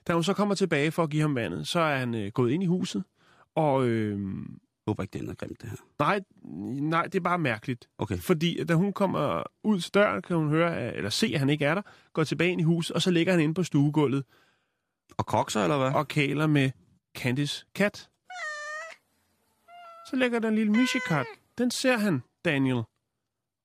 Da 0.07 0.13
hun 0.13 0.23
så 0.23 0.33
kommer 0.33 0.55
tilbage 0.55 0.91
for 0.91 1.03
at 1.03 1.09
give 1.09 1.21
ham 1.21 1.35
vandet, 1.35 1.67
så 1.67 1.79
er 1.79 1.97
han 1.97 2.15
øh, 2.15 2.31
gået 2.31 2.51
ind 2.51 2.63
i 2.63 2.65
huset, 2.65 3.03
og 3.55 3.87
øh, 3.87 4.19
håber 4.87 5.03
ikke, 5.03 5.13
det 5.13 5.19
er 5.19 5.23
noget 5.23 5.37
grimt, 5.37 5.61
det 5.61 5.69
her. 5.69 5.77
nej, 5.99 6.19
nej, 6.81 7.03
det 7.03 7.15
er 7.15 7.23
bare 7.23 7.39
mærkeligt. 7.39 7.89
Okay. 7.97 8.17
Fordi 8.17 8.63
da 8.63 8.73
hun 8.73 8.93
kommer 8.93 9.43
ud 9.63 9.79
til 9.79 9.93
døren, 9.93 10.21
kan 10.21 10.35
hun 10.35 10.49
høre, 10.49 10.95
eller 10.95 11.09
se, 11.09 11.31
at 11.33 11.39
han 11.39 11.49
ikke 11.49 11.65
er 11.65 11.75
der, 11.75 11.81
går 12.13 12.23
tilbage 12.23 12.51
ind 12.51 12.61
i 12.61 12.63
huset, 12.63 12.95
og 12.95 13.01
så 13.01 13.11
ligger 13.11 13.33
han 13.33 13.41
inde 13.41 13.53
på 13.53 13.63
stuegulvet 13.63 14.23
Og 15.17 15.25
kokser, 15.25 15.63
eller 15.63 15.77
hvad? 15.77 15.91
og 15.91 16.07
kæler 16.07 16.47
med 16.47 16.71
Candice 17.17 17.65
kat. 17.75 18.09
Så 20.09 20.15
ligger 20.15 20.39
der 20.39 20.47
en 20.47 20.55
lille 20.55 20.71
misjekat. 20.71 21.25
Den 21.57 21.71
ser 21.71 21.97
han, 21.97 22.23
Daniel. 22.45 22.83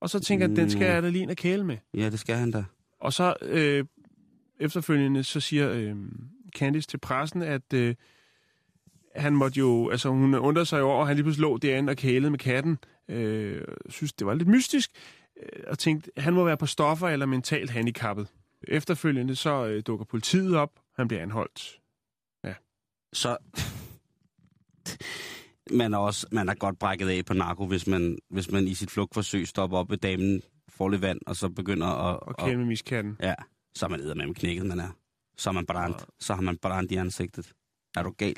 Og 0.00 0.10
så 0.10 0.20
tænker 0.20 0.48
jeg, 0.48 0.56
den 0.56 0.70
skal 0.70 0.86
jeg 0.86 1.02
da 1.02 1.08
lige 1.08 1.30
og 1.30 1.36
kæle 1.36 1.64
med. 1.64 1.76
Ja, 1.94 2.10
det 2.10 2.20
skal 2.20 2.36
han 2.36 2.50
da. 2.50 2.64
Og 3.00 3.12
så 3.12 3.34
øh, 3.42 3.84
efterfølgende, 4.60 5.24
så 5.24 5.40
siger 5.40 5.70
øh, 5.70 5.96
Candice 6.56 6.88
til 6.88 6.98
pressen, 6.98 7.42
at 7.42 7.72
øh, 7.74 7.94
han 9.16 9.32
måtte 9.32 9.58
jo, 9.58 9.90
altså 9.90 10.08
hun 10.08 10.34
undrede 10.34 10.66
sig 10.66 10.82
over, 10.82 11.00
at 11.00 11.06
han 11.06 11.16
lige 11.16 11.24
pludselig 11.24 11.42
lå 11.42 11.56
derinde 11.56 11.90
og 11.90 11.96
kælede 11.96 12.30
med 12.30 12.38
katten. 12.38 12.78
Øh, 13.08 13.62
synes, 13.88 14.12
det 14.12 14.26
var 14.26 14.34
lidt 14.34 14.48
mystisk. 14.48 14.90
Øh, 15.42 15.62
og 15.66 15.78
tænkte, 15.78 16.10
han 16.16 16.34
må 16.34 16.44
være 16.44 16.56
på 16.56 16.66
stoffer 16.66 17.08
eller 17.08 17.26
mentalt 17.26 17.70
handicappet. 17.70 18.28
Efterfølgende 18.68 19.36
så 19.36 19.66
øh, 19.66 19.82
dukker 19.86 20.04
politiet 20.04 20.56
op. 20.56 20.70
Han 20.96 21.08
bliver 21.08 21.22
anholdt. 21.22 21.80
Så... 23.12 23.36
man 25.80 25.94
er 25.94 25.98
også 25.98 26.26
man 26.32 26.48
er 26.48 26.54
godt 26.54 26.78
brækket 26.78 27.08
af 27.08 27.24
på 27.24 27.34
narko, 27.34 27.66
hvis 27.66 27.86
man, 27.86 28.18
hvis 28.30 28.50
man 28.50 28.68
i 28.68 28.74
sit 28.74 28.90
flugtforsøg 28.90 29.48
stopper 29.48 29.78
op 29.78 29.90
ved 29.90 29.98
damen, 29.98 30.42
får 30.68 30.88
lidt 30.88 31.02
vand, 31.02 31.20
og 31.26 31.36
så 31.36 31.48
begynder 31.48 31.86
at... 31.86 32.20
Og 32.20 32.36
kæle 32.36 32.56
med 32.58 32.66
miskatten. 32.66 33.16
ja, 33.20 33.34
så 33.74 33.86
er 33.86 33.90
man 33.90 34.00
med 34.04 34.14
med 34.14 34.34
knækket, 34.34 34.66
man 34.66 34.80
er. 34.80 34.88
Så 35.36 35.50
er 35.50 35.52
man 35.52 35.66
brændt. 35.66 36.06
Så 36.20 36.34
har 36.34 36.42
man 36.42 36.58
brændt 36.58 36.92
i 36.92 36.96
ansigtet. 36.96 37.52
Er 37.96 38.02
du 38.02 38.10
gal? 38.10 38.36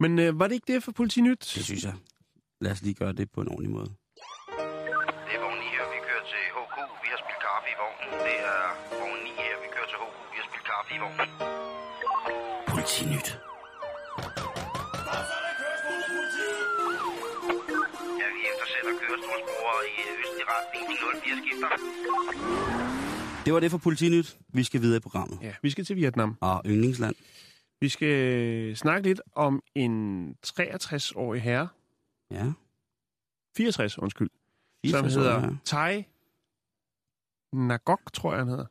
Men 0.00 0.18
øh, 0.18 0.38
var 0.38 0.46
det 0.48 0.54
ikke 0.54 0.72
det 0.72 0.82
for 0.82 0.92
Politinyt? 0.92 1.52
Det 1.54 1.64
synes 1.64 1.84
jeg. 1.84 1.94
Lad 2.60 2.72
os 2.72 2.82
lige 2.82 2.94
gøre 2.94 3.12
det 3.12 3.30
på 3.30 3.40
en 3.40 3.48
ordentlig 3.48 3.70
måde. 3.70 3.86
Det 3.86 5.34
er 5.36 5.40
vogn 5.44 5.58
9 5.58 5.64
her, 5.76 5.86
vi 5.94 5.98
kører 6.08 6.24
til 6.32 6.42
HK. 6.56 6.76
Vi 7.02 7.08
har 7.12 7.18
spillet 7.22 7.42
kaffe 7.46 7.68
i 7.74 7.76
vognen. 7.82 8.08
Det 8.26 8.36
er 8.54 8.62
vogn 9.00 9.18
9 9.24 9.30
her, 9.30 9.56
vi 9.64 9.68
kører 9.74 9.88
til 9.92 9.98
HK. 10.02 10.14
Vi 10.32 10.36
har 10.40 10.46
spillet 10.50 10.66
kaffe 10.72 10.90
i 10.96 10.98
vognen. 11.04 11.45
Politinyt. 12.86 13.28
Ja, 18.20 18.26
vi 18.36 18.40
eftersætter 18.50 18.92
kørestolsbrugere 19.00 19.82
i 19.90 19.94
øh, 20.08 20.20
østlig 20.22 20.44
retning. 20.52 20.82
De 20.90 20.94
04 21.20 21.36
skifter. 21.42 21.68
Det 23.44 23.54
var 23.54 23.60
det 23.60 23.70
for 23.70 23.78
Politinyt. 23.78 24.38
Vi 24.48 24.64
skal 24.64 24.80
videre 24.80 24.96
i 24.96 25.00
programmet. 25.00 25.38
Ja, 25.42 25.54
vi 25.62 25.70
skal 25.70 25.84
til 25.84 25.96
Vietnam. 25.96 26.36
Og 26.40 26.62
yndlingsland. 26.66 27.14
Vi 27.80 27.88
skal 27.88 28.76
snakke 28.76 29.08
lidt 29.08 29.20
om 29.34 29.62
en 29.74 30.30
63-årig 30.46 31.42
herre. 31.42 31.68
Ja. 32.30 32.52
64, 33.56 33.98
undskyld. 33.98 34.30
som 34.30 34.90
64 35.04 35.16
år, 35.16 35.20
hedder 35.20 35.40
ja. 35.40 35.48
Tai 35.64 36.04
Nagok, 37.52 38.12
tror 38.12 38.30
jeg, 38.32 38.40
han 38.40 38.48
hedder. 38.48 38.66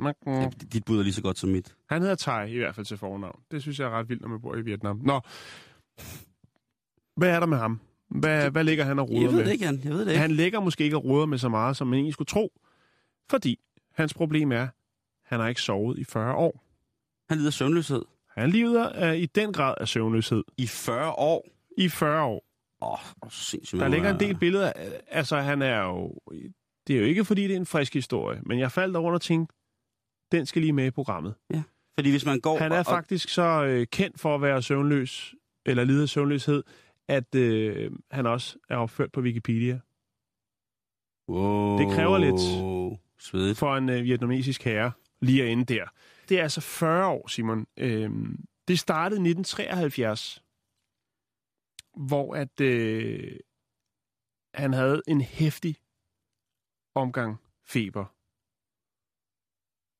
Ja, 0.00 0.12
Nag- 0.26 0.50
dit 0.72 0.84
bud 0.84 0.98
er 0.98 1.02
lige 1.02 1.12
så 1.12 1.22
godt 1.22 1.38
som 1.38 1.50
mit. 1.50 1.74
Han 1.88 2.02
hedder 2.02 2.14
Tai, 2.14 2.52
i 2.54 2.58
hvert 2.58 2.74
fald 2.74 2.86
til 2.86 2.96
fornavn. 2.96 3.40
Det 3.50 3.62
synes 3.62 3.78
jeg 3.80 3.86
er 3.86 3.90
ret 3.90 4.08
vildt, 4.08 4.22
når 4.22 4.28
man 4.28 4.40
bor 4.40 4.56
i 4.56 4.60
Vietnam. 4.62 5.00
Nå, 5.04 5.20
hvad 7.16 7.28
er 7.30 7.40
der 7.40 7.46
med 7.46 7.58
ham? 7.58 7.80
Hvad, 8.10 8.50
hvad 8.50 8.64
ligger 8.64 8.84
han 8.84 8.98
og 8.98 9.10
ruder 9.10 9.20
Jeg 9.20 9.28
ved 9.30 9.36
med? 9.36 9.44
det 9.44 9.52
ikke, 9.52 9.64
Jan. 9.64 9.80
Jeg 9.84 9.92
ved 9.92 10.00
det 10.00 10.08
ikke. 10.08 10.20
Han 10.20 10.30
ligger 10.30 10.60
måske 10.60 10.84
ikke 10.84 10.96
og 10.96 11.04
ruder 11.04 11.26
med 11.26 11.38
så 11.38 11.48
meget, 11.48 11.76
som 11.76 11.86
man 11.86 11.94
egentlig 11.96 12.12
skulle 12.14 12.26
tro. 12.26 12.52
Fordi 13.30 13.58
hans 13.94 14.14
problem 14.14 14.52
er, 14.52 14.68
han 15.24 15.40
har 15.40 15.48
ikke 15.48 15.60
sovet 15.62 15.98
i 15.98 16.04
40 16.04 16.34
år. 16.34 16.64
Han 17.28 17.38
lider 17.38 17.48
af 17.50 17.54
søvnløshed. 17.54 18.02
Han 18.28 18.50
lider 18.50 18.88
af, 18.88 19.16
i 19.16 19.26
den 19.26 19.52
grad 19.52 19.74
af 19.80 19.88
søvnløshed. 19.88 20.44
I 20.58 20.66
40 20.66 21.10
år. 21.12 21.48
I 21.78 21.88
40 21.88 22.22
år. 22.24 22.44
Åh, 22.82 22.92
oh, 22.92 23.30
sindssygt. 23.30 23.80
Der 23.80 23.88
ligger 23.88 24.14
en 24.14 24.20
del 24.20 24.36
billeder. 24.38 24.72
af- 24.72 25.00
Altså, 25.08 25.36
han 25.40 25.62
er 25.62 25.82
jo... 25.82 26.14
Det 26.86 26.96
er 26.96 27.00
jo 27.00 27.06
ikke, 27.06 27.24
fordi 27.24 27.42
det 27.42 27.52
er 27.52 27.56
en 27.56 27.66
frisk 27.66 27.94
historie, 27.94 28.40
men 28.46 28.58
jeg 28.58 28.72
faldt 28.72 28.96
over 28.96 29.12
og 29.12 29.20
tænkte, 29.20 29.54
den 30.32 30.46
skal 30.46 30.62
lige 30.62 30.72
med 30.72 30.86
i 30.86 30.90
programmet. 30.90 31.34
Fordi 31.94 32.10
hvis 32.10 32.24
man 32.26 32.40
går... 32.40 32.58
Han 32.58 32.72
er 32.72 32.78
og- 32.78 32.86
faktisk 32.86 33.28
så 33.28 33.64
øh, 33.64 33.86
kendt 33.86 34.20
for 34.20 34.34
at 34.34 34.42
være 34.42 34.62
søvnløs, 34.62 35.34
eller 35.66 35.84
lide 35.84 36.02
af 36.02 36.08
søvnløshed, 36.08 36.62
at 37.08 37.34
øh, 37.34 37.90
han 38.10 38.26
også 38.26 38.58
er 38.68 38.76
opført 38.76 39.12
på 39.12 39.20
Wikipedia. 39.20 39.80
Wow. 41.28 41.78
Det 41.78 41.94
kræver 41.96 42.18
lidt. 42.18 42.40
Svedigt. 43.18 43.58
For 43.58 43.76
en 43.76 43.88
øh, 43.88 44.02
vietnamesisk 44.04 44.62
herre, 44.62 44.92
lige 45.20 45.42
at 45.42 45.48
ende 45.52 45.64
der. 45.74 45.84
Det 46.28 46.38
er 46.38 46.42
altså 46.42 46.60
40 46.60 47.06
år, 47.06 47.28
Simon. 47.28 47.66
Øhm, 47.76 48.44
det 48.68 48.78
startede 48.78 49.18
i 49.18 49.30
1973, 49.30 50.42
hvor 51.96 52.34
at 52.34 52.60
øh, 52.60 53.36
han 54.54 54.72
havde 54.72 55.02
en 55.08 55.20
hæftig 55.20 55.76
omgang 56.94 57.36
feber. 57.64 58.04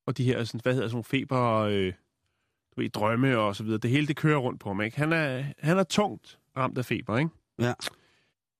Og 0.05 0.17
de 0.17 0.23
her, 0.23 0.43
sådan, 0.43 0.59
hvad 0.63 0.73
hedder 0.73 0.87
sådan 0.87 0.95
nogle 0.95 1.03
feber... 1.03 1.59
Øh, 1.59 1.93
du 2.75 2.81
ved, 2.81 2.89
drømme 2.89 3.37
og 3.37 3.55
så 3.55 3.63
videre. 3.63 3.79
Det 3.79 3.89
hele, 3.89 4.07
det 4.07 4.15
kører 4.15 4.37
rundt 4.37 4.59
på 4.59 4.69
ham, 4.69 4.81
ikke? 4.81 4.97
Han 4.97 5.13
er, 5.13 5.43
han 5.59 5.77
er 5.77 5.83
tungt 5.83 6.39
ramt 6.57 6.77
af 6.77 6.85
feber, 6.85 7.17
ikke? 7.17 7.31
Ja. 7.59 7.73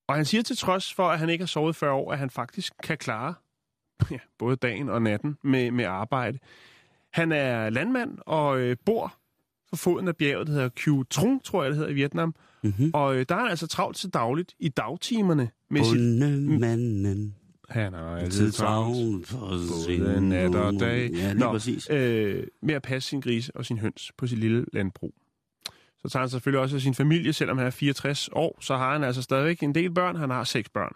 Og 0.07 0.15
han 0.15 0.25
siger 0.25 0.41
til 0.41 0.57
trods 0.57 0.93
for, 0.93 1.09
at 1.09 1.19
han 1.19 1.29
ikke 1.29 1.41
har 1.41 1.47
sovet 1.47 1.75
40 1.75 1.91
år, 1.91 2.11
at 2.11 2.19
han 2.19 2.29
faktisk 2.29 2.73
kan 2.83 2.97
klare 2.97 3.33
ja, 4.11 4.17
både 4.37 4.55
dagen 4.55 4.89
og 4.89 5.01
natten 5.01 5.37
med, 5.43 5.71
med 5.71 5.85
arbejde. 5.85 6.39
Han 7.13 7.31
er 7.31 7.69
landmand 7.69 8.17
og 8.25 8.59
øh, 8.59 8.77
bor 8.85 9.13
på 9.69 9.75
foden 9.75 10.07
af 10.07 10.15
bjerget, 10.15 10.47
der 10.47 10.53
hedder 10.53 10.69
Kyu 10.75 11.03
Trung, 11.03 11.43
tror 11.43 11.63
jeg, 11.63 11.69
det 11.69 11.77
hedder 11.77 11.91
i 11.91 11.93
Vietnam. 11.93 12.35
Mm-hmm. 12.63 12.91
Og 12.93 13.15
øh, 13.15 13.25
der 13.29 13.35
er 13.35 13.39
han 13.39 13.49
altså 13.49 13.67
travlt 13.67 13.97
til 13.97 14.09
dagligt 14.09 14.55
i 14.59 14.69
dagtimerne 14.69 15.49
med 15.69 15.83
sit... 15.83 16.59
Han 17.69 17.93
er 17.93 18.15
Altid 18.15 18.51
travlt 18.51 19.35
både 19.39 20.21
nat 20.21 20.55
og 20.55 20.73
dag. 20.79 21.09
Ja, 21.11 21.27
lige 21.31 21.39
Nå, 21.39 21.51
præcis. 21.51 21.89
øh, 21.89 22.47
med 22.61 22.75
at 22.75 22.81
passe 22.81 23.09
sin 23.09 23.21
grise 23.21 23.55
og 23.55 23.65
sin 23.65 23.77
høns 23.77 24.11
på 24.17 24.27
sit 24.27 24.37
lille 24.39 24.65
landbrug. 24.73 25.13
Så 26.01 26.09
tager 26.09 26.21
han 26.21 26.29
selvfølgelig 26.29 26.61
også 26.61 26.75
af 26.75 26.81
sin 26.81 26.93
familie, 26.93 27.33
selvom 27.33 27.57
han 27.57 27.67
er 27.67 27.71
64 27.71 28.29
år, 28.33 28.57
så 28.61 28.77
har 28.77 28.93
han 28.93 29.03
altså 29.03 29.21
stadigvæk 29.21 29.63
en 29.63 29.75
del 29.75 29.91
børn. 29.93 30.15
Han 30.15 30.29
har 30.29 30.43
seks 30.43 30.69
børn. 30.69 30.95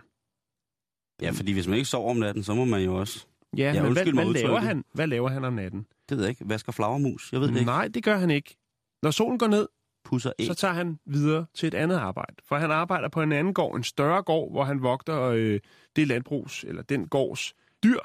Ja, 1.21 1.31
fordi 1.31 1.53
hvis 1.53 1.67
man 1.67 1.75
ikke 1.77 1.89
sover 1.89 2.09
om 2.09 2.17
natten, 2.17 2.43
så 2.43 2.53
må 2.53 2.65
man 2.65 2.81
jo 2.83 2.95
også... 2.95 3.25
Ja, 3.57 3.71
Ja, 3.73 3.83
men 3.83 3.93
hvad, 3.93 4.05
hvad, 4.13 4.25
laver 4.25 4.59
han, 4.59 4.83
hvad 4.93 5.07
laver 5.07 5.29
han 5.29 5.43
om 5.43 5.53
natten? 5.53 5.85
Det 6.09 6.17
ved 6.17 6.23
jeg 6.23 6.29
ikke. 6.29 6.49
Vasker 6.49 6.71
flagermus. 6.71 7.29
Jeg 7.31 7.41
ved 7.41 7.47
det 7.47 7.55
ikke. 7.55 7.65
Nej, 7.65 7.87
det 7.87 8.03
gør 8.03 8.17
han 8.17 8.29
ikke. 8.29 8.57
Når 9.03 9.11
solen 9.11 9.39
går 9.39 9.47
ned, 9.47 9.67
Pusser 10.05 10.31
æg. 10.39 10.47
så 10.47 10.53
tager 10.53 10.73
han 10.73 10.99
videre 11.05 11.45
til 11.53 11.67
et 11.67 11.73
andet 11.73 11.95
arbejde. 11.95 12.35
For 12.47 12.55
han 12.55 12.71
arbejder 12.71 13.09
på 13.09 13.21
en 13.21 13.31
anden 13.31 13.53
gård, 13.53 13.75
en 13.77 13.83
større 13.83 14.23
gård, 14.23 14.51
hvor 14.51 14.63
han 14.63 14.81
vogter 14.83 15.21
øh, 15.21 15.59
det 15.97 16.07
landbrugs, 16.07 16.63
eller 16.63 16.81
den 16.81 17.07
gårds 17.07 17.53
dyr 17.83 17.99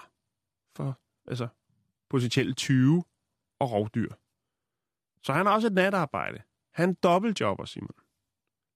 for 0.76 0.99
altså, 1.26 1.49
potentielt 2.11 2.57
20 2.57 3.05
og 3.61 3.72
rovdyr. 3.72 4.12
Så 5.22 5.32
han 5.32 5.47
har 5.47 5.53
også 5.55 5.66
et 5.66 5.72
natarbejde. 5.72 6.43
Han 6.74 6.95
dobbeltjobber, 6.95 7.64
Simon. 7.64 7.95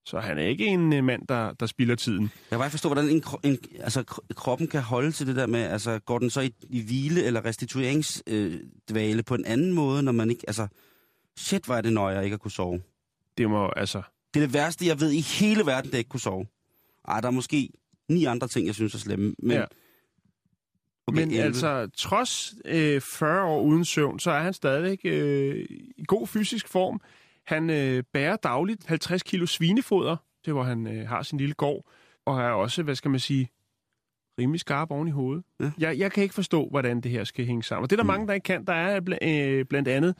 Så 0.05 0.19
han 0.19 0.37
er 0.37 0.43
ikke 0.43 0.65
en 0.65 0.93
øh, 0.93 1.03
mand, 1.03 1.27
der, 1.27 1.53
der 1.53 1.65
spilder 1.65 1.95
tiden. 1.95 2.21
Jeg 2.21 2.29
kan 2.49 2.57
bare 2.57 2.65
ikke 2.67 2.71
forstå, 2.71 2.89
hvordan 2.89 3.09
en, 3.09 3.23
en, 3.43 3.57
altså, 3.79 4.03
kro- 4.07 4.33
kroppen 4.35 4.67
kan 4.67 4.81
holde 4.81 5.11
til 5.11 5.27
det 5.27 5.35
der 5.35 5.45
med, 5.45 5.59
altså 5.59 5.99
går 5.99 6.19
den 6.19 6.29
så 6.29 6.41
i, 6.41 6.53
i 6.69 6.81
hvile 6.81 7.23
eller 7.23 7.45
restitueringsdvale 7.45 9.17
øh, 9.17 9.25
på 9.25 9.35
en 9.35 9.45
anden 9.45 9.73
måde, 9.73 10.03
når 10.03 10.11
man 10.11 10.29
ikke, 10.29 10.43
altså, 10.47 10.67
shit, 11.37 11.65
hvor 11.65 11.75
er 11.75 11.81
det 11.81 11.93
nøje, 11.93 12.15
jeg 12.15 12.23
ikke 12.23 12.33
at 12.33 12.39
kunne 12.39 12.51
sove. 12.51 12.81
Det 13.37 13.49
må 13.49 13.69
altså... 13.75 14.01
Det 14.33 14.43
er 14.43 14.45
det 14.45 14.53
værste, 14.53 14.87
jeg 14.87 14.99
ved 14.99 15.11
i 15.11 15.21
hele 15.21 15.65
verden, 15.65 15.91
det 15.91 15.97
ikke 15.97 16.09
kunne 16.09 16.19
sove. 16.19 16.47
Ej, 17.07 17.21
der 17.21 17.27
er 17.27 17.31
måske 17.31 17.69
ni 18.09 18.25
andre 18.25 18.47
ting, 18.47 18.67
jeg 18.67 18.75
synes 18.75 18.93
er 18.93 18.97
slemme, 18.99 19.35
men... 19.39 19.51
Ja. 19.57 19.65
Okay, 21.09 21.19
Men 21.19 21.29
11. 21.31 21.43
altså, 21.43 21.89
trods 21.97 22.55
øh, 22.65 23.01
40 23.01 23.43
år 23.45 23.61
uden 23.61 23.85
søvn, 23.85 24.19
så 24.19 24.31
er 24.31 24.39
han 24.39 24.53
stadigvæk 24.53 24.99
øh, 25.03 25.65
i 25.97 26.03
god 26.07 26.27
fysisk 26.27 26.67
form. 26.67 27.01
Han 27.45 27.69
øh, 27.69 28.03
bærer 28.13 28.35
dagligt 28.35 28.85
50 28.85 29.23
kilo 29.23 29.45
svinefoder, 29.45 30.15
det 30.45 30.53
hvor 30.53 30.63
han 30.63 30.87
øh, 30.87 31.07
har 31.07 31.23
sin 31.23 31.37
lille 31.37 31.53
gård, 31.53 31.85
og 32.25 32.41
er 32.41 32.49
også, 32.49 32.83
hvad 32.83 32.95
skal 32.95 33.11
man 33.11 33.19
sige, 33.19 33.49
rimelig 34.39 34.59
skarp 34.59 34.91
oven 34.91 35.07
i 35.07 35.11
hovedet. 35.11 35.43
Ja. 35.59 35.71
Jeg, 35.77 35.97
jeg 35.97 36.11
kan 36.11 36.23
ikke 36.23 36.35
forstå, 36.35 36.67
hvordan 36.69 37.01
det 37.01 37.11
her 37.11 37.23
skal 37.23 37.45
hænge 37.45 37.63
sammen. 37.63 37.83
Og 37.83 37.89
det 37.89 37.95
er 37.95 37.97
der 37.97 38.03
Mm. 38.03 38.07
mange, 38.07 38.27
der 38.27 38.33
ikke 38.33 38.45
kan. 38.45 38.65
Der 38.65 38.73
er 38.73 39.01
bl- 39.09 39.27
øh, 39.29 39.65
blandt 39.65 39.87
andet 39.87 40.15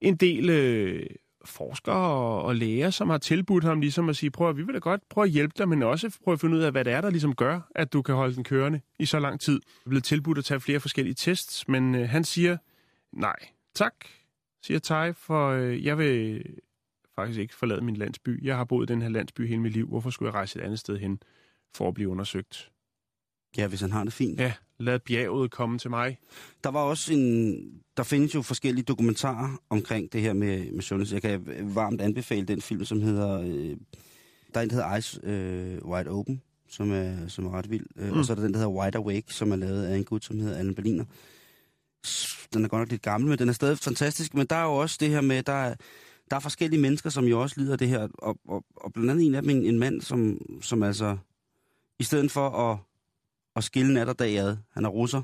en 0.00 0.16
del 0.16 0.50
øh, 0.50 1.06
forskere 1.44 1.96
og, 1.96 2.42
og 2.42 2.56
læger, 2.56 2.90
som 2.90 3.10
har 3.10 3.18
tilbudt 3.18 3.64
ham 3.64 3.80
ligesom 3.80 4.08
at 4.08 4.16
sige, 4.16 4.30
prøv 4.30 4.48
at, 4.48 4.56
vi 4.56 4.62
vil 4.62 4.74
da 4.74 4.78
godt 4.78 5.08
prøve 5.08 5.24
at 5.24 5.30
hjælpe 5.30 5.54
dig, 5.58 5.68
men 5.68 5.82
også 5.82 6.18
prøve 6.24 6.32
at 6.32 6.40
finde 6.40 6.56
ud 6.56 6.62
af, 6.62 6.72
hvad 6.72 6.84
det 6.84 6.92
er, 6.92 7.00
der 7.00 7.10
ligesom 7.10 7.34
gør, 7.34 7.60
at 7.74 7.92
du 7.92 8.02
kan 8.02 8.14
holde 8.14 8.34
den 8.34 8.44
kørende 8.44 8.80
i 8.98 9.06
så 9.06 9.18
lang 9.18 9.40
tid. 9.40 9.54
Jeg 9.54 9.86
er 9.86 9.88
blevet 9.88 10.04
tilbudt 10.04 10.38
at 10.38 10.44
tage 10.44 10.60
flere 10.60 10.80
forskellige 10.80 11.14
tests, 11.14 11.68
men 11.68 11.94
øh, 11.94 12.08
han 12.08 12.24
siger, 12.24 12.56
nej, 13.12 13.36
tak, 13.74 13.94
siger 14.62 14.78
Tai, 14.78 15.12
for 15.12 15.48
øh, 15.50 15.84
jeg 15.84 15.98
vil 15.98 16.44
faktisk 17.14 17.38
ikke 17.38 17.54
forlade 17.54 17.80
min 17.80 17.96
landsby. 17.96 18.44
Jeg 18.44 18.56
har 18.56 18.64
boet 18.64 18.90
i 18.90 18.92
den 18.92 19.02
her 19.02 19.08
landsby 19.08 19.48
hele 19.48 19.60
mit 19.60 19.72
liv. 19.72 19.88
Hvorfor 19.88 20.10
skulle 20.10 20.26
jeg 20.26 20.34
rejse 20.34 20.58
et 20.58 20.64
andet 20.64 20.78
sted 20.78 20.98
hen 20.98 21.20
for 21.74 21.88
at 21.88 21.94
blive 21.94 22.08
undersøgt? 22.08 22.70
Ja, 23.56 23.66
hvis 23.66 23.80
han 23.80 23.92
har 23.92 24.04
det 24.04 24.12
fint. 24.12 24.40
Ja, 24.40 24.52
lad 24.78 24.98
bjerget 24.98 25.50
komme 25.50 25.78
til 25.78 25.90
mig. 25.90 26.18
Der 26.64 26.70
var 26.70 26.80
også 26.80 27.12
en... 27.12 27.56
Der 27.96 28.02
findes 28.02 28.34
jo 28.34 28.42
forskellige 28.42 28.84
dokumentarer 28.84 29.60
omkring 29.70 30.12
det 30.12 30.20
her 30.20 30.32
med, 30.32 30.72
med 30.72 30.82
sundhed. 30.82 31.12
Jeg 31.12 31.22
kan 31.22 31.46
varmt 31.74 32.00
anbefale 32.00 32.46
den 32.46 32.62
film, 32.62 32.84
som 32.84 33.02
hedder... 33.02 33.40
Øh, 33.40 33.76
der 34.54 34.60
er 34.60 34.64
en, 34.64 34.70
der 34.70 34.74
hedder 34.74 34.94
Eyes 34.94 35.20
øh, 35.22 35.84
Wide 35.84 36.10
Open, 36.10 36.42
som 36.68 36.92
er, 36.92 37.28
som 37.28 37.46
er 37.46 37.50
ret 37.50 37.70
vild. 37.70 37.86
Øh, 37.96 38.12
Mm. 38.12 38.18
Og 38.18 38.24
så 38.24 38.32
er 38.32 38.34
der 38.34 38.42
den, 38.42 38.52
der 38.52 38.58
hedder 38.58 38.72
Wide 38.72 38.98
Awake, 38.98 39.34
som 39.34 39.52
er 39.52 39.56
lavet 39.56 39.84
af 39.84 39.96
en 39.96 40.04
gut, 40.04 40.24
som 40.24 40.38
hedder 40.38 40.56
Allen 40.58 40.74
Berliner. 40.74 41.04
Den 42.52 42.64
er 42.64 42.68
godt 42.68 42.80
nok 42.80 42.90
lidt 42.90 43.02
gammel, 43.02 43.28
men 43.28 43.38
den 43.38 43.48
er 43.48 43.52
stadig 43.52 43.78
fantastisk. 43.78 44.34
Men 44.34 44.46
der 44.46 44.56
er 44.56 44.64
jo 44.64 44.74
også 44.74 44.96
det 45.00 45.08
her 45.08 45.20
med, 45.20 45.42
der 45.42 45.52
er, 45.52 45.74
der 46.30 46.36
er 46.36 46.40
forskellige 46.40 46.80
mennesker, 46.80 47.10
som 47.10 47.24
jo 47.24 47.40
også 47.42 47.60
lider 47.60 47.76
det 47.76 47.88
her. 47.88 48.08
Og, 48.14 48.38
og, 48.48 48.64
og 48.76 48.92
blandt 48.92 49.10
andet 49.10 49.26
en 49.26 49.34
af 49.34 49.42
dem, 49.42 49.50
en, 49.50 49.62
en 49.66 49.78
mand, 49.78 50.00
som, 50.00 50.40
som 50.62 50.82
altså... 50.82 51.16
I 52.00 52.04
stedet 52.04 52.30
for 52.30 52.48
at, 52.50 52.78
at 53.58 53.64
skille 53.64 53.94
nat 53.94 54.08
og 54.08 54.18
dag 54.18 54.38
ad, 54.38 54.56
han 54.72 54.84
er 54.84 54.88
russer, 54.88 55.22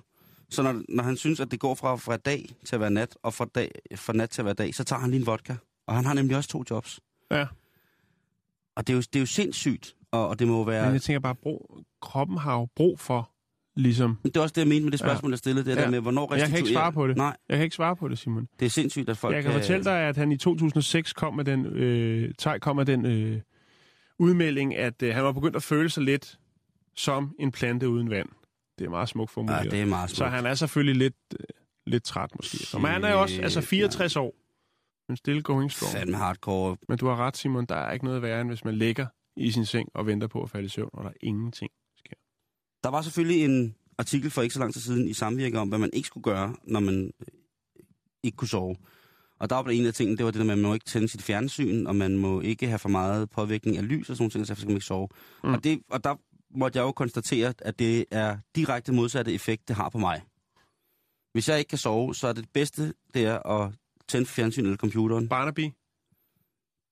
så 0.51 0.63
når, 0.63 0.83
når 0.89 1.03
han 1.05 1.17
synes, 1.17 1.41
at 1.41 1.51
det 1.51 1.61
går 1.61 1.75
fra, 1.75 1.97
fra 1.97 2.17
dag 2.17 2.57
til 2.65 2.75
at 2.77 2.81
være 2.81 2.91
nat, 2.91 3.17
og 3.23 3.35
fra, 3.35 3.45
dag, 3.55 3.71
fra 3.97 4.13
nat 4.13 4.31
til 4.31 4.41
at 4.43 4.45
være 4.45 4.55
dag, 4.55 4.75
så 4.75 4.85
tager 4.85 5.01
han 5.01 5.11
lige 5.11 5.21
en 5.21 5.27
vodka. 5.27 5.55
Og 5.87 5.95
han 5.95 6.05
har 6.05 6.15
nemlig 6.15 6.37
også 6.37 6.49
to 6.49 6.65
jobs. 6.71 7.01
Ja. 7.31 7.47
Og 8.77 8.87
det 8.87 8.93
er 8.93 8.97
jo, 8.97 9.01
det 9.01 9.17
er 9.17 9.21
jo 9.21 9.27
sindssygt, 9.27 9.95
og, 10.11 10.29
og 10.29 10.39
det 10.39 10.49
må 10.49 10.65
være... 10.65 10.85
Men 10.85 10.93
jeg 10.95 11.03
tænker 11.03 11.21
bare, 11.21 11.35
brug, 11.35 11.79
kroppen 12.03 12.39
har 12.39 12.55
jo 12.59 12.69
brug 12.77 13.01
for, 13.01 13.31
ligesom... 13.77 14.19
Det 14.25 14.37
er 14.37 14.41
også 14.41 14.53
det, 14.53 14.61
jeg 14.61 14.69
mente 14.69 14.85
med 14.85 14.91
det 14.93 15.01
spørgsmål, 15.01 15.33
jeg 15.33 15.39
stillede. 15.39 15.65
Det 15.71 15.77
Ja. 15.77 15.83
der 15.83 15.91
med, 15.91 16.01
hvornår 16.01 16.35
Jeg 16.35 16.49
kan 16.49 16.57
ikke 16.59 16.69
restituerer- 16.69 16.73
svare 16.75 16.93
på 16.93 17.07
det. 17.09 17.17
Nej, 17.17 17.37
Jeg 17.49 17.57
kan 17.57 17.65
ikke 17.65 17.77
svare 17.77 17.97
på 17.97 18.09
det, 18.09 18.19
Simon. 18.19 18.49
det 18.61 18.67
er 18.67 18.71
sindssygt, 18.71 19.09
at 19.09 19.17
folk 19.19 19.35
Jeg 19.35 19.43
kan 19.43 19.53
fortælle 19.53 19.85
dig, 19.85 20.01
at 20.01 20.17
han 20.17 20.33
i 20.33 20.37
2006 20.37 21.13
kom 21.13 21.35
med 21.35 21.45
den, 21.45 21.67
øh, 21.67 22.33
kom 22.61 22.77
med 22.77 22.85
den 22.87 23.07
øh, 23.07 23.41
udmelding, 24.19 24.77
at 24.77 25.03
øh, 25.03 25.15
han 25.15 25.25
var 25.25 25.33
begyndt 25.33 25.57
at 25.57 25.63
føle 25.63 25.89
sig 25.91 26.03
lidt 26.03 26.39
som 26.97 27.35
en 27.39 27.53
plante 27.53 27.89
uden 27.89 28.11
vand. 28.11 28.29
Det 28.79 28.85
er 28.85 28.91
meget 28.91 29.09
smukt 29.09 29.31
Ja, 29.31 29.35
formuleret. 29.35 29.71
det 29.71 29.81
er 29.81 29.87
meget 29.87 30.11
Så 30.11 30.17
smukt. 30.17 30.31
han 30.31 30.47
er 30.47 30.55
selvfølgelig 30.55 30.97
lidt, 30.97 31.15
øh, 31.41 31.47
lidt 31.87 32.05
træt 32.05 32.31
måske. 32.37 32.57
Så, 32.59 32.79
men 32.79 32.91
han 32.91 33.05
er 33.05 33.15
også 33.15 33.43
altså 33.43 33.61
64 33.61 34.17
år. 34.17 34.35
En 35.11 35.17
stille 35.17 35.43
going 35.43 35.73
strong. 35.73 35.93
Fandme 35.93 36.17
hardcore. 36.17 36.77
Men 36.89 36.99
du 36.99 37.07
har 37.07 37.17
ret, 37.17 37.37
Simon. 37.37 37.67
Der 37.67 37.75
er 37.75 37.93
ikke 37.93 38.05
noget 38.05 38.23
værre, 38.23 38.41
end 38.41 38.49
hvis 38.51 38.65
man 38.65 38.75
ligger 38.75 39.07
i 39.37 39.51
sin 39.51 39.65
seng 39.67 39.89
og 39.95 40.07
venter 40.07 40.27
på 40.27 40.43
at 40.43 40.51
falde 40.51 40.67
i 40.67 40.69
søvn, 40.69 40.91
og 40.93 41.05
der 41.05 41.11
er 41.11 41.15
ingenting. 41.21 41.71
Der 42.85 42.91
var 42.91 43.03
selvfølgelig 43.03 43.45
en 43.45 43.75
artikel 43.99 44.31
for 44.31 44.43
ikke 44.43 44.55
så 44.55 44.61
lang 44.61 44.73
tid 44.73 44.81
siden 44.81 45.09
i 45.09 45.13
samvirke 45.13 45.59
om, 45.59 45.69
hvad 45.69 45.79
man 45.79 45.91
ikke 45.93 46.07
skulle 46.07 46.25
gøre, 46.25 46.57
når 46.65 46.81
man 46.81 47.11
øh, 47.21 47.27
ikke 48.23 48.37
kunne 48.37 48.49
sove. 48.49 48.77
Og 49.39 49.51
der 49.51 49.57
var 49.57 49.71
en 49.71 49.87
af 49.87 49.95
tingene, 49.95 50.17
det 50.17 50.25
var 50.25 50.31
det 50.31 50.39
der 50.39 50.45
med, 50.45 50.53
at 50.55 50.59
man 50.59 50.69
må 50.69 50.75
ikke 50.75 50.87
tænde 50.87 51.09
sit 51.09 51.23
fjernsyn, 51.23 51.87
og 51.87 51.97
man 51.97 52.17
må 52.19 52.41
ikke 52.41 52.67
have 52.67 52.79
for 52.79 52.89
meget 52.89 53.31
påvirkning 53.31 53.77
af 53.77 53.89
lys 53.89 54.11
og 54.11 54.17
sådan 54.17 54.23
nogle 54.23 54.31
ting, 54.31 54.47
så 54.47 54.55
skal 54.55 54.67
man 54.69 54.77
ikke 54.77 54.87
sove. 54.87 55.09
Mm. 55.45 55.55
Og, 55.55 55.65
det, 55.65 55.81
og 55.91 56.05
der 56.05 56.15
måtte 56.55 56.79
jeg 56.79 56.85
jo 56.85 56.93
konstatere, 56.93 57.55
at 57.59 57.79
det 57.79 58.05
er 58.11 58.39
direkte 58.57 58.93
modsatte 58.93 59.33
effekt, 59.33 59.69
det 59.69 59.77
har 59.77 59.89
på 59.89 59.99
mig. 59.99 60.23
Hvis 61.33 61.49
jeg 61.49 61.59
ikke 61.59 61.69
kan 61.69 61.79
sove, 61.79 62.15
så 62.15 62.29
er 62.29 62.33
det 62.33 62.49
bedste, 62.53 62.95
det 63.15 63.25
er 63.25 63.39
at 63.39 63.73
tænde 64.09 64.27
fjernsyn 64.27 64.63
eller 64.65 64.77
computeren. 64.77 65.29
Barnaby? 65.29 65.71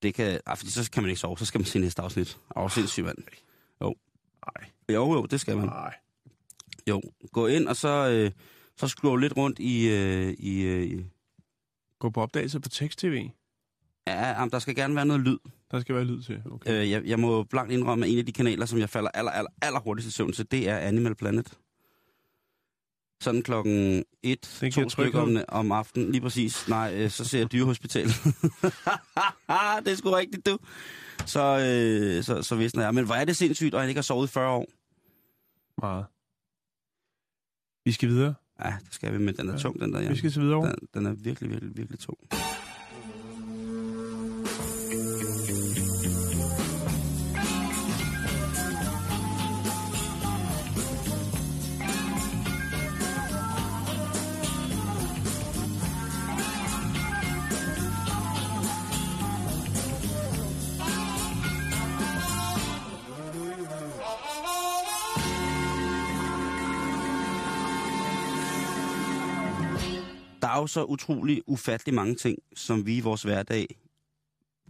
Det 0.02 0.14
kan, 0.14 0.40
ah, 0.46 0.56
fordi 0.56 0.70
så 0.70 0.90
kan 0.90 1.02
man 1.02 1.10
ikke 1.10 1.20
sove, 1.20 1.38
så 1.38 1.44
skal 1.44 1.58
man 1.58 1.66
se 1.66 1.78
næste 1.78 2.02
afsnit. 2.02 2.38
Åh, 2.56 2.70
sindssygt, 2.70 3.06
mand. 3.06 3.18
Jo. 3.80 3.94
Nej. 4.46 4.70
Jo, 4.88 5.12
jo, 5.12 5.26
det 5.26 5.40
skal 5.40 5.56
man. 5.56 5.66
Nej. 5.66 5.94
Jo, 6.88 7.02
gå 7.32 7.46
ind, 7.46 7.68
og 7.68 7.76
så, 7.76 8.08
øh, 8.10 8.30
så 8.76 8.88
scroll 8.88 9.20
lidt 9.20 9.36
rundt 9.36 9.58
i... 9.58 9.88
Øh, 9.88 10.34
i 10.38 10.62
øh, 10.62 11.04
Gå 11.98 12.10
på 12.10 12.22
opdagelse 12.22 12.60
på 12.60 12.68
tekst-tv. 12.68 13.28
ja, 14.06 14.28
jamen, 14.28 14.50
der 14.50 14.58
skal 14.58 14.74
gerne 14.74 14.94
være 14.94 15.06
noget 15.06 15.22
lyd. 15.22 15.38
Der 15.72 15.80
skal 15.80 15.94
være 15.94 16.04
lyd 16.04 16.22
til. 16.22 16.42
Okay. 16.52 16.80
Øh, 16.82 16.90
jeg, 16.90 17.04
jeg 17.04 17.18
må 17.20 17.42
blankt 17.42 17.72
indrømme, 17.72 18.06
at 18.06 18.12
en 18.12 18.18
af 18.18 18.26
de 18.26 18.32
kanaler, 18.32 18.66
som 18.66 18.78
jeg 18.78 18.88
falder 18.90 19.10
aller, 19.14 19.30
aller, 19.32 19.50
aller 19.62 19.80
hurtigst 19.80 20.08
i 20.08 20.12
søvn 20.12 20.32
til, 20.32 20.50
det 20.50 20.68
er 20.68 20.76
Animal 20.78 21.14
Planet. 21.14 21.58
Sådan 23.20 23.42
klokken 23.42 24.04
et, 24.22 24.56
giver 24.60 24.70
to 24.70 24.88
stykker 24.88 25.20
om, 25.20 25.36
om 25.48 25.72
aftenen. 25.72 26.12
Lige 26.12 26.20
præcis. 26.20 26.68
Nej, 26.68 26.94
øh, 26.96 27.10
så 27.10 27.24
ser 27.24 27.38
jeg 27.38 27.52
dyrehospital. 27.52 28.06
det 29.84 29.92
er 29.92 29.94
sgu 29.96 30.10
rigtigt, 30.10 30.46
du. 30.46 30.58
Så, 31.26 31.40
øh, 31.58 32.24
så, 32.24 32.42
så 32.42 32.56
visner 32.56 32.82
jeg. 32.82 32.94
Men 32.94 33.04
hvor 33.04 33.14
er 33.14 33.24
det 33.24 33.36
sindssygt, 33.36 33.74
og 33.74 33.80
han 33.80 33.88
ikke 33.88 33.98
har 33.98 34.02
sovet 34.02 34.28
i 34.28 34.30
40 34.30 34.50
år. 34.50 34.66
Meget. 35.80 36.04
Vi 37.84 37.92
skal 37.92 38.08
videre. 38.08 38.34
Ja, 38.64 38.74
det 38.84 38.94
skal 38.94 39.12
vi, 39.12 39.18
men 39.18 39.36
den 39.36 39.48
er 39.48 39.52
Ja. 39.52 39.58
tung, 39.58 39.80
den 39.80 39.92
der. 39.92 40.00
Ja. 40.00 40.08
Vi 40.08 40.16
skal 40.16 40.30
til 40.30 40.42
videre. 40.42 40.66
Den, 40.66 40.74
den 40.94 41.06
er 41.06 41.12
virkelig, 41.12 41.50
virkelig, 41.50 41.76
virkelig 41.76 41.98
tung. 41.98 42.18
Jo 70.62 70.66
så 70.66 70.84
utrolig 70.84 71.42
ufattelig 71.46 71.94
mange 71.94 72.14
ting, 72.14 72.38
som 72.54 72.86
vi 72.86 72.96
i 72.96 73.00
vores 73.00 73.22
hverdag 73.22 73.66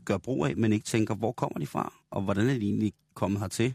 gør 0.05 0.19
brug 0.19 0.47
af, 0.47 0.57
men 0.57 0.73
ikke 0.73 0.85
tænker, 0.85 1.15
hvor 1.15 1.33
kommer 1.33 1.59
de 1.59 1.67
fra, 1.67 1.95
og 2.11 2.23
hvordan 2.23 2.49
er 2.49 2.55
de 2.59 2.67
egentlig 2.67 2.93
kommet 3.15 3.41
hertil? 3.41 3.75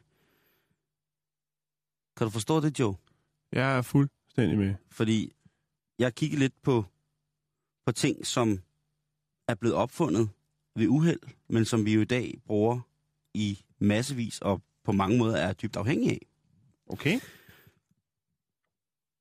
Kan 2.18 2.26
du 2.28 2.30
forstå 2.30 2.60
det, 2.60 2.80
Joe? 2.80 2.96
Jeg 3.52 3.78
er 3.78 3.82
fuldstændig 3.82 4.58
med. 4.58 4.76
Fordi 4.90 5.34
jeg 6.00 6.06
har 6.06 6.12
kigget 6.12 6.40
lidt 6.40 6.62
på, 6.62 6.86
på 7.86 7.92
ting, 7.92 8.26
som 8.26 8.62
er 9.48 9.56
blevet 9.56 9.76
opfundet 9.76 10.30
ved 10.76 10.88
uheld, 10.88 11.20
men 11.50 11.66
som 11.66 11.86
vi 11.86 11.94
jo 11.94 12.02
i 12.02 12.06
dag 12.06 12.42
bruger 12.46 12.80
i 13.34 13.60
massevis 13.80 14.42
og 14.42 14.62
på 14.84 14.92
mange 14.92 15.18
måder 15.18 15.38
er 15.38 15.54
dybt 15.54 15.76
afhængige 15.76 16.12
af. 16.12 16.28
Okay. 16.88 17.20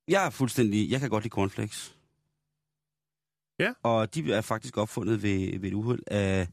Jeg 0.09 0.27
er 0.27 0.31
fuldstændig... 0.31 0.91
Jeg 0.91 1.01
kan 1.01 1.11
godt 1.11 1.25
lide 1.25 1.33
cornflakes. 1.33 1.96
Ja. 3.59 3.73
Og 3.83 4.15
de 4.15 4.33
er 4.33 4.41
faktisk 4.41 4.77
opfundet 4.77 5.23
ved, 5.23 5.59
ved 5.59 5.69
et 5.69 5.75
uheld 5.75 6.03
af, 6.07 6.49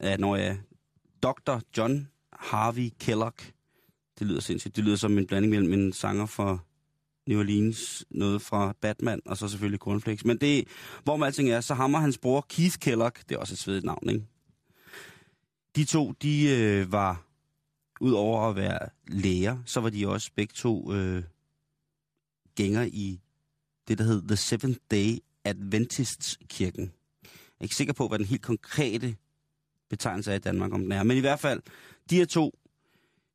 af 0.00 0.20
når 0.20 0.36
jeg, 0.36 0.60
Dr. 1.22 1.60
John 1.76 2.08
Harvey 2.32 2.88
Kellogg. 3.00 3.36
Det 4.18 4.26
lyder 4.26 4.40
sindssygt. 4.40 4.76
Det 4.76 4.84
lyder 4.84 4.96
som 4.96 5.18
en 5.18 5.26
blanding 5.26 5.50
mellem 5.50 5.72
en 5.72 5.92
sanger 5.92 6.26
fra 6.26 6.58
New 7.26 7.38
Orleans, 7.38 8.04
noget 8.10 8.42
fra 8.42 8.74
Batman, 8.80 9.20
og 9.26 9.36
så 9.36 9.48
selvfølgelig 9.48 9.80
cornflakes. 9.80 10.24
Men 10.24 10.38
det, 10.38 10.68
hvor 11.04 11.16
man 11.16 11.26
alting 11.26 11.50
er, 11.50 11.60
så 11.60 11.74
hammer 11.74 11.98
hans 11.98 12.18
bror 12.18 12.46
Keith 12.48 12.78
Kellogg, 12.78 13.14
det 13.28 13.34
er 13.34 13.38
også 13.38 13.54
et 13.54 13.58
svedigt 13.58 13.84
navn, 13.84 14.08
ikke? 14.08 14.26
De 15.76 15.84
to, 15.84 16.12
de 16.12 16.48
øh, 16.48 16.92
var, 16.92 17.26
ud 18.00 18.12
over 18.12 18.48
at 18.48 18.56
være 18.56 18.88
læger, 19.08 19.58
så 19.66 19.80
var 19.80 19.90
de 19.90 20.08
også 20.08 20.30
begge 20.36 20.52
to 20.52 20.92
øh, 20.92 21.22
gænger 22.54 22.82
i 22.82 23.20
det, 23.88 23.98
der 23.98 24.04
hed 24.04 24.22
The 24.28 24.36
Seventh 24.36 24.78
Day 24.90 25.18
Adventistkirken. 25.44 26.92
Jeg 27.22 27.60
er 27.60 27.64
ikke 27.64 27.74
sikker 27.74 27.92
på, 27.92 28.08
hvad 28.08 28.18
den 28.18 28.26
helt 28.26 28.42
konkrete 28.42 29.16
betegnelse 29.90 30.30
er 30.30 30.36
i 30.36 30.38
Danmark, 30.38 30.72
om 30.72 30.80
den 30.80 30.92
er. 30.92 31.02
Men 31.02 31.16
i 31.16 31.20
hvert 31.20 31.40
fald, 31.40 31.62
de 32.10 32.16
her 32.16 32.24
to, 32.24 32.58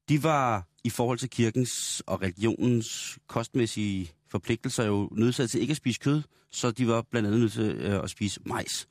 de 0.09 0.23
var 0.23 0.67
i 0.83 0.89
forhold 0.89 1.17
til 1.17 1.29
kirkens 1.29 2.03
og 2.07 2.21
religionens 2.21 3.19
kostmæssige 3.27 4.11
forpligtelser 4.27 4.83
jo 4.83 5.09
nødsaget 5.11 5.49
til 5.49 5.61
ikke 5.61 5.71
at 5.71 5.77
spise 5.77 5.99
kød, 5.99 6.21
så 6.51 6.71
de 6.71 6.87
var 6.87 7.01
blandt 7.01 7.27
andet 7.27 7.39
nødt 7.39 7.51
til 7.51 7.71
øh, 7.71 8.03
at 8.03 8.09
spise 8.09 8.39
majs. 8.45 8.87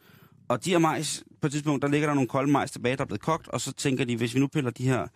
Og 0.48 0.64
de 0.64 0.70
her 0.70 0.78
majs, 0.78 1.24
på 1.40 1.46
et 1.46 1.52
tidspunkt, 1.52 1.82
der 1.82 1.88
ligger 1.88 2.08
der 2.08 2.14
nogle 2.14 2.28
kolde 2.28 2.52
majs 2.52 2.70
tilbage, 2.70 2.96
der 2.96 3.02
er 3.02 3.06
blevet 3.06 3.20
kogt, 3.20 3.48
og 3.48 3.60
så 3.60 3.72
tænker 3.72 4.04
de, 4.04 4.16
hvis 4.16 4.34
vi 4.34 4.40
nu 4.40 4.46
piller 4.46 4.70
de 4.70 4.88
her, 4.88 5.06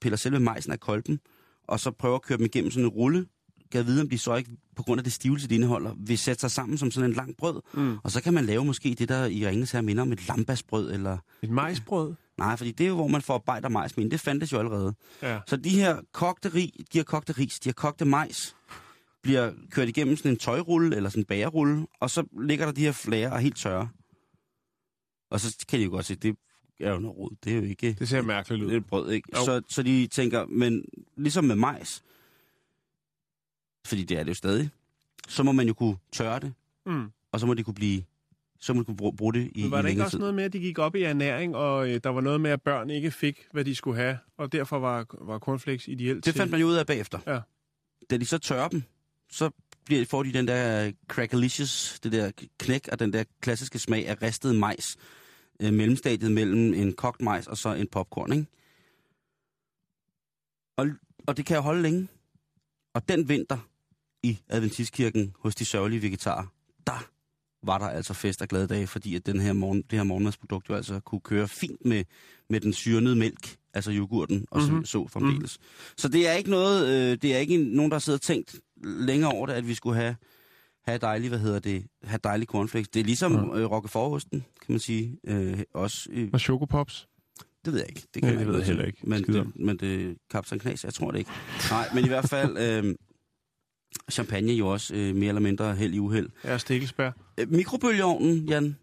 piller 0.00 0.16
selve 0.16 0.40
majsen 0.40 0.72
af 0.72 0.80
kolben, 0.80 1.20
og 1.62 1.80
så 1.80 1.90
prøver 1.90 2.14
at 2.14 2.22
køre 2.22 2.38
dem 2.38 2.46
igennem 2.46 2.70
sådan 2.70 2.84
en 2.84 2.90
rulle, 2.90 3.26
kan 3.72 3.78
jeg 3.78 3.86
vide, 3.86 4.00
om 4.00 4.08
de 4.08 4.18
så 4.18 4.34
ikke, 4.34 4.50
på 4.76 4.82
grund 4.82 4.98
af 4.98 5.04
det 5.04 5.12
stivelse, 5.12 5.48
de 5.48 5.54
indeholder, 5.54 5.94
vil 5.98 6.18
sætte 6.18 6.40
sig 6.40 6.50
sammen 6.50 6.78
som 6.78 6.90
sådan 6.90 7.10
en 7.10 7.16
lang 7.16 7.36
brød. 7.36 7.60
Mm. 7.74 7.98
Og 8.02 8.10
så 8.10 8.22
kan 8.22 8.34
man 8.34 8.44
lave 8.44 8.64
måske 8.64 8.94
det, 8.98 9.08
der 9.08 9.24
i 9.24 9.48
Ringens 9.48 9.72
her 9.72 9.80
minder 9.80 10.02
om 10.02 10.12
et 10.12 10.28
lambasbrød, 10.28 10.92
eller... 10.92 11.18
Et 11.42 11.50
majsbrød? 11.50 12.14
Nej, 12.38 12.56
fordi 12.56 12.72
det 12.72 12.84
er 12.84 12.88
jo, 12.88 12.94
hvor 12.94 13.08
man 13.08 13.22
får 13.22 13.34
arbejder 13.34 13.68
majs 13.68 13.96
med. 13.96 14.10
Det 14.10 14.20
fandtes 14.20 14.52
jo 14.52 14.58
allerede. 14.58 14.94
Ja. 15.22 15.40
Så 15.46 15.56
de 15.56 15.70
her 15.70 16.00
kogte, 16.12 16.48
rig, 16.48 16.72
de 16.92 16.98
her 16.98 17.02
kogte 17.02 17.32
ris, 17.32 17.60
de 17.60 17.68
her 17.68 17.74
kogte 17.74 18.04
majs, 18.04 18.56
bliver 19.22 19.52
kørt 19.70 19.88
igennem 19.88 20.16
sådan 20.16 20.30
en 20.30 20.36
tøjrulle, 20.36 20.96
eller 20.96 21.10
sådan 21.10 21.20
en 21.20 21.24
bagerrulle, 21.24 21.86
og 22.00 22.10
så 22.10 22.24
ligger 22.42 22.64
der 22.64 22.72
de 22.72 22.80
her 22.80 22.92
flager 22.92 23.30
og 23.30 23.36
er 23.36 23.40
helt 23.40 23.56
tørre. 23.56 23.88
Og 25.30 25.40
så 25.40 25.64
kan 25.68 25.78
de 25.78 25.84
jo 25.84 25.90
godt 25.90 26.06
se, 26.06 26.14
det 26.14 26.36
er 26.80 26.92
jo 26.92 26.98
noget 26.98 27.16
rod. 27.16 27.36
Det 27.44 27.52
er 27.52 27.56
jo 27.56 27.62
ikke... 27.62 27.96
Det 27.98 28.08
ser 28.08 28.22
mærkeligt 28.22 28.62
ud. 28.62 28.68
Det 28.68 28.74
er 28.74 28.80
et 28.80 28.86
brød, 28.86 29.10
ikke? 29.10 29.28
Jo. 29.36 29.44
Så, 29.44 29.62
så 29.68 29.82
de 29.82 30.06
tænker, 30.06 30.46
men 30.46 30.84
ligesom 31.16 31.44
med 31.44 31.56
majs, 31.56 32.02
fordi 33.86 34.04
det 34.04 34.18
er 34.18 34.22
det 34.22 34.28
jo 34.30 34.34
stadig, 34.34 34.70
så 35.28 35.42
må 35.42 35.52
man 35.52 35.66
jo 35.66 35.74
kunne 35.74 35.96
tørre 36.12 36.40
det, 36.40 36.52
Mm. 36.86 37.06
og 37.32 37.40
så 37.40 37.46
må 37.46 37.54
det 37.54 37.64
kunne 37.64 37.74
blive, 37.74 38.02
så 38.60 38.72
må 38.72 38.78
det 38.78 38.86
kunne 38.86 38.96
bruge, 38.96 39.16
bruge 39.16 39.32
det 39.34 39.50
i, 39.54 39.62
Men 39.62 39.70
var 39.70 39.78
i 39.78 39.82
der 39.82 39.88
ikke 39.88 40.02
også 40.02 40.10
tid. 40.10 40.18
noget 40.18 40.34
med, 40.34 40.44
at 40.44 40.52
de 40.52 40.58
gik 40.58 40.78
op 40.78 40.94
i 40.96 41.02
ernæring, 41.02 41.56
og 41.56 41.88
øh, 41.90 42.00
der 42.04 42.10
var 42.10 42.20
noget 42.20 42.40
med, 42.40 42.50
at 42.50 42.62
børn 42.62 42.90
ikke 42.90 43.10
fik, 43.10 43.46
hvad 43.52 43.64
de 43.64 43.74
skulle 43.74 43.96
have, 43.96 44.18
og 44.36 44.52
derfor 44.52 44.78
var, 44.78 45.06
var 45.20 45.38
cornflakes 45.38 45.88
ideelt 45.88 46.24
Det 46.24 46.34
fandt 46.34 46.50
man 46.50 46.60
jo 46.60 46.66
ud 46.66 46.74
af 46.74 46.86
bagefter. 46.86 47.18
Ja. 47.26 47.40
Da 48.10 48.16
de 48.16 48.26
så 48.26 48.38
tørrer 48.38 48.68
dem, 48.68 48.82
så 49.30 49.50
bliver, 49.84 50.04
får 50.06 50.22
de 50.22 50.32
den 50.32 50.48
der 50.48 50.92
crackalicious, 51.08 52.00
det 52.02 52.12
der 52.12 52.30
knæk 52.58 52.88
og 52.92 52.98
den 52.98 53.12
der 53.12 53.24
klassiske 53.40 53.78
smag 53.78 54.08
af 54.08 54.22
ristet 54.22 54.56
majs. 54.56 54.96
Øh, 55.62 55.72
mellemstadiet 55.72 56.32
mellem 56.32 56.74
en 56.74 56.92
kogt 56.92 57.22
majs 57.22 57.46
og 57.46 57.56
så 57.58 57.74
en 57.74 57.86
popcorn, 57.86 58.32
ikke? 58.32 58.46
Og, 60.76 60.88
og 61.26 61.36
det 61.36 61.46
kan 61.46 61.56
jo 61.56 61.62
holde 61.62 61.82
længe. 61.82 62.08
Og 62.94 63.08
den 63.08 63.28
vinter 63.28 63.58
i 64.22 64.38
Adventistkirken 64.48 65.32
hos 65.38 65.54
de 65.54 65.64
sørgelige 65.64 66.02
vegetarer, 66.02 66.46
der 66.86 67.08
var 67.66 67.78
der 67.78 67.86
altså 67.88 68.14
fest 68.14 68.42
og 68.42 68.48
glade 68.48 68.66
dage, 68.66 68.86
fordi 68.86 69.14
at 69.16 69.26
den 69.26 69.40
her 69.40 69.52
morgen, 69.52 69.82
det 69.90 69.98
her 69.98 70.02
morgenmadsprodukt 70.04 70.68
jo 70.68 70.74
altså 70.74 71.00
kunne 71.00 71.20
køre 71.20 71.48
fint 71.48 71.84
med, 71.84 72.04
med 72.50 72.60
den 72.60 72.72
syrnede 72.72 73.16
mælk, 73.16 73.56
altså 73.74 73.90
yoghurten 73.92 74.46
og 74.50 74.60
Mhm. 74.60 74.68
mm-hmm. 74.70 74.84
så, 74.84 74.90
så 74.90 75.08
fremdeles. 75.08 75.58
Mm. 75.60 75.64
Så 75.96 76.08
det 76.08 76.28
er 76.28 76.32
ikke 76.32 76.50
noget, 76.50 76.88
øh, 76.88 77.18
det 77.22 77.34
er 77.34 77.38
ikke 77.38 77.56
nogen, 77.58 77.90
der 77.92 77.98
sidder 77.98 78.16
og 78.16 78.22
tænkt 78.22 78.60
længere 78.84 79.30
over 79.32 79.46
det, 79.46 79.52
at 79.54 79.68
vi 79.68 79.74
skulle 79.74 79.96
have, 79.96 80.16
have 80.84 80.98
dejlig, 80.98 81.28
hvad 81.28 81.38
hedder 81.38 81.58
det, 81.58 81.86
have 82.04 82.20
dejlig 82.24 82.48
cornflakes. 82.48 82.88
Det 82.88 83.00
er 83.00 83.04
ligesom 83.04 83.32
Ja. 83.34 83.40
ja. 83.40 83.58
øh, 83.58 83.70
roquefortosten, 83.70 84.40
kan 84.40 84.72
man 84.72 84.78
sige, 84.80 85.18
øh, 85.26 85.58
også. 85.74 86.08
Øh, 86.12 86.28
Og 86.32 86.40
chokopops? 86.40 87.08
det 87.64 87.72
ved 87.72 87.80
jeg 87.80 87.88
ikke. 87.88 88.02
Det 88.14 88.22
kan 88.22 88.38
det 88.38 88.46
ved 88.46 88.56
jeg 88.56 88.66
heller 88.66 88.84
ikke. 88.84 88.98
Men 89.02 89.22
det, 89.24 89.56
men 89.56 89.76
det 89.76 90.16
Kaptajn 90.30 90.60
Knas, 90.60 90.84
jeg 90.84 90.94
tror 90.94 91.10
det 91.10 91.18
ikke. 91.18 91.30
Nej, 91.70 91.88
men 91.94 92.04
i 92.04 92.08
hvert 92.08 92.28
fald, 92.28 92.58
øh, 92.84 92.94
champagne 94.10 94.52
jo 94.52 94.68
også 94.68 94.94
øh, 94.94 95.14
mere 95.16 95.28
eller 95.28 95.40
mindre 95.40 95.74
held 95.74 95.94
i 95.94 95.98
uheld. 95.98 96.28
Ja, 96.44 96.58
stikkelsbær. 96.58 97.10
Øh, 97.38 97.52
Mikrobølgeovnen, 97.52 98.48
Jan, 98.48 98.76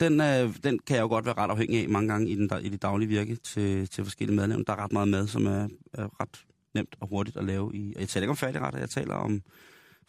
den, 0.00 0.20
er, 0.20 0.52
den 0.64 0.78
kan 0.86 0.96
jeg 0.96 1.02
jo 1.02 1.08
godt 1.08 1.24
være 1.24 1.34
ret 1.38 1.50
afhængig 1.50 1.82
af 1.82 1.88
mange 1.88 2.08
gange 2.12 2.28
i, 2.28 2.34
den, 2.34 2.50
i 2.62 2.68
det 2.68 2.82
daglige 2.82 3.08
virke 3.08 3.36
til, 3.36 3.88
til 3.88 4.04
forskellige 4.04 4.36
madlavning. 4.36 4.66
Der 4.66 4.72
er 4.72 4.84
ret 4.84 4.92
meget 4.92 5.08
mad, 5.08 5.26
som 5.26 5.46
er, 5.46 5.68
er 5.94 6.20
ret 6.20 6.44
nemt 6.74 6.94
og 7.00 7.08
hurtigt 7.08 7.36
at 7.36 7.44
lave. 7.44 7.70
I, 7.76 7.94
jeg 7.98 8.08
taler 8.08 8.22
ikke 8.24 8.30
om 8.30 8.36
færdigretter, 8.36 8.78
jeg 8.78 8.90
taler 8.90 9.14
om 9.14 9.42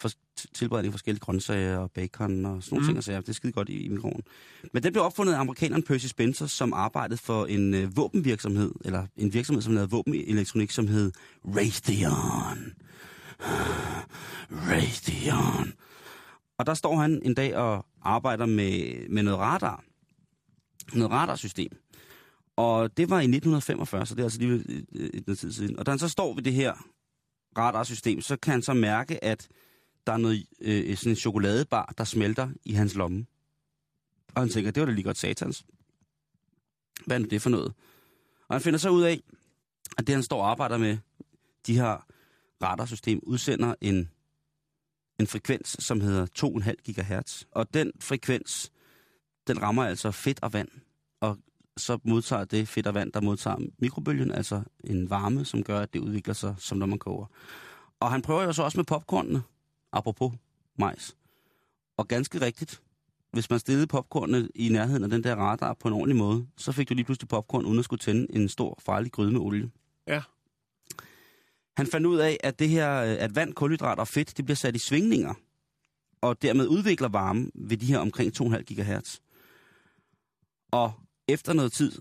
for, 0.01 0.09
tilberedning 0.53 0.89
af 0.89 0.93
forskellige 0.93 1.19
grøntsager 1.19 1.77
og 1.77 1.91
bacon 1.91 2.45
og 2.45 2.63
sådan 2.63 2.75
nogle 2.75 2.83
Mm. 2.83 2.87
ting. 2.87 2.97
Og 2.97 3.03
sager. 3.03 3.19
det 3.21 3.29
er 3.29 3.33
skide 3.33 3.51
godt 3.53 3.69
i, 3.69 3.85
i 3.85 3.87
mikroen. 3.89 4.21
Men 4.73 4.83
den 4.83 4.93
blev 4.93 5.03
opfundet 5.03 5.33
af 5.33 5.39
amerikaneren 5.39 5.83
Percy 5.83 6.05
Spencer, 6.05 6.45
som 6.47 6.73
arbejdede 6.73 7.17
for 7.17 7.45
en 7.45 7.73
øh, 7.73 7.97
våbenvirksomhed, 7.97 8.71
eller 8.85 9.05
en 9.17 9.33
virksomhed, 9.33 9.61
som 9.61 9.73
lavede 9.73 9.89
våbenelektronik, 9.89 10.71
som 10.71 10.87
hed 10.87 11.11
Raytheon. 11.45 12.73
Raytheon. 14.51 15.73
Og 16.57 16.65
der 16.65 16.73
står 16.73 16.95
han 16.95 17.21
en 17.25 17.33
dag 17.33 17.55
og 17.55 17.85
arbejder 18.01 18.45
med, 18.45 19.07
med 19.09 19.23
noget 19.23 19.39
radar. 19.39 19.83
Noget 20.93 21.11
radarsystem. 21.11 21.71
Og 22.55 22.97
det 22.97 23.09
var 23.09 23.15
i 23.15 23.23
1945, 23.23 24.05
så 24.05 24.15
det 24.15 24.21
er 24.21 24.25
altså 24.25 24.39
lige 24.39 24.85
et, 25.27 25.37
tid 25.39 25.51
siden. 25.51 25.79
Og 25.79 25.85
da 25.85 25.91
han 25.91 25.99
så 25.99 26.09
står 26.09 26.33
ved 26.33 26.43
det 26.43 26.53
her 26.53 26.73
radarsystem, 27.57 28.21
så 28.21 28.37
kan 28.37 28.51
han 28.51 28.61
så 28.61 28.73
mærke, 28.73 29.23
at 29.23 29.47
der 30.07 30.13
er 30.13 30.17
noget, 30.17 30.45
øh, 30.61 30.97
sådan 30.97 31.11
en 31.11 31.15
chokoladebar, 31.15 31.93
der 31.97 32.03
smelter 32.03 32.49
i 32.65 32.73
hans 32.73 32.95
lomme. 32.95 33.25
Og 34.35 34.41
han 34.41 34.49
tænker, 34.49 34.71
det 34.71 34.81
var 34.81 34.87
da 34.87 34.93
lige 34.93 35.03
godt 35.03 35.17
satans. 35.17 35.65
Hvad 37.05 37.17
er 37.17 37.19
nu 37.19 37.25
det 37.25 37.41
for 37.41 37.49
noget? 37.49 37.73
Og 38.47 38.55
han 38.55 38.61
finder 38.61 38.79
så 38.79 38.89
ud 38.89 39.03
af, 39.03 39.21
at 39.97 40.07
det 40.07 40.15
han 40.15 40.23
står 40.23 40.41
og 40.41 40.51
arbejder 40.51 40.77
med, 40.77 40.97
de 41.67 41.75
her 41.75 42.05
radarsystem, 42.63 43.19
udsender 43.23 43.75
en, 43.81 44.09
en 45.19 45.27
frekvens, 45.27 45.75
som 45.79 46.01
hedder 46.01 46.25
2,5 46.25 46.91
GHz. 46.91 47.43
Og 47.51 47.73
den 47.73 47.91
frekvens, 47.99 48.71
den 49.47 49.61
rammer 49.61 49.83
altså 49.83 50.11
fedt 50.11 50.39
og 50.41 50.53
vand. 50.53 50.69
Og 51.21 51.37
så 51.77 51.99
modtager 52.03 52.45
det 52.45 52.67
fedt 52.67 52.87
og 52.87 52.93
vand, 52.93 53.11
der 53.11 53.21
modtager 53.21 53.57
mikrobølgen, 53.79 54.31
altså 54.31 54.63
en 54.83 55.09
varme, 55.09 55.45
som 55.45 55.63
gør, 55.63 55.79
at 55.79 55.93
det 55.93 55.99
udvikler 55.99 56.33
sig, 56.33 56.55
som 56.57 56.77
når 56.77 56.85
man 56.85 56.99
koger. 56.99 57.25
Og 57.99 58.11
han 58.11 58.21
prøver 58.21 58.43
jo 58.43 58.53
så 58.53 58.63
også 58.63 58.77
med 58.77 58.85
popcornene, 58.85 59.41
apropos 59.91 60.33
majs. 60.79 61.15
Og 61.97 62.07
ganske 62.07 62.41
rigtigt, 62.41 62.81
hvis 63.31 63.49
man 63.49 63.59
stillede 63.59 63.87
popcornene 63.87 64.49
i 64.55 64.69
nærheden 64.69 65.03
af 65.03 65.09
den 65.09 65.23
der 65.23 65.35
radar 65.35 65.73
på 65.73 65.87
en 65.87 65.93
ordentlig 65.93 66.15
måde, 66.17 66.47
så 66.57 66.71
fik 66.71 66.89
du 66.89 66.93
lige 66.93 67.05
pludselig 67.05 67.27
popcorn, 67.27 67.65
uden 67.65 67.79
at 67.79 67.85
skulle 67.85 67.99
tænde 67.99 68.27
en 68.29 68.49
stor, 68.49 68.79
farlig 68.85 69.11
gryde 69.11 69.31
med 69.31 69.39
olie. 69.39 69.71
Ja. 70.07 70.21
Han 71.77 71.87
fandt 71.87 72.07
ud 72.07 72.17
af, 72.17 72.37
at 72.43 72.59
det 72.59 72.69
her, 72.69 72.89
at 72.99 73.35
vand, 73.35 73.53
kulhydrat 73.53 73.99
og 73.99 74.07
fedt, 74.07 74.37
det 74.37 74.45
bliver 74.45 74.55
sat 74.55 74.75
i 74.75 74.79
svingninger, 74.79 75.33
og 76.21 76.41
dermed 76.41 76.67
udvikler 76.67 77.09
varme 77.09 77.49
ved 77.55 77.77
de 77.77 77.85
her 77.85 77.97
omkring 77.99 78.41
2,5 78.41 78.73
GHz. 78.73 79.19
Og 80.71 80.93
efter 81.27 81.53
noget 81.53 81.73
tid 81.73 81.91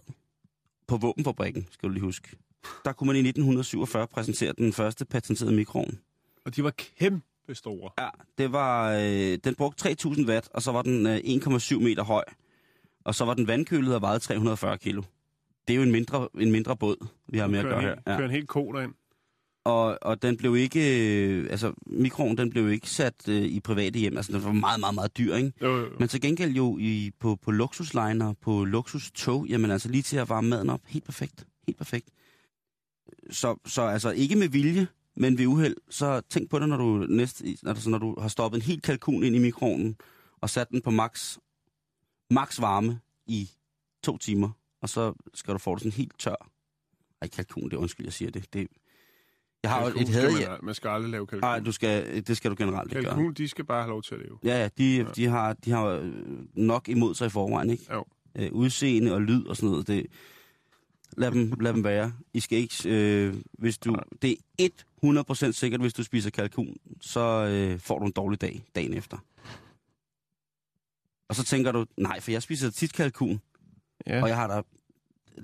på 0.87 0.97
våbenfabrikken, 0.97 1.67
skal 1.71 1.89
du 1.89 1.93
lige 1.93 2.05
huske, 2.05 2.37
der 2.85 2.93
kunne 2.93 3.07
man 3.07 3.17
i 3.17 3.19
1947 3.19 4.07
præsentere 4.07 4.53
den 4.59 4.73
første 4.73 5.05
patenterede 5.05 5.55
mikroovn. 5.55 5.99
Og 6.45 6.57
de 6.57 6.65
var 6.65 6.71
kæmpe 6.71 7.55
store. 7.55 7.91
Ja, 7.99 8.09
det 8.39 8.53
var, 8.53 8.93
øh, 8.93 9.39
den 9.45 9.55
brugte 9.55 9.83
3000 9.83 10.29
watt, 10.29 10.49
og 10.55 10.63
så 10.63 10.73
var 10.73 10.83
den 10.83 11.07
øh, 11.07 11.17
1,7 11.17 11.79
meter 11.79 12.05
høj. 12.05 12.25
Og 13.05 13.15
så 13.15 13.25
var 13.25 13.35
den 13.35 13.47
vandkølet 13.47 13.95
og 13.95 14.01
vejede 14.01 14.19
340 14.19 14.79
kilo. 14.79 15.03
Det 15.69 15.75
er 15.75 15.77
jo 15.77 15.83
en 15.83 15.93
mindre, 15.93 16.29
en 16.39 16.53
mindre 16.53 16.77
båd, 16.77 17.07
vi 17.29 17.39
har 17.39 17.47
med 17.47 17.59
at 17.59 17.65
gøre 17.65 17.81
her. 17.81 17.95
hel, 17.95 18.17
kører 18.17 18.25
en 18.25 18.31
helt 18.31 18.49
ko 18.49 18.73
derind. 18.73 18.95
Og, 19.65 19.99
og 20.03 20.23
den 20.23 20.37
blev 20.37 20.57
ikke, 20.57 20.81
øh, 21.29 21.47
altså 21.51 21.73
mikroen, 21.87 22.39
den 22.39 22.51
blev 22.51 22.71
ikke 22.71 22.91
sat 22.91 23.29
øh, 23.29 23.43
i 23.43 23.61
private 23.61 23.99
hjem. 23.99 24.17
Altså 24.17 24.33
den 24.33 24.45
var 24.45 24.53
meget, 24.53 24.81
meget, 24.81 24.95
meget 24.95 25.19
dyr, 25.19 25.35
ikke? 25.35 25.53
Jo, 25.63 25.77
jo. 25.77 25.89
Men 25.99 26.09
til 26.09 26.21
gengæld 26.21 26.53
jo 26.53 26.79
i, 26.79 27.11
på, 27.19 27.37
på 27.37 27.51
luksusliner, 27.51 28.33
på 28.33 28.65
luksustog, 28.65 29.47
jamen 29.47 29.71
altså 29.71 29.89
lige 29.89 30.03
til 30.03 30.17
at 30.17 30.29
varme 30.29 30.49
maden 30.49 30.71
op. 30.71 30.81
Helt 30.87 31.05
perfekt. 31.05 31.47
Helt 31.67 31.79
perfekt. 31.79 32.09
Så, 33.31 33.57
så 33.67 33.83
altså 33.83 34.11
ikke 34.11 34.37
med 34.37 34.49
vilje, 34.49 34.87
men 35.17 35.39
ved 35.39 35.47
uheld, 35.47 35.77
så 35.91 36.21
tænk 36.21 36.51
på 36.51 36.59
det, 36.59 36.69
når 36.69 36.77
du, 36.77 37.07
næste, 37.09 37.57
altså, 37.67 37.91
når 37.91 37.99
du 37.99 38.21
har 38.21 38.29
stoppet 38.29 38.59
en 38.59 38.63
helt 38.63 38.83
kalkun 38.83 39.25
ind 39.25 39.37
i 39.37 39.39
mikroen, 39.39 39.97
og 40.41 40.51
sat 40.51 40.71
den 40.71 40.81
på 40.81 40.91
max, 40.91 41.39
max 42.31 42.61
varme 42.61 43.01
i 43.27 43.51
to 44.03 44.19
timer, 44.19 44.51
og 44.81 44.89
så 44.89 45.15
skal 45.35 45.55
du 45.55 45.59
få 45.59 45.75
det 45.75 45.83
sådan 45.83 45.93
helt 45.93 46.19
tør. 46.19 46.51
Ej, 47.21 47.29
kalkun, 47.29 47.65
det 47.65 47.73
er 47.73 47.77
undskyld, 47.81 48.07
jeg 48.07 48.13
siger 48.13 48.31
det. 48.31 48.53
det 48.53 48.69
jeg 49.63 49.71
har 49.71 49.83
Kalkun 49.85 50.03
et 50.03 50.09
had... 50.09 50.33
man, 50.33 50.41
Ja. 50.41 50.55
man 50.63 50.75
skal 50.75 50.89
aldrig 50.89 51.11
lave 51.11 51.27
kalkun. 51.27 51.41
Nej, 51.49 51.59
du 51.61 51.73
skal, 51.73 52.27
det 52.27 52.37
skal 52.37 52.51
du 52.51 52.57
generelt 52.59 52.93
ikke 52.93 53.03
gøre. 53.03 53.15
kalkun, 53.15 53.35
de 53.35 53.49
skal 53.49 53.65
bare 53.65 53.83
have 53.83 53.91
lov 53.91 54.03
til 54.03 54.15
at 54.15 54.21
leve. 54.21 54.39
Ja, 54.45 54.63
ja, 54.63 54.69
de, 54.79 55.07
de 55.17 55.27
har, 55.27 55.53
de 55.53 55.71
har 55.71 55.85
øh, 55.87 56.13
nok 56.55 56.89
imod 56.89 57.15
sig 57.15 57.27
i 57.27 57.31
forvejen, 57.31 57.71
ikke? 57.71 57.85
Jo. 57.93 58.05
Øh, 58.37 58.53
udseende 58.53 59.15
og 59.15 59.23
lyd 59.23 59.45
og 59.47 59.57
sådan 59.57 59.71
noget, 59.71 59.87
det, 59.87 60.07
lad, 61.17 61.31
dem, 61.31 61.53
lad 61.61 61.73
dem 61.73 61.85
være. 61.85 62.13
I 62.35 62.41
skal 62.41 62.59
ikke, 62.59 62.75
øh, 62.87 63.35
hvis 63.53 63.79
du, 63.79 63.97
det 64.23 64.37
er 64.59 64.67
100% 65.49 65.53
sikkert, 65.53 65.81
hvis 65.81 65.95
du 65.95 66.03
spiser 66.05 66.31
kalkun, 66.31 66.77
så 67.01 67.21
øh, 67.51 67.79
får 67.81 67.99
du 67.99 68.07
en 68.07 68.13
dårlig 68.13 68.41
dag 68.41 68.65
dagen 68.75 68.95
efter. 68.95 69.19
Og 71.29 71.35
så 71.37 71.45
tænker 71.45 71.73
du, 71.73 71.87
nej, 71.97 72.21
for 72.21 72.31
jeg 72.31 72.43
spiser 72.43 72.71
tit 72.71 72.93
kalkun, 72.93 73.41
Ja. 74.07 74.23
og 74.23 74.29
jeg 74.29 74.37
har 74.37 74.47
der 74.47 74.63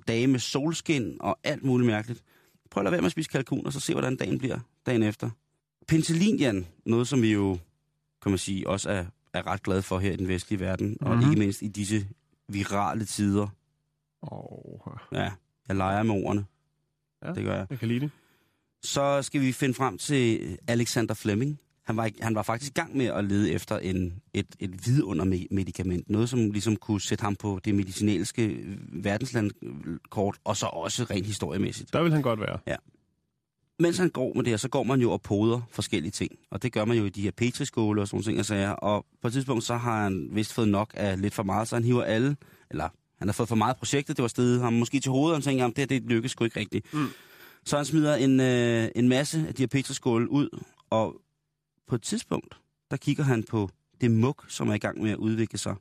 dage 0.09 0.27
med 0.27 0.39
solskin 0.41 1.17
og 1.21 1.39
alt 1.45 1.65
muligt 1.65 1.87
mærkeligt. 1.87 2.23
Prøv 2.71 2.81
at 2.81 2.85
lade 2.85 2.93
være 2.93 3.01
med 3.01 3.07
at 3.07 3.13
spise 3.13 3.31
kalkun, 3.31 3.67
og 3.67 3.73
så 3.73 3.81
se, 3.81 3.93
hvordan 3.93 4.17
dagen 4.17 4.39
bliver 4.39 4.59
dagen 4.87 5.03
efter. 5.03 5.31
Penicillin, 5.89 6.37
Jan, 6.37 6.67
noget 6.87 7.09
som 7.09 7.23
vi 7.23 7.33
jo, 7.33 7.59
kan 8.23 8.31
man 8.33 8.39
sige, 8.39 8.69
også 8.69 8.91
er, 8.91 9.05
er 9.35 9.47
ret 9.47 9.63
glade 9.63 9.83
for 9.83 9.99
her 9.99 10.13
i 10.13 10.17
den 10.17 10.29
vestlige 10.29 10.61
verden, 10.61 10.87
mm-hmm. 10.89 11.07
og 11.07 11.17
Mhm. 11.17 11.31
ikke 11.31 11.39
mindst 11.39 11.63
i 11.63 11.69
disse 11.69 12.09
virale 12.49 13.05
tider. 13.05 13.47
Oh, 14.23 14.93
Ja, 15.13 15.31
jeg 15.69 15.77
leger 15.77 16.03
med 16.03 16.15
ordene. 16.25 16.45
Ja. 17.25 17.33
Det 17.33 17.45
gør 17.45 17.55
jeg. 17.57 17.67
jeg 17.71 17.79
kan 17.79 17.89
lide 17.89 18.01
det. 18.01 18.11
Så 18.83 19.23
skal 19.23 19.41
vi 19.41 19.53
finde 19.53 19.75
frem 19.75 19.99
til 19.99 20.59
Alexander 20.69 21.15
Fleming. 21.15 21.61
Han 21.89 21.97
var, 21.97 22.11
han 22.21 22.35
var 22.35 22.43
faktisk 22.43 22.71
i 22.71 22.81
gang 22.81 22.97
med 22.97 23.07
at 23.07 23.25
lede 23.25 23.53
efter 23.53 23.79
en, 23.79 24.23
et, 24.35 24.47
et 24.59 24.87
vidundermedicament. 24.87 26.11
Noget, 26.11 26.29
som 26.29 26.51
ligesom 26.51 26.77
kunne 26.77 27.01
sætte 27.01 27.23
ham 27.23 27.37
på 27.37 27.61
det 27.65 27.75
medicinalske 27.75 28.57
verdenslandkort, 28.93 30.37
og 30.45 30.57
så 30.57 30.67
også 30.67 31.05
rent 31.05 31.27
historiemæssigt. 31.27 31.93
Der 31.93 32.03
vil 32.03 32.13
han 32.13 32.23
godt 32.23 32.41
være. 32.41 32.59
Mens 33.79 33.99
han 33.99 34.11
går 34.11 34.33
med 34.35 34.45
det 34.45 34.51
her, 34.51 34.57
så 34.57 34.69
går 34.69 34.83
man 34.83 35.01
jo 35.01 35.13
og 35.13 35.23
poder 35.23 35.61
forskellige 35.71 36.11
ting. 36.11 36.33
Og 36.51 36.63
det 36.63 36.73
gør 36.73 36.85
man 36.85 36.97
jo 36.97 37.05
i 37.05 37.09
de 37.09 37.23
her 37.23 37.31
petriskåle 37.31 38.01
og 38.01 38.09
sådan 38.09 38.17
nogle 38.17 38.25
ting. 38.25 38.39
Og, 38.39 38.45
sager. 38.45 38.71
og 38.71 39.07
på 39.23 39.29
et 39.29 39.33
tidspunkt, 39.33 39.65
så 39.65 39.77
har 39.77 40.03
han 40.03 40.29
vist 40.33 40.53
fået 40.53 40.69
nok 40.69 40.91
af 40.95 41.21
lidt 41.21 41.35
for 41.35 41.43
meget, 41.43 41.69
så 41.69 41.77
han 41.77 41.85
hiver 41.85 42.03
alle, 42.05 42.37
eller 42.71 42.89
han 43.19 43.29
har 43.29 43.33
fået 43.33 43.49
for 43.49 43.57
meget 43.57 43.77
projektet, 43.77 44.17
det 44.17 44.23
var 44.23 44.29
stedet 44.29 44.61
ham 44.61 44.73
måske 44.73 45.01
til 45.01 45.11
hovedet, 45.11 45.31
og 45.31 45.37
han 45.37 45.43
tænker, 45.43 45.67
at 45.67 45.77
det 45.77 45.79
her 45.79 45.99
det 46.01 46.11
lykkes 46.11 46.31
sgu 46.31 46.45
ikke 46.45 46.61
rigtigt. 46.61 46.95
Mm. 46.95 47.07
Så 47.65 47.77
han 47.77 47.85
smider 47.85 48.17
en, 48.17 48.41
øh, 48.41 48.89
en 48.97 49.09
masse 49.09 49.45
af 49.49 49.55
de 49.55 49.63
her 49.63 49.67
petriskåle 49.67 50.31
ud, 50.31 50.49
og 50.91 51.21
på 51.89 51.95
et 51.95 52.03
tidspunkt, 52.03 52.61
der 52.91 52.97
kigger 52.97 53.25
han 53.25 53.43
på 53.43 53.71
det 54.01 54.11
muk, 54.11 54.47
som 54.49 54.69
er 54.69 54.75
i 54.75 54.79
gang 54.79 55.03
med 55.03 55.11
at 55.11 55.17
udvikle 55.17 55.59
sig. 55.59 55.77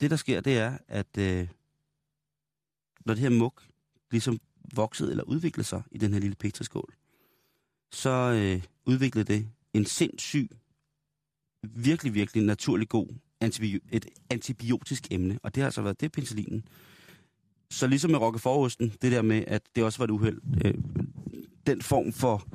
Det, 0.00 0.10
der 0.10 0.16
sker, 0.16 0.40
det 0.40 0.58
er, 0.58 0.78
at 0.88 1.18
øh, 1.18 1.48
når 3.06 3.14
det 3.14 3.22
her 3.22 3.30
muk 3.30 3.62
ligesom 4.10 4.40
voksede 4.74 5.10
eller 5.10 5.24
udviklede 5.24 5.68
sig 5.68 5.82
i 5.90 5.98
den 5.98 6.12
her 6.12 6.20
lille 6.20 6.36
petriskål, 6.36 6.94
så 7.92 8.10
øh, 8.10 8.62
udviklede 8.86 9.32
det 9.32 9.48
en 9.74 9.84
sindssyg, 9.84 10.50
virkelig, 11.62 12.14
virkelig 12.14 12.44
naturlig 12.44 12.88
god 12.88 13.08
antibio- 13.44 13.88
et 13.92 14.06
antibiotisk 14.30 15.06
emne, 15.10 15.38
og 15.42 15.54
det 15.54 15.60
har 15.60 15.66
altså 15.66 15.82
været 15.82 16.00
det 16.00 16.12
penicillinen. 16.12 16.64
Så 17.70 17.86
ligesom 17.86 18.10
med 18.10 18.18
roquefortosten, 18.18 18.92
det 19.02 19.12
der 19.12 19.22
med, 19.22 19.44
at 19.46 19.62
det 19.76 19.84
også 19.84 19.98
var 19.98 20.04
et 20.04 20.10
uheld, 20.10 20.40
øh, 20.64 20.74
den 21.66 21.82
form 21.82 22.12
for, 22.12 22.48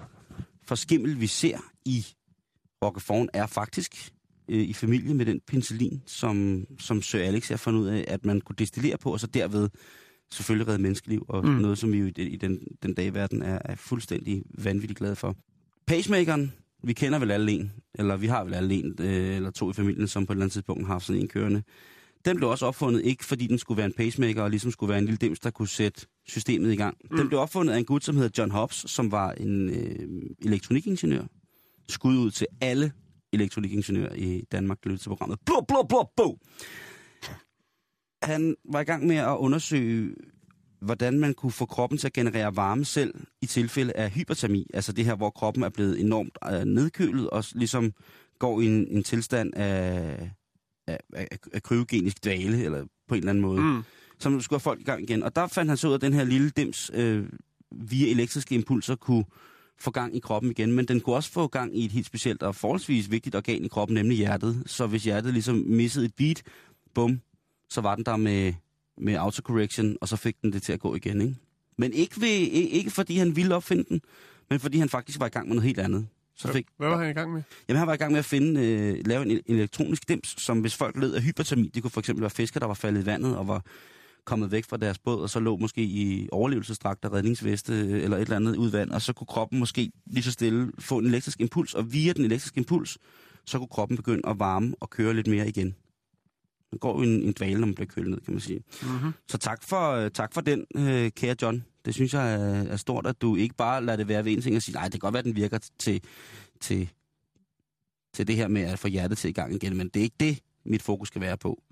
for 0.68 0.76
skimmel, 0.76 1.20
vi 1.20 1.28
ser 1.28 1.58
i 1.86 2.06
rockeforen, 2.84 3.30
er 3.34 3.46
faktisk 3.48 4.12
øh, 4.50 4.62
i 4.62 4.74
familie 4.74 5.14
med 5.14 5.26
den 5.26 5.40
penicillin, 5.48 6.02
som, 6.06 6.66
som 6.80 7.02
Sir 7.02 7.20
Alex 7.20 7.50
har 7.50 7.58
fundet 7.58 7.80
ud 7.82 7.88
af, 7.88 8.06
at 8.08 8.26
man 8.26 8.42
kunne 8.42 8.56
destillere 8.58 8.98
på, 8.98 9.12
og 9.14 9.20
så 9.20 9.28
derved 9.28 9.70
selvfølgelig 10.34 10.68
redde 10.68 10.82
menneskeliv, 10.82 11.26
og 11.30 11.46
Mm. 11.46 11.52
noget, 11.52 11.78
som 11.78 11.92
vi 11.92 11.98
jo 11.98 12.06
i, 12.06 12.12
den- 12.12 12.28
i 12.28 12.36
den, 12.36 12.60
den 12.84 12.94
dag 12.94 13.06
i 13.06 13.14
verden 13.14 13.42
er, 13.42 13.60
er 13.66 13.76
fuldstændig 13.76 14.44
vanvittigt 14.58 14.98
glade 14.98 15.16
for. 15.16 15.36
Pacemakeren, 15.88 16.52
vi 16.84 16.94
kender 16.94 17.20
vel 17.20 17.32
alle 17.32 17.52
en, 17.52 17.72
eller 17.96 18.18
vi 18.18 18.28
har 18.28 18.44
vel 18.44 18.54
alle 18.54 18.74
en 18.76 18.96
øh, 19.00 19.36
eller 19.36 19.52
to 19.52 19.70
i 19.70 19.74
familien, 19.74 20.08
som 20.08 20.26
på 20.26 20.34
et 20.34 20.36
eller 20.36 20.44
andet 20.44 20.54
tidspunkt 20.54 20.86
har 20.86 20.94
haft 20.94 21.06
sådan 21.06 21.22
en 21.22 21.28
kørende. 21.28 21.64
Den 22.26 22.38
blev 22.38 22.50
også 22.50 22.66
opfundet, 22.66 23.06
ikke 23.06 23.26
fordi 23.26 23.48
den 23.48 23.58
skulle 23.58 23.78
være 23.78 23.86
en 23.86 23.94
pacemaker, 23.94 24.42
og 24.44 24.50
ligesom 24.50 24.72
skulle 24.72 24.90
være 24.90 25.00
en 25.00 25.06
lille 25.06 25.18
dims, 25.18 25.40
der 25.40 25.50
kunne 25.52 25.68
sætte 25.68 26.06
systemet 26.28 26.74
i 26.74 26.76
gang. 26.76 26.98
Mm. 27.12 27.18
Den 27.18 27.28
blev 27.28 27.40
opfundet 27.40 27.74
af 27.74 27.78
en 27.78 27.86
gut, 27.86 28.04
som 28.04 28.16
hedder 28.16 28.30
John 28.38 28.52
Hobbs, 28.52 28.92
som 28.92 29.12
var 29.12 29.32
en 29.32 29.70
øh, 29.70 30.30
elektronikingeniør. 30.46 31.24
Skud 31.90 32.18
ud 32.18 32.32
til 32.32 32.48
alle 32.62 32.92
elektronikingeniører 33.34 34.14
i 34.16 34.44
Danmark, 34.52 34.84
der 34.84 34.90
lytter 34.90 35.04
til 35.04 35.10
programmet. 35.10 35.40
Blå, 35.46 35.66
blå, 35.68 35.86
blå, 35.90 36.10
blå! 36.16 36.38
Han 38.24 38.56
var 38.72 38.80
i 38.80 38.84
gang 38.84 39.08
med 39.08 39.16
at 39.16 39.38
undersøge, 39.38 40.16
hvordan 40.82 41.20
man 41.20 41.34
kunne 41.34 41.52
få 41.52 41.66
kroppen 41.66 41.98
til 41.98 42.08
at 42.08 42.14
generere 42.14 42.56
varme 42.56 42.86
selv 42.86 43.14
i 43.42 43.46
tilfælde 43.46 43.94
af 43.94 44.12
hypertermi. 44.12 44.68
Altså 44.74 44.92
det 44.94 45.06
her, 45.06 45.16
hvor 45.16 45.30
kroppen 45.30 45.64
er 45.64 45.70
blevet 45.70 46.00
enormt 46.00 46.38
øh, 46.52 46.66
nedkølet 46.66 47.30
og 47.30 47.44
ligesom 47.56 47.94
går 48.40 48.62
i 48.62 48.66
en, 48.66 48.88
en 48.88 49.04
tilstand 49.04 49.54
af, 49.56 50.30
af, 50.88 51.00
af, 51.14 51.28
af 51.54 51.64
kryogenisk 51.64 52.24
dvale, 52.24 52.64
eller 52.64 52.86
på 53.08 53.16
en 53.16 53.20
eller 53.20 53.30
anden 53.30 53.42
måde. 53.42 53.62
Mm. 53.62 53.84
Som 54.24 54.42
skulle 54.42 54.58
have 54.58 54.64
folk 54.64 54.80
i 54.80 54.84
gang 54.84 55.04
igen. 55.04 55.24
Og 55.24 55.36
der 55.36 55.48
fandt 55.48 55.70
han 55.70 55.78
så 55.78 55.88
ud 55.88 55.94
af, 55.94 55.98
at 55.98 56.02
den 56.02 56.14
her 56.14 56.24
lille 56.24 56.50
dims 56.50 56.92
øh, 56.94 57.26
via 57.72 58.12
elektriske 58.12 58.56
impulser 58.56 58.96
kunne 58.96 59.26
få 59.80 59.92
gang 59.92 60.16
i 60.16 60.20
kroppen 60.20 60.52
igen, 60.52 60.72
men 60.72 60.86
den 60.86 61.02
kunne 61.02 61.16
også 61.16 61.32
få 61.32 61.48
gang 61.48 61.78
i 61.78 61.86
et 61.86 61.92
helt 61.92 62.06
specielt 62.06 62.44
og 62.44 62.56
forholdsvis 62.56 63.12
vigtigt 63.12 63.36
organ 63.36 63.66
i 63.66 63.68
kroppen, 63.68 63.96
nemlig 63.96 64.18
hjertet. 64.18 64.64
Så 64.66 64.88
hvis 64.88 65.04
hjertet 65.04 65.34
ligesom 65.34 65.56
missede 65.56 66.06
et 66.06 66.16
beat, 66.18 66.44
bum, 66.96 67.22
så 67.70 67.82
var 67.82 67.96
den 67.96 68.06
der 68.06 68.18
med, 68.18 68.54
med 68.98 69.14
autocorrection, 69.14 69.98
og 70.02 70.08
så 70.08 70.16
fik 70.16 70.42
den 70.42 70.54
det 70.54 70.64
til 70.64 70.74
at 70.74 70.80
gå 70.80 70.96
igen, 70.96 71.22
ikke? 71.22 71.36
Men 71.78 71.94
ikke, 71.94 72.22
ved, 72.22 72.28
ikke, 72.28 72.92
fordi 72.92 73.18
han 73.18 73.36
ville 73.36 73.56
opfinde 73.56 73.84
den, 73.90 74.02
men 74.50 74.60
fordi 74.60 74.78
han 74.78 74.90
faktisk 74.90 75.20
var 75.20 75.26
i 75.26 75.30
gang 75.30 75.48
med 75.48 75.56
noget 75.56 75.68
helt 75.68 75.80
andet. 75.80 76.08
Så 76.36 76.52
fik, 76.52 76.66
Hvad 76.78 76.90
var 76.90 76.98
han 76.98 77.10
i 77.10 77.14
gang 77.14 77.34
med? 77.34 77.42
Jamen, 77.68 77.78
han 77.78 77.88
var 77.88 77.94
i 77.94 77.98
gang 77.98 78.12
med 78.12 78.20
at 78.20 78.26
finde, 78.26 78.62
øh, 78.62 78.98
lave 79.06 79.26
en, 79.26 79.32
en 79.32 79.56
elektronisk 79.56 80.10
dims, 80.10 80.36
som 80.42 80.60
hvis 80.60 80.76
folk 80.76 80.98
led 80.98 81.14
af 81.14 81.22
hypertermi, 81.22 81.72
det 81.74 81.82
kunne 81.82 81.92
for 81.92 82.00
eksempel 82.00 82.22
være 82.22 82.30
fiskere, 82.30 82.60
der 82.60 82.68
var 82.68 82.74
faldet 82.74 83.02
i 83.02 83.06
vandet 83.06 83.38
og 83.38 83.48
var 83.48 83.64
kommet 84.26 84.52
væk 84.52 84.66
fra 84.66 84.78
deres 84.78 85.00
båd, 85.00 85.22
og 85.22 85.30
så 85.30 85.40
lå 85.40 85.58
måske 85.58 85.84
i 85.84 86.30
overlevelsesdragter, 86.32 87.14
redningsveste 87.14 87.74
øh, 87.74 88.04
eller 88.04 88.18
et 88.18 88.22
eller 88.22 88.36
andet 88.36 88.56
ud 88.56 88.70
i 88.70 88.74
vand, 88.74 88.92
og 88.92 89.02
så 89.02 89.14
kunne 89.14 89.28
kroppen 89.28 89.60
måske 89.60 89.92
lige 90.06 90.24
så 90.24 90.32
stille 90.32 90.72
få 90.80 90.98
en 90.98 91.06
elektrisk 91.06 91.42
impuls, 91.42 91.74
og 91.74 91.94
via 91.94 92.14
den 92.14 92.26
elektriske 92.26 92.58
impuls, 92.58 92.98
så 93.46 93.58
kunne 93.58 93.68
kroppen 93.68 93.98
begynde 93.98 94.30
at 94.30 94.40
varme 94.40 94.76
og 94.80 94.90
køre 94.90 95.14
lidt 95.14 95.28
mere 95.28 95.48
igen. 95.48 95.76
Man 96.72 96.80
går 96.80 96.98
jo 96.98 97.04
en, 97.04 97.24
en 97.24 97.34
dvale, 97.38 97.60
når 97.60 97.68
man 97.68 97.76
bliver 97.76 97.88
kølet 97.88 98.10
ned, 98.10 98.20
kan 98.22 98.34
man 98.34 98.42
sige. 98.42 98.64
Mm-hmm. 98.82 99.12
Så 99.28 99.38
tak 99.38 99.64
for, 99.64 99.92
øh, 99.92 100.12
tak 100.12 100.34
for 100.34 100.42
den, 100.42 100.66
øh, 100.76 101.12
kære 101.12 101.36
John. 101.42 101.64
Det 101.86 101.94
synes 101.94 102.14
jeg 102.14 102.34
er, 102.34 102.64
er 102.64 102.78
stort, 102.78 103.08
at 103.08 103.22
du 103.22 103.36
ikke 103.36 103.56
bare 103.56 103.86
lader 103.86 103.98
det 103.98 104.08
være 104.08 104.26
ved 104.26 104.32
en 104.32 104.42
ting 104.42 104.56
og 104.56 104.62
sige, 104.62 104.76
nej, 104.76 104.84
det 104.84 104.92
kan 104.92 105.00
godt 105.00 105.14
være, 105.14 105.20
at 105.20 105.26
den 105.26 105.36
virker 105.36 105.60
til, 105.80 106.02
til, 106.62 106.90
til 108.14 108.28
det 108.28 108.36
her 108.36 108.48
med 108.48 108.62
at 108.62 108.80
få 108.80 108.88
hjertet 108.88 109.18
til 109.18 109.30
i 109.30 109.34
gang 109.34 109.56
igen, 109.56 109.78
men 109.78 109.88
det 109.88 110.00
er 110.00 110.04
ikke 110.04 110.16
det, 110.20 110.40
mit 110.66 110.82
fokus 110.82 111.08
skal 111.08 111.22
være 111.22 111.38
på. 111.38 111.64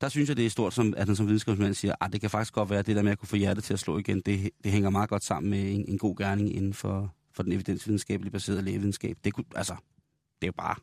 Der 0.00 0.08
synes 0.08 0.28
jeg, 0.28 0.36
det 0.36 0.46
er 0.46 0.50
stort, 0.50 0.74
som, 0.74 0.94
at 0.96 1.06
han 1.06 1.16
som 1.16 1.26
videnskabsmand 1.26 1.74
siger, 1.74 1.94
at 2.00 2.12
det 2.12 2.20
kan 2.20 2.30
faktisk 2.30 2.52
godt 2.52 2.70
være, 2.70 2.78
at 2.78 2.86
det 2.86 2.96
der 2.96 3.02
med 3.02 3.12
at 3.12 3.18
kunne 3.18 3.28
få 3.28 3.36
hjertet 3.36 3.64
til 3.64 3.72
at 3.72 3.78
slå 3.80 3.98
igen, 3.98 4.20
det, 4.20 4.50
det 4.64 4.72
hænger 4.72 4.90
meget 4.90 5.08
godt 5.08 5.24
sammen 5.24 5.50
med 5.50 5.74
en, 5.74 5.84
en 5.88 5.98
god 5.98 6.16
gerning 6.16 6.56
inden 6.56 6.74
for, 6.74 7.14
for 7.32 7.42
den 7.42 7.52
evidensvidenskabelige 7.52 8.32
baserede 8.32 8.62
lægevidenskab. 8.62 9.16
Det, 9.24 9.32
kunne, 9.32 9.44
altså, 9.54 9.72
det 10.40 10.42
er 10.42 10.46
jo 10.46 10.52
bare... 10.52 10.74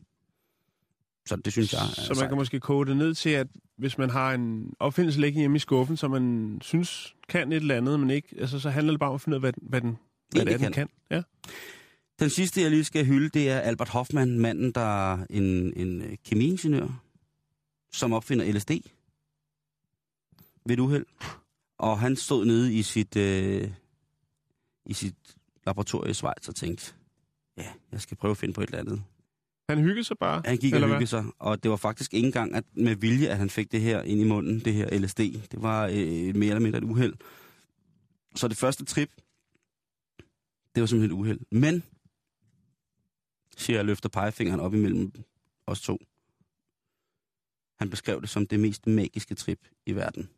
Så 1.28 1.36
det 1.36 1.52
synes 1.52 1.72
jeg 1.72 1.80
Så 1.94 2.04
man 2.08 2.16
sejt. 2.16 2.28
kan 2.28 2.36
måske 2.38 2.60
koge 2.60 2.86
det 2.86 2.96
ned 2.96 3.14
til, 3.14 3.30
at 3.30 3.46
hvis 3.78 3.98
man 3.98 4.10
har 4.10 4.34
en 4.34 4.72
opfindelse 4.80 5.20
liggende 5.20 5.40
hjemme 5.42 5.56
i 5.56 5.58
skuffen, 5.58 5.96
som 5.96 6.10
man 6.10 6.58
synes 6.62 7.14
kan 7.28 7.52
et 7.52 7.56
eller 7.56 7.74
andet, 7.76 8.00
men 8.00 8.10
ikke, 8.10 8.28
altså, 8.38 8.58
så 8.58 8.70
handler 8.70 8.92
det 8.92 9.00
bare 9.00 9.08
om 9.10 9.14
at 9.14 9.20
finde 9.20 9.34
ud 9.34 9.36
af, 9.36 9.40
hvad, 9.40 9.52
den- 9.52 9.62
hvad 9.68 9.80
den, 9.80 9.96
hvad 10.30 10.44
det 10.46 10.52
er, 10.54 10.58
den 10.58 10.72
kan. 10.72 10.72
kan. 10.72 10.88
Ja. 11.10 11.22
Den 12.18 12.30
sidste, 12.30 12.60
jeg 12.62 12.70
lige 12.70 12.84
skal 12.84 13.06
hylde, 13.06 13.28
det 13.28 13.50
er 13.50 13.58
Albert 13.58 13.88
Hoffman, 13.88 14.38
manden, 14.38 14.72
der 14.72 15.12
er 15.12 15.26
en, 15.30 15.72
en 15.76 16.02
kemiingeniør, 16.26 17.02
som 17.92 18.12
opfinder 18.12 18.52
LSD 18.52 18.70
ved 20.66 20.72
et 20.76 20.80
uheld. 20.80 21.06
Og 21.78 21.98
han 21.98 22.16
stod 22.16 22.44
nede 22.44 22.74
i 22.74 22.82
sit, 22.82 23.16
øh, 23.16 23.70
i 24.86 24.92
sit 24.92 25.14
laboratorium 25.66 26.10
i 26.10 26.14
Schweiz 26.14 26.48
og 26.48 26.54
tænkte, 26.54 26.94
ja, 27.56 27.72
jeg 27.92 28.00
skal 28.00 28.16
prøve 28.16 28.30
at 28.30 28.36
finde 28.36 28.54
på 28.54 28.60
et 28.60 28.66
eller 28.66 28.78
andet. 28.78 29.02
Han 29.68 29.78
hyggede 29.78 30.04
sig 30.04 30.18
bare. 30.18 30.42
Han 30.44 30.56
gik 30.56 30.72
og 30.72 30.76
eller 30.76 30.86
hvad? 30.86 30.96
hyggede 30.96 31.10
sig, 31.10 31.24
og 31.38 31.62
det 31.62 31.70
var 31.70 31.76
faktisk 31.76 32.14
ikke 32.14 32.26
engang 32.26 32.54
at, 32.54 32.64
med 32.74 32.96
vilje, 32.96 33.28
at 33.28 33.38
han 33.38 33.50
fik 33.50 33.72
det 33.72 33.80
her 33.80 34.02
ind 34.02 34.20
i 34.20 34.24
munden, 34.24 34.60
det 34.60 34.74
her 34.74 34.98
LSD. 34.98 35.18
Det 35.20 35.62
var 35.62 35.86
øh, 35.86 36.36
mere 36.36 36.50
eller 36.50 36.60
mindre 36.60 36.78
et 36.78 36.84
uheld. 36.84 37.14
Så 38.34 38.48
det 38.48 38.56
første 38.56 38.84
trip, 38.84 39.10
Det 40.74 40.80
var 40.80 40.86
simpelthen 40.86 41.18
et 41.18 41.20
uheld. 41.20 41.40
Men, 41.50 41.82
siger 43.56 43.76
jeg, 43.76 43.84
løfter 43.84 44.08
pegefingeren 44.08 44.60
op 44.60 44.74
imellem 44.74 45.12
os 45.66 45.80
to. 45.80 45.98
Han 47.78 47.90
beskrev 47.90 48.20
det 48.20 48.28
som 48.28 48.46
det 48.46 48.60
mest 48.60 48.86
magiske 48.86 49.34
trip 49.34 49.60
i 49.86 49.92
verden. 49.92 50.28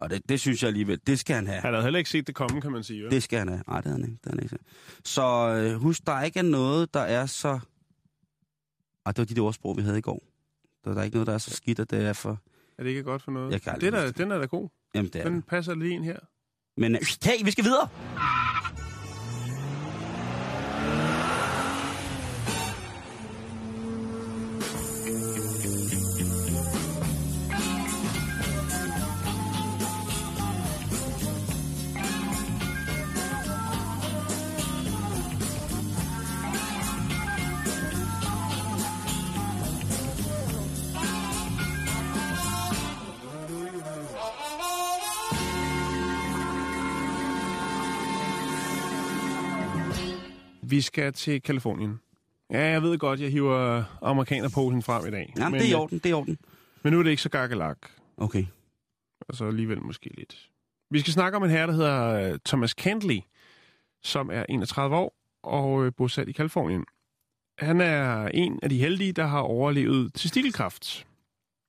Og 0.00 0.10
det, 0.10 0.28
det 0.28 0.40
synes 0.40 0.62
jeg 0.62 0.68
alligevel, 0.68 1.00
det 1.06 1.18
skal 1.18 1.36
han 1.36 1.46
have. 1.46 1.60
Han 1.60 1.72
havde 1.72 1.82
heller 1.84 1.98
ikke 1.98 2.10
set 2.10 2.26
det 2.26 2.34
komme, 2.34 2.60
kan 2.60 2.72
man 2.72 2.82
sige. 2.84 3.00
Jo? 3.02 3.08
Det 3.08 3.22
skal 3.22 3.38
han 3.38 3.48
have. 3.48 3.62
Nej, 3.68 3.76
det 3.80 3.84
havde 3.86 4.00
han 4.00 4.04
ikke. 4.10 4.18
Det 4.24 4.30
havde 4.32 4.36
han 4.36 4.42
ikke. 4.44 4.58
Så 5.04 5.22
øh, 5.48 5.80
husk, 5.80 6.06
der 6.06 6.22
ikke 6.22 6.38
er 6.38 6.42
noget, 6.42 6.94
der 6.94 7.00
er 7.00 7.26
så... 7.26 7.48
Ej, 9.06 9.12
det 9.12 9.18
var 9.18 9.24
de 9.24 9.34
der 9.34 9.42
ordsprog, 9.42 9.76
vi 9.76 9.82
havde 9.82 9.98
i 9.98 10.00
går. 10.00 10.22
Der, 10.84 10.92
der 10.92 11.00
er 11.00 11.04
ikke 11.04 11.14
noget, 11.16 11.26
der 11.26 11.34
er 11.34 11.38
så 11.38 11.50
skidt, 11.50 11.78
at 11.78 11.90
det 11.90 12.04
er 12.06 12.12
for... 12.12 12.38
Er 12.78 12.82
det 12.82 12.90
ikke 12.90 13.02
godt 13.02 13.22
for 13.22 13.30
noget? 13.32 13.52
Jeg 13.52 13.62
kan 13.62 13.80
det 13.80 13.94
er 13.94 14.02
huske 14.06 14.18
den 14.22 14.30
er 14.32 14.38
da 14.38 14.44
god. 14.46 14.68
Jamen, 14.94 15.10
det 15.12 15.20
er 15.20 15.24
Den 15.24 15.36
det. 15.36 15.46
passer 15.46 15.74
lige 15.74 15.94
ind 15.94 16.04
her. 16.04 16.18
Men 16.76 16.94
øh, 16.94 17.00
hey, 17.24 17.44
vi 17.44 17.50
skal 17.50 17.64
videre! 17.64 17.88
Vi 50.76 50.80
skal 50.80 51.12
til 51.12 51.42
Kalifornien. 51.42 52.00
Ja, 52.50 52.64
jeg 52.70 52.82
ved 52.82 52.98
godt, 52.98 53.20
jeg 53.20 53.30
hiver 53.30 53.84
amerikanerposen 54.02 54.82
frem 54.82 55.06
i 55.06 55.10
dag. 55.10 55.32
Jamen, 55.36 55.52
men, 55.52 55.60
det 55.60 55.66
er 55.66 55.70
i 55.70 55.74
øh, 55.74 55.80
orden, 55.80 55.98
det 55.98 56.06
er 56.06 56.10
i 56.10 56.12
orden. 56.12 56.38
Men 56.82 56.92
nu 56.92 56.98
er 56.98 57.02
det 57.02 57.10
ikke 57.10 57.22
så 57.22 57.28
gakkelak. 57.28 57.78
Okay. 58.16 58.46
Og 59.20 59.36
så 59.36 59.44
alligevel 59.44 59.82
måske 59.82 60.10
lidt. 60.16 60.50
Vi 60.90 61.00
skal 61.00 61.12
snakke 61.12 61.36
om 61.36 61.44
en 61.44 61.50
herre, 61.50 61.66
der 61.66 61.72
hedder 61.72 62.32
øh, 62.32 62.38
Thomas 62.46 62.70
Cantley, 62.70 63.20
som 64.02 64.30
er 64.32 64.44
31 64.48 64.96
år 64.96 65.16
og 65.42 65.86
øh, 65.86 65.92
bosat 65.96 66.28
i 66.28 66.32
Kalifornien. 66.32 66.84
Han 67.58 67.80
er 67.80 68.28
en 68.28 68.58
af 68.62 68.68
de 68.70 68.78
heldige, 68.78 69.12
der 69.12 69.26
har 69.26 69.40
overlevet 69.40 70.14
testikelkræft. 70.14 71.06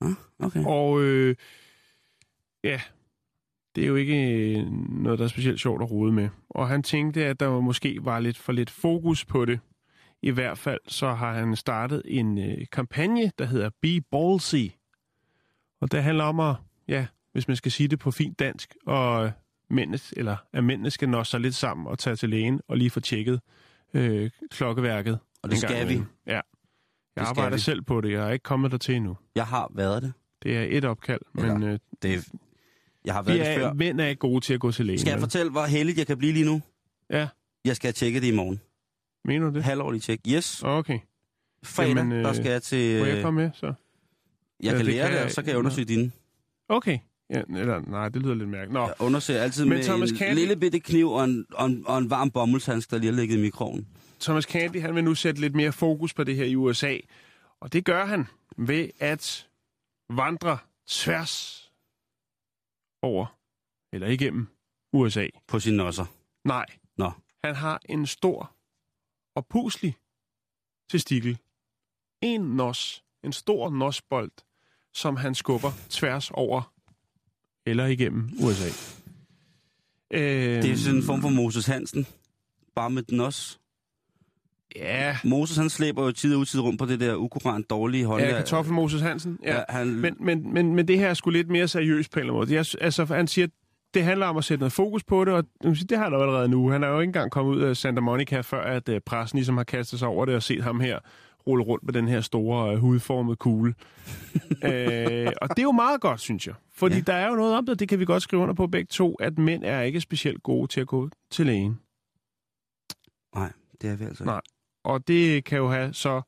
Ah, 0.01 0.11
okay. 0.39 0.63
Og 0.65 1.01
øh, 1.01 1.35
ja, 2.63 2.81
det 3.77 3.83
er 3.83 3.87
jo 3.87 3.95
ikke 3.95 4.31
øh, 4.59 4.71
noget, 4.89 5.19
der 5.19 5.25
er 5.25 5.29
specielt 5.29 5.59
sjovt 5.59 5.81
at 5.81 5.91
rode 5.91 6.11
med. 6.11 6.29
Og 6.49 6.67
han 6.67 6.83
tænkte, 6.83 7.25
at 7.25 7.39
der 7.39 7.59
måske 7.61 7.97
var 8.01 8.19
lidt 8.19 8.37
for 8.37 8.51
lidt 8.51 8.69
fokus 8.69 9.25
på 9.25 9.45
det. 9.45 9.59
I 10.21 10.29
hvert 10.31 10.57
fald 10.57 10.79
så 10.87 11.13
har 11.13 11.33
han 11.33 11.55
startet 11.55 12.01
en 12.05 12.37
øh, 12.37 12.57
kampagne, 12.71 13.31
der 13.39 13.45
hedder 13.45 13.69
Be 13.81 14.01
Ballsy. 14.11 14.55
Og 15.81 15.91
det 15.91 16.03
handler 16.03 16.23
om 16.23 16.39
at, 16.39 16.55
ja, 16.87 17.05
hvis 17.31 17.47
man 17.47 17.57
skal 17.57 17.71
sige 17.71 17.87
det 17.87 17.99
på 17.99 18.11
fint 18.11 18.39
dansk, 18.39 18.75
og 18.85 19.31
mændene, 19.69 19.99
eller 20.17 20.35
at 20.53 20.63
mændene 20.63 20.89
skal 20.91 21.09
nå 21.09 21.23
sig 21.23 21.39
lidt 21.39 21.55
sammen 21.55 21.87
og 21.87 21.99
tage 21.99 22.15
til 22.15 22.29
lægen 22.29 22.61
og 22.67 22.77
lige 22.77 22.89
få 22.89 22.99
tjekket 22.99 23.41
øh, 23.93 24.29
klokkeværket. 24.51 25.19
Og 25.41 25.51
det 25.51 25.57
skal 25.59 25.89
vi. 25.89 25.93
Ja. 26.27 26.31
Jeg 26.33 26.41
skal 27.15 27.25
arbejder 27.25 27.55
vi. 27.55 27.61
selv 27.61 27.81
på 27.81 28.01
det. 28.01 28.11
Jeg 28.11 28.27
er 28.27 28.31
ikke 28.31 28.43
kommet 28.43 28.71
der 28.71 28.77
til 28.77 28.95
endnu. 28.95 29.17
Jeg 29.35 29.45
har 29.45 29.71
været 29.75 30.03
det. 30.03 30.13
Det 30.43 30.57
er 30.57 30.65
et 30.77 30.85
opkald, 30.85 31.21
Eller- 31.37 31.53
men 31.57 31.63
øh, 31.63 31.79
det 32.01 32.13
er, 32.13 32.19
jeg 33.05 33.13
har 33.13 33.21
vi 33.21 33.27
været 33.27 33.39
det 33.39 33.47
er, 33.53 33.59
før. 33.59 33.73
mænd 33.73 34.01
er 34.01 34.05
ikke 34.07 34.19
gode 34.19 34.41
til 34.45 34.53
at 34.53 34.59
gå 34.59 34.71
til 34.71 34.85
lægen. 34.85 34.99
Skal 34.99 35.11
jeg 35.11 35.19
fortælle, 35.19 35.51
hvor 35.51 35.65
heldigt 35.65 35.97
jeg 35.97 36.07
kan 36.07 36.17
blive 36.17 36.33
lige 36.33 36.45
nu? 36.45 36.61
Ja, 37.09 37.27
Jeg 37.65 37.75
skal 37.75 37.87
have 37.87 37.93
tjekket 37.93 38.21
det 38.21 38.27
i 38.27 38.35
morgen. 38.35 38.61
mener 39.25 39.49
du 39.49 39.55
det? 39.55 39.63
Halvårlig 39.63 40.01
tjek. 40.01 40.19
Yes. 40.29 40.63
Okay. 40.63 40.99
Fredag, 41.63 41.95
Jamen, 41.95 42.11
øh, 42.11 42.23
der 42.23 42.33
skal 42.33 42.51
jeg 42.51 42.61
til... 42.63 42.99
Må 42.99 43.05
Øh, 43.05 43.13
jeg 43.15 43.23
komme 43.23 43.41
med, 43.41 43.51
så? 43.53 43.65
jeg 43.65 43.75
Ja, 44.63 44.69
kan 44.69 44.77
det 44.77 44.85
lære 44.85 45.07
kan 45.07 45.17
det, 45.17 45.25
og 45.25 45.31
så 45.31 45.41
kan 45.41 45.49
jeg 45.49 45.57
undersøge 45.57 45.85
dine. 45.85 46.11
Okay. 46.69 46.97
Ja, 47.29 47.41
eller, 47.57 47.81
nej, 47.87 48.09
det 48.09 48.21
lyder 48.21 48.35
lidt 48.35 48.49
mærkeligt. 48.49 48.73
Nå, 48.73 48.79
Jeg 48.85 48.93
undersøger 48.99 49.41
altid 49.41 49.65
Men 49.65 49.77
med 49.77 49.83
Thomas 49.83 50.11
en 50.11 50.17
Candy- 50.17 50.33
lille 50.33 50.55
bitte 50.55 50.79
kniv 50.79 51.09
og 51.11 51.23
en, 51.23 51.45
og 51.53 51.65
en, 51.65 51.83
og 51.87 51.97
en 51.97 52.09
varm 52.09 52.31
bomuldshandsk, 52.31 52.91
der 52.91 52.97
lige 52.97 53.11
har 53.11 53.19
ligget 53.19 53.37
i 53.37 53.41
mikroven. 53.41 53.87
Thomas 54.21 54.43
Candy, 54.43 54.81
han 54.81 54.95
vil 54.95 55.03
nu 55.03 55.15
sætte 55.15 55.41
lidt 55.41 55.55
mere 55.55 55.71
fokus 55.71 56.13
på 56.13 56.23
det 56.23 56.35
her 56.35 56.45
i 56.45 56.55
USA. 56.55 56.97
Og 57.61 57.73
det 57.73 57.85
gør 57.85 58.05
han 58.05 58.25
ved 58.57 58.89
at 58.99 59.47
vandre 60.09 60.57
tværs 60.87 61.66
over, 63.01 63.37
eller 63.93 64.07
igennem 64.07 64.47
USA. 64.93 65.27
På 65.47 65.59
sine 65.59 65.77
nosser. 65.77 66.05
Nej. 66.45 66.65
Nå. 66.97 67.11
Han 67.43 67.55
har 67.55 67.81
en 67.89 68.05
stor 68.07 68.55
og 69.35 69.47
puslig 69.47 69.95
testikel. 70.89 71.37
En 72.21 72.41
nos, 72.41 73.03
en 73.23 73.33
stor 73.33 73.69
nosbold, 73.69 74.31
som 74.93 75.15
han 75.15 75.35
skubber 75.35 75.71
tværs 75.89 76.31
over 76.31 76.73
eller 77.65 77.85
igennem 77.85 78.29
USA. 78.43 78.67
Øh, 80.11 80.21
Det 80.63 80.71
er 80.71 80.75
sådan 80.75 80.97
en 80.97 81.03
form 81.03 81.21
for 81.21 81.29
Moses 81.29 81.65
Hansen. 81.65 82.07
Bare 82.75 82.89
med 82.89 83.03
den 83.03 83.19
også. 83.19 83.59
Ja, 84.77 85.17
Moses, 85.23 85.57
han 85.57 85.69
slæber 85.69 86.03
jo 86.03 86.11
tid 86.11 86.33
og 86.33 86.39
utid 86.39 86.59
rundt 86.59 86.79
på 86.79 86.85
det 86.85 86.99
der 86.99 87.15
ukurant 87.15 87.69
dårlige 87.69 88.05
hånd. 88.05 88.23
ja 88.23 88.31
kartoffel 88.31 88.73
Moses 88.73 89.01
Hansen. 89.01 89.39
Ja. 89.43 89.55
Ja, 89.55 89.63
han, 89.69 89.87
Men, 89.87 90.15
men, 90.19 90.53
men, 90.53 90.75
men 90.75 90.87
det 90.87 90.99
her 90.99 91.09
er 91.09 91.13
sgu 91.13 91.29
lidt 91.29 91.49
mere 91.49 91.67
seriøst 91.67 92.11
på 92.11 92.19
en 92.19 92.21
eller 92.21 92.33
anden 92.33 92.47
måde. 92.49 92.55
Jeg, 92.55 92.65
altså, 92.81 93.05
han 93.05 93.27
siger, 93.27 93.47
det 93.93 94.03
handler 94.03 94.25
om 94.25 94.37
at 94.37 94.43
sætte 94.43 94.59
noget 94.59 94.73
fokus 94.73 95.03
på 95.03 95.25
det, 95.25 95.33
og 95.33 95.43
det 95.63 95.97
har 95.97 96.03
han 96.03 96.13
jo 96.13 96.21
allerede 96.21 96.47
nu. 96.47 96.69
Han 96.69 96.83
er 96.83 96.87
jo 96.87 96.99
ikke 96.99 97.09
engang 97.09 97.31
kommet 97.31 97.55
ud 97.55 97.61
af 97.61 97.77
Santa 97.77 98.01
Monica, 98.01 98.41
før 98.41 98.61
at 98.61 98.89
uh, 98.89 98.95
pressen 99.05 99.37
ligesom 99.37 99.57
har 99.57 99.63
kastet 99.63 99.99
sig 99.99 100.07
over 100.07 100.25
det 100.25 100.35
og 100.35 100.43
set 100.43 100.63
ham 100.63 100.79
her 100.79 100.99
rulle 101.47 101.63
rundt 101.63 101.83
med 101.83 101.93
den 101.93 102.07
her 102.07 102.21
store 102.21 102.73
uh, 102.73 102.79
hudformede 102.79 103.35
kugle. 103.35 103.73
øh, 104.69 105.27
og 105.41 105.49
det 105.49 105.59
er 105.59 105.63
jo 105.63 105.71
meget 105.71 106.01
godt, 106.01 106.19
synes 106.21 106.47
jeg. 106.47 106.55
Fordi 106.73 106.95
ja. 106.95 107.01
Der 107.01 107.13
er 107.13 107.29
jo 107.29 107.35
noget 107.35 107.55
om 107.55 107.65
det, 107.65 107.79
det 107.79 107.89
kan 107.89 107.99
vi 107.99 108.05
godt 108.05 108.23
skrive 108.23 108.41
under 108.41 108.55
på 108.55 108.67
begge 108.67 108.87
to, 108.91 109.15
at 109.15 109.37
mænd 109.37 109.63
er 109.63 109.81
ikke 109.81 110.01
specielt 110.01 110.43
gode 110.43 110.67
til 110.67 110.81
at 110.81 110.87
gå 110.87 111.09
til 111.31 111.45
lægen. 111.45 111.79
Nej, 113.35 113.51
det 113.81 113.89
er 113.89 113.95
vi 113.95 114.05
altså. 114.05 114.23
Nej. 114.23 114.41
Og 114.87 115.07
det 115.07 115.43
kan 115.43 115.57
jo 115.57 115.69
have 115.71 115.93
så, 115.93 116.21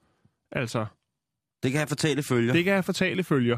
altså, 0.52 0.86
Det 1.64 1.72
kan 1.72 1.80
have 1.80 1.88
fatale 1.88 2.24
følger. 2.24 2.54
Det 2.54 2.64
kan 2.64 2.74
have 2.74 2.84
fatale 2.84 3.24
følger. 3.24 3.58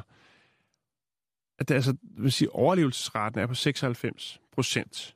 At 1.60 1.70
det, 1.70 1.76
altså, 1.76 1.96
vil 2.18 2.32
sige, 2.32 2.56
overlevelsesraten 2.56 3.40
er 3.40 3.48
på 3.48 3.54
96 3.54 4.40
procent, 4.52 5.16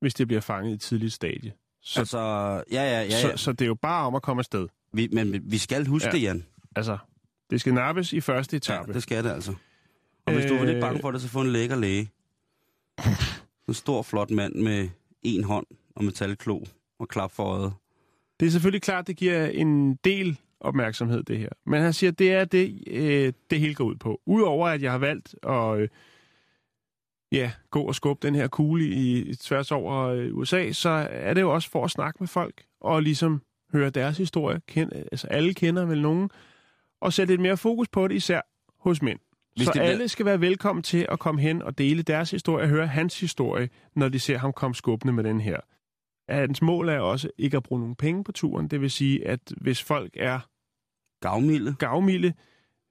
hvis 0.00 0.14
det 0.14 0.26
bliver 0.26 0.40
fanget 0.40 0.70
i 0.70 0.74
et 0.74 0.80
tidligt 0.80 1.12
stadie. 1.12 1.52
Så, 1.82 2.00
Altså, 2.00 2.18
ja, 2.18 2.62
ja, 2.72 3.02
ja. 3.02 3.20
så, 3.20 3.28
ja. 3.28 3.36
så 3.36 3.52
det 3.52 3.62
er 3.62 3.66
jo 3.66 3.74
bare 3.74 4.06
om 4.06 4.14
at 4.14 4.22
komme 4.22 4.40
afsted. 4.40 4.68
Vi, 4.92 5.08
men 5.12 5.50
vi- 5.52 5.58
skal 5.58 5.86
huske 5.86 6.06
Ja. 6.08 6.12
ja. 6.12 6.18
det, 6.18 6.22
Jan. 6.22 6.46
Altså, 6.76 6.98
det 7.50 7.60
skal 7.60 7.74
nappes 7.74 8.12
i 8.12 8.20
første 8.20 8.54
Ja, 8.54 8.56
etape. 8.58 8.92
det 8.92 9.02
skal 9.02 9.24
det 9.24 9.30
altså. 9.30 9.54
Og 10.26 10.32
hvis 10.32 10.44
du 10.44 10.54
er 10.54 10.64
lidt 10.64 10.76
Øh. 10.76 10.80
bange 10.82 11.00
for 11.00 11.10
det, 11.10 11.20
så 11.22 11.28
få 11.28 11.40
en 11.40 11.52
lækker 11.52 11.76
læge. 11.76 12.10
En 13.68 13.74
stor, 13.74 14.02
flot 14.02 14.30
mand 14.30 14.54
med 14.54 14.88
en 15.22 15.44
hånd 15.44 15.66
og 15.96 16.04
metalklo 16.04 16.64
og 16.98 17.08
klap 17.08 17.32
for 17.32 17.44
øjet. 17.44 17.72
Det 18.40 18.46
er 18.46 18.50
selvfølgelig 18.50 18.82
klart, 18.82 19.06
det 19.06 19.16
giver 19.16 19.46
en 19.46 19.94
del 19.94 20.38
opmærksomhed, 20.60 21.22
det 21.22 21.38
her. 21.38 21.48
Men 21.66 21.82
han 21.82 21.92
siger, 21.92 22.10
det 22.10 22.32
er 22.32 22.44
det, 22.44 22.82
øh, 22.86 23.32
det 23.50 23.60
hele 23.60 23.74
går 23.74 23.84
ud 23.84 23.94
på. 23.96 24.20
Udover 24.26 24.68
at 24.68 24.82
jeg 24.82 24.90
har 24.92 24.98
valgt 24.98 25.34
at 25.42 25.78
øh, 25.78 25.88
ja, 27.32 27.52
gå 27.70 27.82
og 27.82 27.94
skubbe 27.94 28.26
den 28.26 28.34
her 28.34 28.48
kugle 28.48 28.84
i, 28.84 29.34
tværs 29.34 29.70
over 29.72 29.96
øh, 30.06 30.36
USA, 30.36 30.72
så 30.72 30.88
er 31.10 31.34
det 31.34 31.40
jo 31.40 31.54
også 31.54 31.70
for 31.70 31.84
at 31.84 31.90
snakke 31.90 32.16
med 32.20 32.28
folk 32.28 32.62
og 32.80 33.02
ligesom 33.02 33.42
høre 33.72 33.90
deres 33.90 34.16
historie. 34.18 34.60
Kend, 34.68 34.92
altså 34.92 35.26
alle 35.26 35.54
kender 35.54 35.84
vel 35.86 36.02
nogen. 36.02 36.30
Og 37.00 37.12
sætte 37.12 37.32
lidt 37.32 37.40
mere 37.40 37.56
fokus 37.56 37.88
på 37.88 38.08
det, 38.08 38.14
især 38.14 38.40
hos 38.78 39.02
mænd. 39.02 39.18
Hvis 39.56 39.64
så 39.66 39.72
det 39.72 39.80
bliver- 39.80 39.90
alle 39.90 40.08
skal 40.08 40.26
være 40.26 40.40
velkommen 40.40 40.82
til 40.82 41.06
at 41.08 41.18
komme 41.18 41.40
hen 41.40 41.62
og 41.62 41.78
dele 41.78 42.02
deres 42.02 42.30
historie 42.30 42.64
og 42.64 42.68
høre 42.68 42.86
hans 42.86 43.20
historie, 43.20 43.68
når 43.96 44.08
de 44.08 44.18
ser 44.18 44.38
ham 44.38 44.52
komme 44.52 44.74
skubbende 44.74 45.12
med 45.12 45.24
den 45.24 45.40
her. 45.40 45.56
Hans 46.30 46.62
mål 46.62 46.88
er 46.88 46.98
også 46.98 47.28
ikke 47.38 47.56
at 47.56 47.62
bruge 47.62 47.80
nogen 47.80 47.94
penge 47.94 48.24
på 48.24 48.32
turen. 48.32 48.68
Det 48.68 48.80
vil 48.80 48.90
sige, 48.90 49.26
at 49.28 49.40
hvis 49.56 49.82
folk 49.82 50.10
er 50.16 50.40
Gavmilde. 51.22 51.74
gavmilde, 51.78 52.32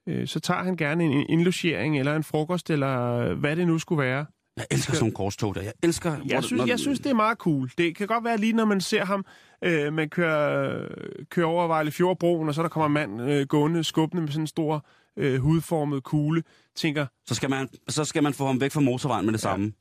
øh, 0.08 0.28
så 0.28 0.40
tager 0.40 0.64
han 0.64 0.78
gerne 0.78 1.04
en 1.04 1.26
indlogering 1.30 2.00
eller 2.00 2.16
en 2.16 2.24
frokost, 2.24 2.70
eller 2.70 3.34
hvad 3.34 3.56
det 3.56 3.68
nu 3.68 3.80
skulle 3.80 4.04
være. 4.04 4.26
Jeg 4.58 4.66
elsker 4.72 4.94
sådan 4.94 5.04
nogle 5.04 5.16
korstog 5.16 5.56
der. 5.56 5.62
Jeg 5.62 5.74
elsker... 5.84 6.12
Jeg 6.12 6.22
det- 6.38 6.44
synes, 6.44 6.60
når- 6.60 6.68
jeg 6.68 6.80
synes, 6.80 7.00
det 7.00 7.10
er 7.10 7.14
meget 7.16 7.38
cool. 7.38 7.72
Det 7.78 7.96
kan 7.96 8.08
godt 8.08 8.24
være 8.24 8.38
lige, 8.38 8.54
når 8.54 8.66
man 8.66 8.82
ser 8.82 9.06
ham, 9.06 9.26
øh, 9.64 9.94
man 9.94 10.10
kører, 10.10 10.88
kører 11.30 11.48
over 11.48 11.68
Vejle 11.68 11.92
Fjordbroen, 11.92 12.48
og 12.48 12.56
så 12.56 12.62
der 12.64 12.70
kommer 12.70 12.86
en 13.02 13.10
mand 13.18 13.32
øh, 13.32 13.48
gående, 13.48 13.84
skubbende 13.84 14.22
med 14.22 14.32
sådan 14.32 14.44
en 14.44 14.48
stor 14.48 14.86
øh, 15.18 15.40
hudformet 15.40 16.04
kugle, 16.04 16.44
tænker, 16.76 17.06
Så 17.28 17.36
skal, 17.36 17.50
man, 17.50 17.70
så 17.90 18.06
skal 18.06 18.24
man 18.24 18.34
få 18.34 18.46
ham 18.46 18.62
væk 18.62 18.72
fra 18.72 18.82
motorvejen 18.82 19.26
med 19.26 19.34
det 19.34 19.40
Ja. 19.46 19.50
samme. 19.50 19.74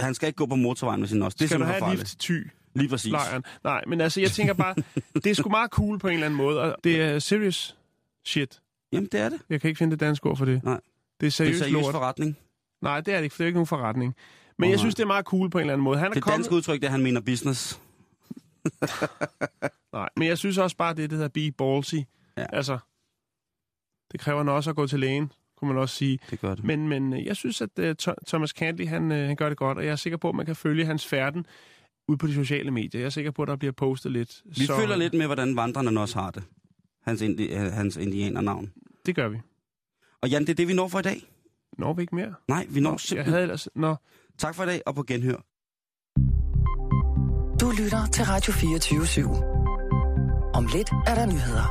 Han 0.00 0.14
skal 0.14 0.26
ikke 0.26 0.36
gå 0.36 0.46
på 0.46 0.56
motorvejen 0.56 1.00
med 1.00 1.08
sin 1.08 1.22
os. 1.22 1.34
Det 1.34 1.44
er 1.44 1.48
skal 1.48 1.60
du 1.60 1.64
have 1.64 1.92
et 1.92 1.98
lift 1.98 2.20
til 2.20 2.34
Thy? 2.34 2.50
Lige 2.74 2.88
præcis. 2.88 3.12
lejren. 3.12 3.44
Nej, 3.64 3.84
men 3.86 4.00
altså, 4.00 4.20
jeg 4.20 4.30
tænker 4.30 4.54
bare, 4.54 4.74
det 5.14 5.26
er 5.26 5.34
sgu 5.34 5.48
meget 5.48 5.70
cool 5.70 5.98
på 5.98 6.08
en 6.08 6.14
eller 6.14 6.26
anden 6.26 6.36
måde, 6.36 6.60
og 6.60 6.76
det 6.84 7.00
er 7.02 7.18
serious 7.18 7.76
shit. 8.24 8.60
Jamen, 8.92 9.08
det 9.12 9.20
er 9.20 9.28
det. 9.28 9.40
Jeg 9.50 9.60
kan 9.60 9.68
ikke 9.68 9.78
finde 9.78 9.90
det 9.90 10.00
danske 10.00 10.26
ord 10.26 10.36
for 10.36 10.44
det. 10.44 10.64
Nej. 10.64 10.80
Det 11.20 11.26
er 11.26 11.26
er 11.26 11.30
seriøst 11.30 11.58
seriøs 11.58 11.72
lort. 11.72 11.92
forretning. 11.92 12.36
Nej, 12.82 13.00
det 13.00 13.14
er 13.14 13.18
det 13.18 13.24
ikke, 13.24 13.34
for 13.34 13.38
det 13.38 13.44
er 13.44 13.46
ikke 13.46 13.56
nogen 13.56 13.66
forretning. 13.66 14.16
Men 14.58 14.66
Åh, 14.66 14.70
jeg 14.70 14.78
synes, 14.78 14.94
det 14.94 15.02
er 15.02 15.06
meget 15.06 15.24
cool 15.24 15.50
på 15.50 15.58
en 15.58 15.62
eller 15.62 15.72
anden 15.72 15.84
måde. 15.84 15.98
Han 15.98 16.06
er 16.06 16.12
Det 16.14 16.22
kommet... 16.22 16.36
danske 16.36 16.54
udtryk, 16.54 16.80
det 16.82 16.90
han 16.90 17.02
mener 17.02 17.20
business. 17.20 17.80
Nej, 19.92 20.08
men 20.16 20.28
jeg 20.28 20.38
synes 20.38 20.58
også 20.58 20.76
bare, 20.76 20.94
det, 20.94 21.10
det 21.10 21.18
hedder 21.18 21.28
be 21.28 21.50
ballsy. 21.58 21.94
Ja. 22.36 22.46
Altså, 22.52 22.78
det 24.12 24.20
kræver 24.20 24.42
nok 24.42 24.56
også 24.56 24.70
at 24.70 24.76
gå 24.76 24.86
til 24.86 25.00
lægen, 25.00 25.32
kunne 25.56 25.68
man 25.68 25.78
også 25.82 25.94
sige. 25.94 26.18
Det 26.30 26.40
gør 26.40 26.54
det. 26.54 26.64
Men, 26.64 26.88
men 26.88 27.12
øh, 27.12 27.24
jeg 27.26 27.36
synes, 27.36 27.60
at 27.60 27.78
uh, 27.78 28.14
Thomas 28.26 28.50
Cantley, 28.50 28.88
han, 28.88 29.10
uh, 29.12 29.18
han 29.18 29.36
gør 29.36 29.48
det 29.48 29.58
godt, 29.58 29.78
og 29.78 29.84
jeg 29.84 29.92
er 29.92 29.96
sikker 29.96 30.16
på, 30.16 30.28
at 30.28 30.34
man 30.34 30.46
kan 30.46 30.56
følge 30.56 30.84
hans 30.86 31.06
færden 31.06 31.46
ud 32.08 32.16
på 32.16 32.26
de 32.26 32.34
sociale 32.34 32.70
medier. 32.70 33.00
Jeg 33.00 33.06
er 33.06 33.10
sikker 33.10 33.30
på, 33.30 33.42
at 33.42 33.48
der 33.48 33.56
bliver 33.56 33.72
postet 33.72 34.12
lidt. 34.12 34.42
Vi 34.58 34.66
så... 34.66 34.76
følger 34.76 34.96
lidt 34.96 35.14
med, 35.14 35.26
hvordan 35.26 35.56
vandrene 35.56 36.00
også 36.00 36.18
har 36.18 36.30
det. 36.30 36.42
Hans, 37.02 37.22
indi- 37.22 37.54
hans 37.54 37.96
indianernavn. 37.96 38.72
Det 39.06 39.14
gør 39.16 39.28
vi. 39.28 39.38
Og 40.20 40.28
Jan, 40.30 40.40
det 40.42 40.48
er 40.48 40.54
det, 40.54 40.68
vi 40.68 40.72
når 40.74 40.88
for 40.88 40.98
i 40.98 41.02
dag. 41.02 41.22
Når 41.78 41.92
vi 41.94 42.02
ikke 42.02 42.14
mere? 42.14 42.34
Nej, 42.48 42.66
vi 42.70 42.80
når 42.80 42.90
Jeg 42.90 43.00
simpelthen. 43.00 43.32
havde 43.32 43.42
ellers... 43.42 43.68
Nå, 43.74 43.96
Tak 44.38 44.54
for 44.54 44.62
i 44.62 44.66
dag, 44.66 44.82
og 44.86 44.94
på 44.94 45.02
genhør. 45.02 45.36
Du 47.60 47.70
lytter 47.82 48.06
til 48.12 48.24
Radio 48.24 48.52
24 48.52 49.00
/7. 49.00 49.28
Om 50.54 50.66
lidt 50.74 50.90
er 51.06 51.14
der 51.14 51.26
nyheder. 51.26 51.66